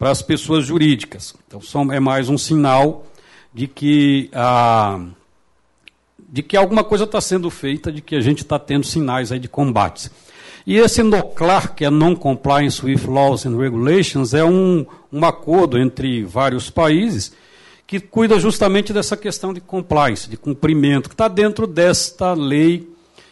para 0.00 0.10
as 0.10 0.22
pessoas 0.22 0.64
jurídicas. 0.64 1.34
Então, 1.46 1.60
são, 1.60 1.92
é 1.92 2.00
mais 2.00 2.30
um 2.30 2.38
sinal 2.38 3.04
de 3.52 3.66
que, 3.66 4.30
de 6.18 6.42
que 6.42 6.56
alguma 6.56 6.82
coisa 6.82 7.04
está 7.04 7.20
sendo 7.20 7.50
feita, 7.50 7.92
de 7.92 8.00
que 8.00 8.16
a 8.16 8.20
gente 8.22 8.38
está 8.38 8.58
tendo 8.58 8.86
sinais 8.86 9.30
aí 9.30 9.38
de 9.38 9.46
combates. 9.46 10.10
E 10.66 10.78
esse 10.78 11.02
NOCLAR, 11.02 11.74
que 11.74 11.84
é 11.84 11.90
Non-Compliance 11.90 12.82
with 12.82 13.06
Laws 13.06 13.44
and 13.44 13.58
Regulations, 13.58 14.32
é 14.32 14.42
um, 14.42 14.86
um 15.12 15.22
acordo 15.22 15.78
entre 15.78 16.24
vários 16.24 16.70
países 16.70 17.34
que 17.86 18.00
cuida 18.00 18.40
justamente 18.40 18.94
dessa 18.94 19.18
questão 19.18 19.52
de 19.52 19.60
compliance, 19.60 20.30
de 20.30 20.38
cumprimento, 20.38 21.10
que 21.10 21.14
está 21.14 21.28
dentro 21.28 21.66
desta 21.66 22.32
lei 22.32 22.88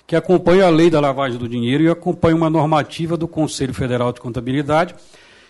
que 0.06 0.16
acompanha 0.16 0.66
a 0.66 0.70
lei 0.70 0.90
da 0.90 1.00
lavagem 1.00 1.38
do 1.38 1.48
dinheiro 1.48 1.84
e 1.84 1.88
acompanha 1.88 2.36
uma 2.36 2.50
normativa 2.50 3.16
do 3.16 3.26
Conselho 3.26 3.72
Federal 3.72 4.12
de 4.12 4.20
Contabilidade, 4.20 4.94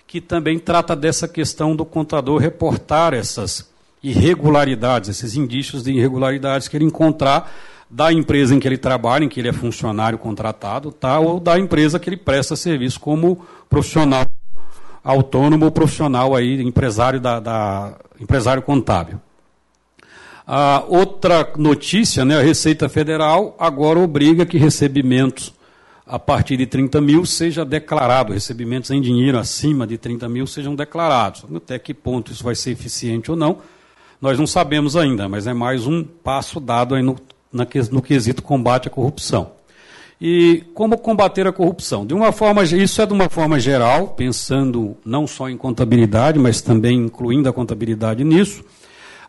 que 0.08 0.22
também 0.22 0.58
trata 0.58 0.96
dessa 0.96 1.28
questão 1.28 1.76
do 1.76 1.84
contador 1.84 2.40
reportar 2.40 3.12
essas 3.12 3.68
irregularidades, 4.02 5.10
esses 5.10 5.36
indícios 5.36 5.82
de 5.84 5.92
irregularidades 5.92 6.66
que 6.66 6.78
ele 6.78 6.86
encontrar 6.86 7.52
da 7.90 8.10
empresa 8.10 8.54
em 8.54 8.58
que 8.58 8.66
ele 8.66 8.78
trabalha, 8.78 9.24
em 9.24 9.28
que 9.28 9.38
ele 9.38 9.48
é 9.48 9.52
funcionário 9.52 10.18
contratado, 10.18 10.90
tá, 10.90 11.18
ou 11.18 11.38
da 11.38 11.58
empresa 11.58 11.98
que 11.98 12.08
ele 12.08 12.16
presta 12.16 12.56
serviço 12.56 12.98
como 12.98 13.46
profissional 13.68 14.24
autônomo 15.04 15.66
ou 15.66 15.70
profissional 15.70 16.34
aí, 16.34 16.62
empresário, 16.62 17.20
da, 17.20 17.38
da 17.38 17.92
empresário 18.18 18.62
contábil. 18.62 19.20
A 20.46 20.82
outra 20.88 21.52
notícia, 21.58 22.24
né, 22.24 22.38
a 22.38 22.42
Receita 22.42 22.88
Federal 22.88 23.54
agora 23.58 23.98
obriga 23.98 24.46
que 24.46 24.56
recebimentos 24.56 25.52
a 26.08 26.18
partir 26.18 26.56
de 26.56 26.66
30 26.66 27.00
mil 27.02 27.26
seja 27.26 27.64
declarado, 27.64 28.32
recebimentos 28.32 28.90
em 28.90 29.00
dinheiro 29.00 29.38
acima 29.38 29.86
de 29.86 29.98
30 29.98 30.28
mil 30.28 30.46
sejam 30.46 30.74
declarados. 30.74 31.44
Até 31.54 31.78
que 31.78 31.92
ponto 31.92 32.32
isso 32.32 32.42
vai 32.42 32.54
ser 32.54 32.70
eficiente 32.70 33.30
ou 33.30 33.36
não, 33.36 33.58
nós 34.20 34.38
não 34.38 34.46
sabemos 34.46 34.96
ainda, 34.96 35.28
mas 35.28 35.46
é 35.46 35.52
mais 35.52 35.86
um 35.86 36.02
passo 36.02 36.58
dado 36.58 36.94
aí 36.94 37.02
no, 37.02 37.16
na, 37.52 37.66
no 37.92 38.02
quesito 38.02 38.42
combate 38.42 38.88
à 38.88 38.90
corrupção. 38.90 39.52
E 40.20 40.64
como 40.74 40.98
combater 40.98 41.46
a 41.46 41.52
corrupção? 41.52 42.04
De 42.04 42.14
uma 42.14 42.32
forma, 42.32 42.64
isso 42.64 43.00
é 43.00 43.06
de 43.06 43.12
uma 43.12 43.28
forma 43.28 43.60
geral, 43.60 44.08
pensando 44.08 44.96
não 45.04 45.26
só 45.26 45.48
em 45.48 45.56
contabilidade, 45.56 46.38
mas 46.38 46.60
também 46.60 46.98
incluindo 46.98 47.48
a 47.48 47.52
contabilidade 47.52 48.24
nisso, 48.24 48.64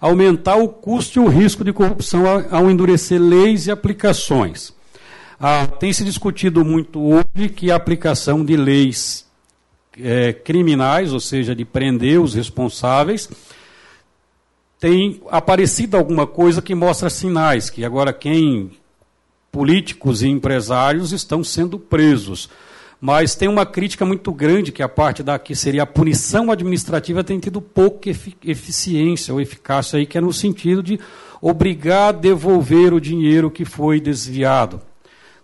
aumentar 0.01 0.55
o 0.55 0.67
custo 0.67 1.19
e 1.19 1.23
o 1.23 1.27
risco 1.27 1.63
de 1.63 1.73
corrupção 1.73 2.23
ao 2.49 2.71
endurecer 2.71 3.21
leis 3.21 3.67
e 3.67 3.71
aplicações. 3.71 4.78
Ah, 5.41 5.65
tem 5.65 5.93
se 5.93 6.03
discutido 6.03 6.65
muito 6.65 6.99
hoje 7.01 7.47
que 7.47 7.71
a 7.71 7.75
aplicação 7.75 8.43
de 8.43 8.57
leis 8.57 9.25
é, 9.97 10.33
criminais, 10.33 11.13
ou 11.13 11.19
seja, 11.21 11.55
de 11.55 11.63
prender 11.63 12.19
os 12.19 12.33
responsáveis, 12.33 13.29
tem 14.77 15.21
aparecido 15.29 15.95
alguma 15.95 16.27
coisa 16.27 16.61
que 16.61 16.75
mostra 16.75 17.09
sinais 17.09 17.69
que 17.69 17.85
agora 17.85 18.11
quem 18.11 18.71
políticos 19.49 20.21
e 20.21 20.27
empresários 20.27 21.13
estão 21.13 21.41
sendo 21.41 21.79
presos. 21.79 22.49
Mas 22.99 23.33
tem 23.33 23.47
uma 23.47 23.65
crítica 23.65 24.05
muito 24.05 24.33
grande 24.33 24.73
que 24.73 24.83
a 24.83 24.89
parte 24.89 25.23
da 25.23 25.39
que 25.39 25.55
seria 25.55 25.83
a 25.83 25.85
punição 25.85 26.51
administrativa 26.51 27.23
tem 27.23 27.39
tido 27.39 27.61
pouca 27.61 28.09
eficiência 28.09 29.33
ou 29.33 29.39
eficácia 29.39 29.97
aí, 29.97 30.05
que 30.05 30.17
é 30.17 30.21
no 30.21 30.33
sentido 30.33 30.83
de 30.83 30.99
obrigar 31.41 32.09
a 32.09 32.11
devolver 32.11 32.93
o 32.93 32.99
dinheiro 32.99 33.49
que 33.49 33.63
foi 33.63 34.01
desviado. 34.01 34.81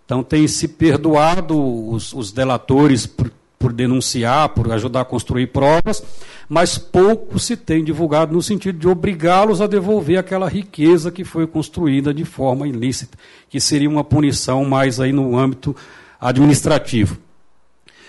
Então 0.06 0.22
tem 0.22 0.46
se 0.46 0.68
perdoado 0.68 1.90
os, 1.90 2.12
os 2.12 2.30
delatores 2.30 3.06
por, 3.06 3.30
por 3.58 3.72
denunciar, 3.72 4.48
por 4.50 4.70
ajudar 4.72 5.00
a 5.00 5.04
construir 5.04 5.48
provas, 5.48 6.00
mas 6.48 6.78
pouco 6.78 7.40
se 7.40 7.56
tem 7.56 7.82
divulgado 7.82 8.32
no 8.32 8.40
sentido 8.40 8.78
de 8.78 8.86
obrigá-los 8.86 9.60
a 9.60 9.66
devolver 9.66 10.16
aquela 10.16 10.48
riqueza 10.48 11.10
que 11.10 11.24
foi 11.24 11.44
construída 11.44 12.14
de 12.14 12.24
forma 12.24 12.68
ilícita, 12.68 13.18
que 13.50 13.58
seria 13.58 13.90
uma 13.90 14.04
punição 14.04 14.64
mais 14.64 15.00
aí 15.00 15.12
no 15.12 15.36
âmbito 15.36 15.74
administrativo. 16.20 17.18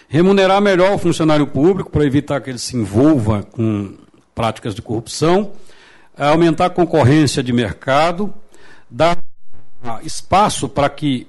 Remunerar 0.08 0.62
melhor 0.62 0.93
o 0.93 1.00
funcionário 1.00 1.48
público 1.48 1.89
para 1.89 2.06
evitar 2.06 2.39
que 2.41 2.52
ele 2.52 2.60
se 2.60 2.78
envolva 2.78 3.41
com 3.41 3.95
práticas 4.36 4.76
de 4.76 4.84
corrupção, 4.84 5.54
aumentar 6.16 6.68
a 6.68 6.70
concorrência 6.70 7.41
de 7.41 7.52
mercado, 7.52 8.32
dar 8.88 9.18
espaço 10.04 10.70
para 10.70 10.88
que 10.89 11.28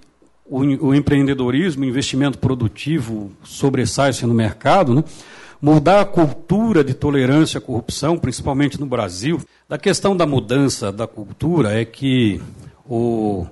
o, 0.49 0.61
o 0.89 0.95
empreendedorismo, 0.95 1.85
o 1.85 1.87
investimento 1.87 2.39
produtivo 2.39 3.31
sobressaia-se 3.43 4.27
no 4.27 4.35
mercado, 4.35 4.95
né? 4.95 5.05
mudar 5.61 6.01
a 6.01 6.05
cultura 6.05 6.83
de 6.83 6.95
tolerância 6.95 7.59
à 7.59 7.61
corrupção, 7.61 8.17
principalmente 8.17 8.81
no 8.81 8.87
Brasil. 8.87 9.41
Da 9.69 9.77
questão 9.77 10.17
da 10.17 10.27
mudança 10.27 10.91
da 10.91 11.07
cultura 11.07 11.79
é 11.79 11.85
que 11.85 12.41
o, 12.89 13.47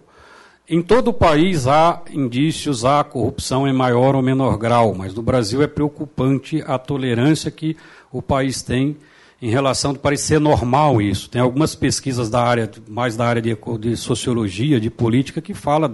em 0.68 0.80
todo 0.80 1.08
o 1.08 1.12
país 1.12 1.66
há 1.66 2.02
indícios 2.10 2.84
à 2.84 3.04
corrupção 3.04 3.68
em 3.68 3.72
maior 3.72 4.14
ou 4.14 4.22
menor 4.22 4.56
grau, 4.56 4.94
mas 4.94 5.14
no 5.14 5.22
Brasil 5.22 5.62
é 5.62 5.66
preocupante 5.66 6.62
a 6.66 6.78
tolerância 6.78 7.50
que 7.50 7.76
o 8.10 8.22
país 8.22 8.62
tem 8.62 8.96
em 9.42 9.50
relação 9.50 9.92
de 9.92 9.98
parecer 9.98 10.40
normal 10.40 11.02
isso. 11.02 11.28
Tem 11.28 11.40
algumas 11.40 11.74
pesquisas 11.74 12.30
da 12.30 12.42
área, 12.42 12.70
mais 12.88 13.16
da 13.16 13.26
área 13.26 13.42
de, 13.42 13.56
de 13.78 13.96
sociologia, 13.96 14.80
de 14.80 14.88
política, 14.88 15.42
que 15.42 15.52
fala, 15.52 15.92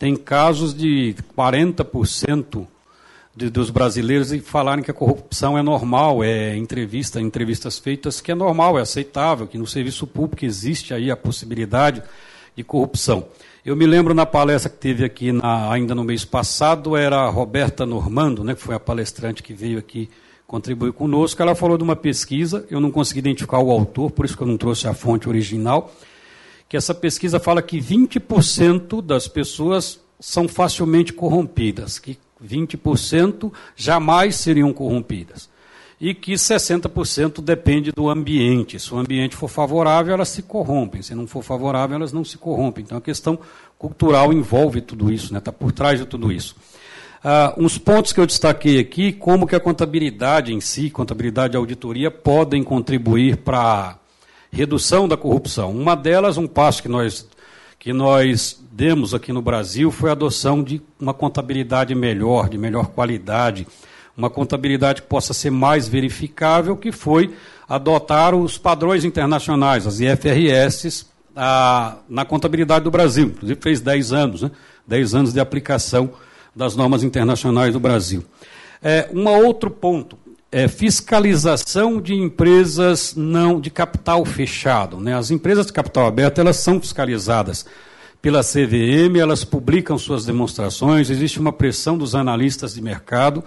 tem 0.00 0.16
casos 0.16 0.72
de 0.72 1.14
40% 1.36 2.66
de, 3.36 3.50
dos 3.50 3.68
brasileiros 3.68 4.32
falarem 4.42 4.82
que 4.82 4.90
a 4.90 4.94
corrupção 4.94 5.58
é 5.58 5.62
normal, 5.62 6.24
é 6.24 6.56
entrevista, 6.56 7.20
entrevistas 7.20 7.78
feitas 7.78 8.18
que 8.18 8.32
é 8.32 8.34
normal, 8.34 8.78
é 8.78 8.80
aceitável, 8.82 9.46
que 9.46 9.58
no 9.58 9.66
serviço 9.66 10.06
público 10.06 10.46
existe 10.46 10.94
aí 10.94 11.10
a 11.10 11.16
possibilidade 11.18 12.02
de 12.56 12.64
corrupção. 12.64 13.26
Eu 13.62 13.76
me 13.76 13.84
lembro 13.86 14.14
na 14.14 14.24
palestra 14.24 14.70
que 14.70 14.78
teve 14.78 15.04
aqui 15.04 15.32
na, 15.32 15.70
ainda 15.70 15.94
no 15.94 16.02
mês 16.02 16.24
passado, 16.24 16.96
era 16.96 17.18
a 17.20 17.28
Roberta 17.28 17.84
Normando, 17.84 18.42
né, 18.42 18.54
que 18.54 18.62
foi 18.62 18.74
a 18.74 18.80
palestrante 18.80 19.42
que 19.42 19.52
veio 19.52 19.78
aqui 19.78 20.08
contribuir 20.46 20.94
conosco. 20.94 21.42
Ela 21.42 21.54
falou 21.54 21.76
de 21.76 21.84
uma 21.84 21.94
pesquisa, 21.94 22.66
eu 22.70 22.80
não 22.80 22.90
consegui 22.90 23.18
identificar 23.18 23.58
o 23.58 23.70
autor, 23.70 24.10
por 24.10 24.24
isso 24.24 24.34
que 24.34 24.42
eu 24.42 24.48
não 24.48 24.56
trouxe 24.56 24.88
a 24.88 24.94
fonte 24.94 25.28
original, 25.28 25.92
que 26.70 26.76
essa 26.76 26.94
pesquisa 26.94 27.40
fala 27.40 27.60
que 27.60 27.80
20% 27.80 29.02
das 29.02 29.26
pessoas 29.26 29.98
são 30.20 30.46
facilmente 30.46 31.12
corrompidas, 31.12 31.98
que 31.98 32.16
20% 32.40 33.52
jamais 33.74 34.36
seriam 34.36 34.72
corrompidas. 34.72 35.50
E 36.00 36.14
que 36.14 36.32
60% 36.34 37.42
depende 37.42 37.90
do 37.90 38.08
ambiente. 38.08 38.78
Se 38.78 38.94
o 38.94 38.98
ambiente 38.98 39.34
for 39.34 39.48
favorável, 39.48 40.14
elas 40.14 40.28
se 40.28 40.42
corrompem. 40.42 41.02
Se 41.02 41.12
não 41.12 41.26
for 41.26 41.42
favorável, 41.42 41.96
elas 41.96 42.12
não 42.12 42.24
se 42.24 42.38
corrompem. 42.38 42.84
Então 42.84 42.96
a 42.96 43.02
questão 43.02 43.38
cultural 43.76 44.32
envolve 44.32 44.80
tudo 44.80 45.12
isso, 45.12 45.24
está 45.24 45.34
né? 45.34 45.40
Tá 45.40 45.52
por 45.52 45.72
trás 45.72 45.98
de 45.98 46.06
tudo 46.06 46.30
isso. 46.30 46.54
Uh, 47.22 47.64
uns 47.64 47.76
pontos 47.78 48.12
que 48.12 48.20
eu 48.20 48.26
destaquei 48.26 48.78
aqui, 48.78 49.12
como 49.12 49.46
que 49.46 49.56
a 49.56 49.60
contabilidade 49.60 50.54
em 50.54 50.60
si, 50.60 50.88
contabilidade 50.88 51.54
e 51.54 51.58
auditoria, 51.58 52.12
podem 52.12 52.62
contribuir 52.62 53.38
para 53.38 53.99
redução 54.50 55.08
da 55.08 55.16
corrupção. 55.16 55.70
Uma 55.70 55.94
delas, 55.94 56.36
um 56.36 56.46
passo 56.46 56.82
que 56.82 56.88
nós 56.88 57.28
que 57.78 57.94
nós 57.94 58.62
demos 58.70 59.14
aqui 59.14 59.32
no 59.32 59.40
Brasil 59.40 59.90
foi 59.90 60.10
a 60.10 60.12
adoção 60.12 60.62
de 60.62 60.82
uma 61.00 61.14
contabilidade 61.14 61.94
melhor, 61.94 62.50
de 62.50 62.58
melhor 62.58 62.88
qualidade, 62.88 63.66
uma 64.14 64.28
contabilidade 64.28 65.00
que 65.00 65.08
possa 65.08 65.32
ser 65.32 65.48
mais 65.48 65.88
verificável, 65.88 66.76
que 66.76 66.92
foi 66.92 67.34
adotar 67.66 68.34
os 68.34 68.58
padrões 68.58 69.02
internacionais, 69.02 69.86
as 69.86 69.98
IFRS, 69.98 71.06
a, 71.34 71.96
na 72.06 72.26
contabilidade 72.26 72.84
do 72.84 72.90
Brasil. 72.90 73.28
Inclusive 73.28 73.58
fez 73.62 73.80
10 73.80 74.12
anos, 74.12 74.42
né? 74.42 74.50
10 74.86 75.14
anos 75.14 75.32
de 75.32 75.40
aplicação 75.40 76.10
das 76.54 76.76
normas 76.76 77.02
internacionais 77.02 77.72
do 77.72 77.80
Brasil. 77.80 78.22
É, 78.82 79.08
um 79.12 79.26
outro 79.28 79.70
ponto, 79.70 80.18
é, 80.52 80.66
fiscalização 80.66 82.00
de 82.00 82.14
empresas 82.14 83.14
não 83.14 83.60
de 83.60 83.70
capital 83.70 84.24
fechado. 84.24 84.98
Né? 84.98 85.16
As 85.16 85.30
empresas 85.30 85.66
de 85.66 85.72
capital 85.72 86.06
aberto 86.06 86.40
elas 86.40 86.56
são 86.56 86.80
fiscalizadas 86.80 87.64
pela 88.20 88.42
CVM, 88.42 89.16
elas 89.18 89.44
publicam 89.44 89.96
suas 89.96 90.26
demonstrações, 90.26 91.08
existe 91.08 91.40
uma 91.40 91.52
pressão 91.52 91.96
dos 91.96 92.14
analistas 92.14 92.74
de 92.74 92.82
mercado, 92.82 93.42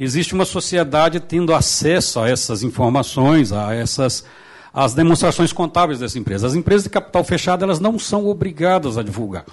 existe 0.00 0.32
uma 0.32 0.46
sociedade 0.46 1.20
tendo 1.20 1.52
acesso 1.52 2.20
a 2.20 2.28
essas 2.28 2.62
informações, 2.62 3.52
a 3.52 3.74
essas 3.74 4.24
as 4.72 4.92
demonstrações 4.92 5.52
contábeis 5.52 6.00
dessa 6.00 6.18
empresa. 6.18 6.48
As 6.48 6.54
empresas 6.56 6.82
de 6.82 6.90
capital 6.90 7.22
fechado 7.22 7.62
elas 7.64 7.78
não 7.78 7.96
são 7.96 8.26
obrigadas 8.26 8.98
a 8.98 9.04
divulgar. 9.04 9.44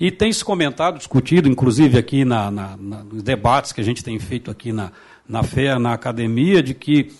E 0.00 0.10
tem 0.10 0.32
se 0.32 0.44
comentado, 0.44 0.98
discutido, 0.98 1.48
inclusive 1.48 1.96
aqui 1.96 2.24
na, 2.24 2.50
na, 2.50 2.76
na, 2.76 3.04
nos 3.04 3.22
debates 3.22 3.70
que 3.70 3.80
a 3.80 3.84
gente 3.84 4.02
tem 4.02 4.18
feito 4.18 4.50
aqui 4.50 4.72
na, 4.72 4.90
na 5.28 5.42
FEA, 5.42 5.78
na 5.78 5.92
academia, 5.92 6.62
de 6.62 6.74
que 6.74 7.12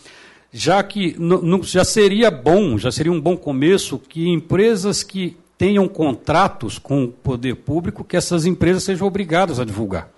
já 0.53 0.83
que 0.83 1.17
já 1.63 1.85
seria 1.85 2.31
bom, 2.31 2.79
já 2.79 2.93
seria 2.93 3.11
um 3.11 3.21
bom 3.21 3.37
começo 3.37 3.99
que 3.99 4.29
empresas 4.29 5.03
que 5.03 5.37
tenham 5.59 5.89
contratos 5.89 6.79
com 6.79 7.05
o 7.05 7.09
poder 7.09 7.57
público, 7.57 8.05
que 8.05 8.17
essas 8.17 8.47
empresas 8.47 8.85
sejam 8.85 9.07
obrigadas 9.07 9.59
a 9.59 9.65
divulgar, 9.65 10.09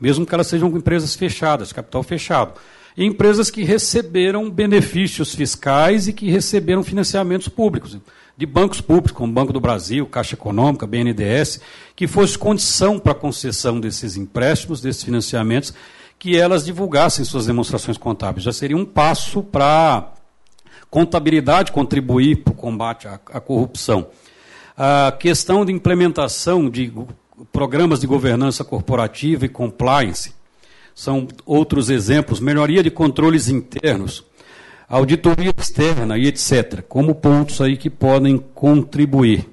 mesmo 0.00 0.24
que 0.24 0.34
elas 0.34 0.46
sejam 0.46 0.68
empresas 0.76 1.14
fechadas, 1.14 1.72
capital 1.72 2.02
fechado. 2.02 2.54
E 2.96 3.04
empresas 3.04 3.50
que 3.50 3.64
receberam 3.64 4.50
benefícios 4.50 5.34
fiscais 5.34 6.08
e 6.08 6.12
que 6.12 6.30
receberam 6.30 6.82
financiamentos 6.82 7.48
públicos 7.48 7.98
de 8.36 8.46
bancos 8.46 8.80
públicos, 8.80 9.12
como 9.12 9.32
Banco 9.32 9.52
do 9.52 9.60
Brasil, 9.60 10.06
Caixa 10.06 10.34
Econômica, 10.34 10.86
BNDES, 10.86 11.60
que 11.94 12.06
fosse 12.06 12.38
condição 12.38 12.98
para 12.98 13.12
a 13.12 13.14
concessão 13.14 13.78
desses 13.78 14.16
empréstimos, 14.16 14.80
desses 14.80 15.02
financiamentos, 15.02 15.74
que 16.22 16.38
elas 16.38 16.64
divulgassem 16.64 17.24
suas 17.24 17.46
demonstrações 17.46 17.98
contábeis. 17.98 18.44
Já 18.44 18.52
seria 18.52 18.76
um 18.76 18.84
passo 18.84 19.42
para 19.42 20.12
contabilidade 20.88 21.72
contribuir 21.72 22.44
para 22.44 22.52
o 22.52 22.54
combate 22.54 23.08
à, 23.08 23.14
à 23.14 23.40
corrupção. 23.40 24.06
A 24.78 25.10
questão 25.10 25.64
de 25.64 25.72
implementação 25.72 26.70
de 26.70 26.92
programas 27.52 27.98
de 27.98 28.06
governança 28.06 28.62
corporativa 28.62 29.46
e 29.46 29.48
compliance 29.48 30.32
são 30.94 31.26
outros 31.44 31.90
exemplos. 31.90 32.38
Melhoria 32.38 32.84
de 32.84 32.90
controles 32.92 33.48
internos 33.48 34.24
auditoria 34.88 35.52
externa 35.58 36.16
e 36.16 36.28
etc., 36.28 36.82
como 36.88 37.16
pontos 37.16 37.60
aí 37.60 37.76
que 37.76 37.90
podem 37.90 38.38
contribuir. 38.38 39.48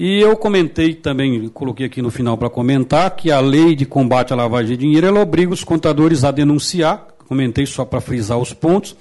E 0.00 0.20
eu 0.20 0.36
comentei 0.36 0.94
também, 0.94 1.48
coloquei 1.48 1.84
aqui 1.84 2.00
no 2.00 2.08
final 2.08 2.38
para 2.38 2.48
comentar, 2.48 3.10
que 3.16 3.32
a 3.32 3.40
lei 3.40 3.74
de 3.74 3.84
combate 3.84 4.32
à 4.32 4.36
lavagem 4.36 4.76
de 4.76 4.76
dinheiro, 4.76 5.08
ela 5.08 5.18
obriga 5.18 5.52
os 5.52 5.64
contadores 5.64 6.22
a 6.22 6.30
denunciar, 6.30 7.08
comentei 7.26 7.66
só 7.66 7.84
para 7.84 8.00
frisar 8.00 8.38
os 8.38 8.52
pontos, 8.52 8.94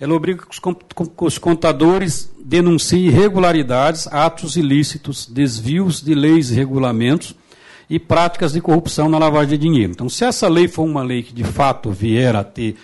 ela 0.00 0.12
obriga 0.14 0.42
que 0.44 1.24
os 1.24 1.38
contadores 1.38 2.28
denunciem 2.44 3.04
irregularidades, 3.04 4.08
atos 4.08 4.56
ilícitos, 4.56 5.28
desvios 5.28 6.02
de 6.02 6.12
leis 6.12 6.50
e 6.50 6.56
regulamentos 6.56 7.36
e 7.88 8.00
práticas 8.00 8.52
de 8.52 8.60
corrupção 8.60 9.08
na 9.08 9.18
lavagem 9.18 9.50
de 9.50 9.58
dinheiro. 9.58 9.92
Então, 9.92 10.08
se 10.08 10.24
essa 10.24 10.48
lei 10.48 10.66
for 10.66 10.82
uma 10.82 11.04
lei 11.04 11.22
que 11.22 11.32
de 11.32 11.44
fato 11.44 11.92
vier 11.92 12.34
a 12.34 12.42
ter 12.42 12.74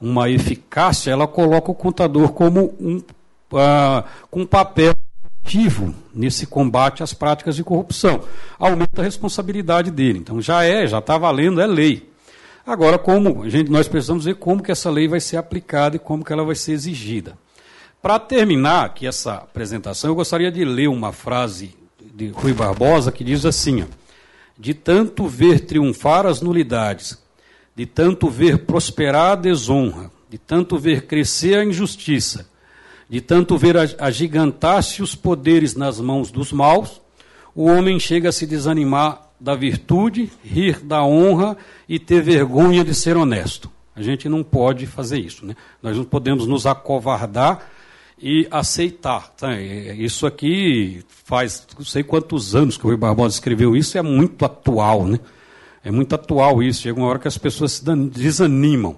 uma 0.00 0.30
eficácia, 0.30 1.10
ela 1.10 1.26
coloca 1.26 1.68
o 1.68 1.74
contador 1.74 2.28
como 2.28 2.76
um, 2.78 2.98
uh, 3.52 4.04
com 4.30 4.42
um 4.42 4.46
papel 4.46 4.94
ativo 5.44 5.94
nesse 6.14 6.46
combate 6.46 7.02
às 7.02 7.12
práticas 7.12 7.56
de 7.56 7.64
corrupção. 7.64 8.22
Aumenta 8.58 9.00
a 9.00 9.04
responsabilidade 9.04 9.90
dele. 9.90 10.18
Então 10.18 10.40
já 10.40 10.64
é, 10.64 10.86
já 10.86 10.98
está 10.98 11.16
valendo, 11.16 11.60
é 11.60 11.66
lei. 11.66 12.10
Agora, 12.66 12.98
como 12.98 13.44
a 13.44 13.48
gente, 13.48 13.70
nós 13.70 13.88
precisamos 13.88 14.24
ver 14.24 14.34
como 14.36 14.62
que 14.62 14.70
essa 14.70 14.90
lei 14.90 15.08
vai 15.08 15.20
ser 15.20 15.38
aplicada 15.38 15.96
e 15.96 15.98
como 15.98 16.24
que 16.24 16.32
ela 16.32 16.44
vai 16.44 16.54
ser 16.54 16.72
exigida. 16.72 17.36
Para 18.02 18.18
terminar 18.18 18.84
aqui 18.84 19.06
essa 19.06 19.34
apresentação, 19.34 20.10
eu 20.10 20.14
gostaria 20.14 20.52
de 20.52 20.64
ler 20.64 20.88
uma 20.88 21.12
frase 21.12 21.74
de 22.14 22.28
Rui 22.28 22.52
Barbosa 22.52 23.10
que 23.10 23.24
diz 23.24 23.46
assim: 23.46 23.82
ó, 23.82 23.86
de 24.58 24.74
tanto 24.74 25.26
ver 25.26 25.60
triunfar 25.60 26.26
as 26.26 26.42
nulidades 26.42 27.18
de 27.78 27.86
tanto 27.86 28.28
ver 28.28 28.66
prosperar 28.66 29.30
a 29.30 29.34
desonra, 29.36 30.10
de 30.28 30.36
tanto 30.36 30.76
ver 30.76 31.06
crescer 31.06 31.58
a 31.58 31.64
injustiça, 31.64 32.47
De 33.08 33.20
tanto 33.20 33.56
ver 33.56 33.76
agigantar-se 33.98 35.02
os 35.02 35.14
poderes 35.14 35.74
nas 35.74 35.98
mãos 35.98 36.30
dos 36.30 36.52
maus, 36.52 37.00
o 37.54 37.64
homem 37.64 37.98
chega 37.98 38.28
a 38.28 38.32
se 38.32 38.46
desanimar 38.46 39.28
da 39.40 39.54
virtude, 39.54 40.30
rir 40.44 40.80
da 40.80 41.02
honra 41.02 41.56
e 41.88 41.98
ter 41.98 42.22
vergonha 42.22 42.84
de 42.84 42.94
ser 42.94 43.16
honesto. 43.16 43.70
A 43.94 44.02
gente 44.02 44.28
não 44.28 44.44
pode 44.44 44.86
fazer 44.86 45.18
isso. 45.18 45.44
Né? 45.46 45.56
Nós 45.82 45.96
não 45.96 46.04
podemos 46.04 46.46
nos 46.46 46.66
acovardar 46.66 47.66
e 48.20 48.46
aceitar. 48.50 49.28
Tá? 49.30 49.60
Isso 49.60 50.26
aqui 50.26 51.02
faz 51.24 51.66
não 51.76 51.84
sei 51.84 52.02
quantos 52.02 52.54
anos 52.54 52.76
que 52.76 52.84
o 52.84 52.88
Rui 52.88 52.96
Barbosa 52.96 53.34
escreveu 53.34 53.76
isso, 53.76 53.98
é 53.98 54.02
muito 54.02 54.44
atual. 54.44 55.04
Né? 55.04 55.18
É 55.82 55.90
muito 55.90 56.14
atual 56.14 56.62
isso. 56.62 56.82
Chega 56.82 56.98
uma 56.98 57.08
hora 57.08 57.18
que 57.18 57.28
as 57.28 57.38
pessoas 57.38 57.72
se 57.72 57.84
desanimam. 57.84 58.96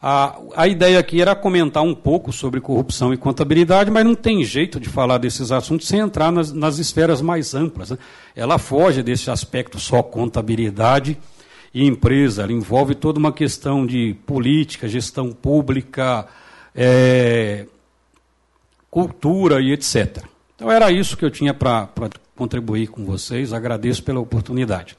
A, 0.00 0.38
a 0.54 0.68
ideia 0.68 0.98
aqui 0.98 1.20
era 1.20 1.34
comentar 1.34 1.82
um 1.82 1.94
pouco 1.94 2.32
sobre 2.32 2.60
corrupção 2.60 3.12
e 3.12 3.16
contabilidade, 3.16 3.90
mas 3.90 4.04
não 4.04 4.14
tem 4.14 4.44
jeito 4.44 4.78
de 4.78 4.88
falar 4.88 5.18
desses 5.18 5.50
assuntos 5.50 5.88
sem 5.88 5.98
entrar 5.98 6.30
nas, 6.30 6.52
nas 6.52 6.78
esferas 6.78 7.20
mais 7.20 7.52
amplas. 7.54 7.90
Né? 7.90 7.98
Ela 8.36 8.58
foge 8.58 9.02
desse 9.02 9.28
aspecto 9.30 9.78
só 9.80 10.02
contabilidade 10.02 11.18
e 11.74 11.84
empresa, 11.86 12.42
ela 12.42 12.52
envolve 12.52 12.94
toda 12.94 13.18
uma 13.18 13.32
questão 13.32 13.86
de 13.86 14.16
política, 14.26 14.88
gestão 14.88 15.32
pública, 15.32 16.26
é, 16.74 17.66
cultura 18.90 19.60
e 19.60 19.72
etc. 19.72 20.24
Então 20.58 20.70
era 20.70 20.90
isso 20.90 21.16
que 21.16 21.24
eu 21.24 21.30
tinha 21.30 21.54
para 21.54 21.88
contribuir 22.34 22.88
com 22.88 23.04
vocês, 23.04 23.52
agradeço 23.52 24.02
pela 24.02 24.18
oportunidade. 24.18 24.96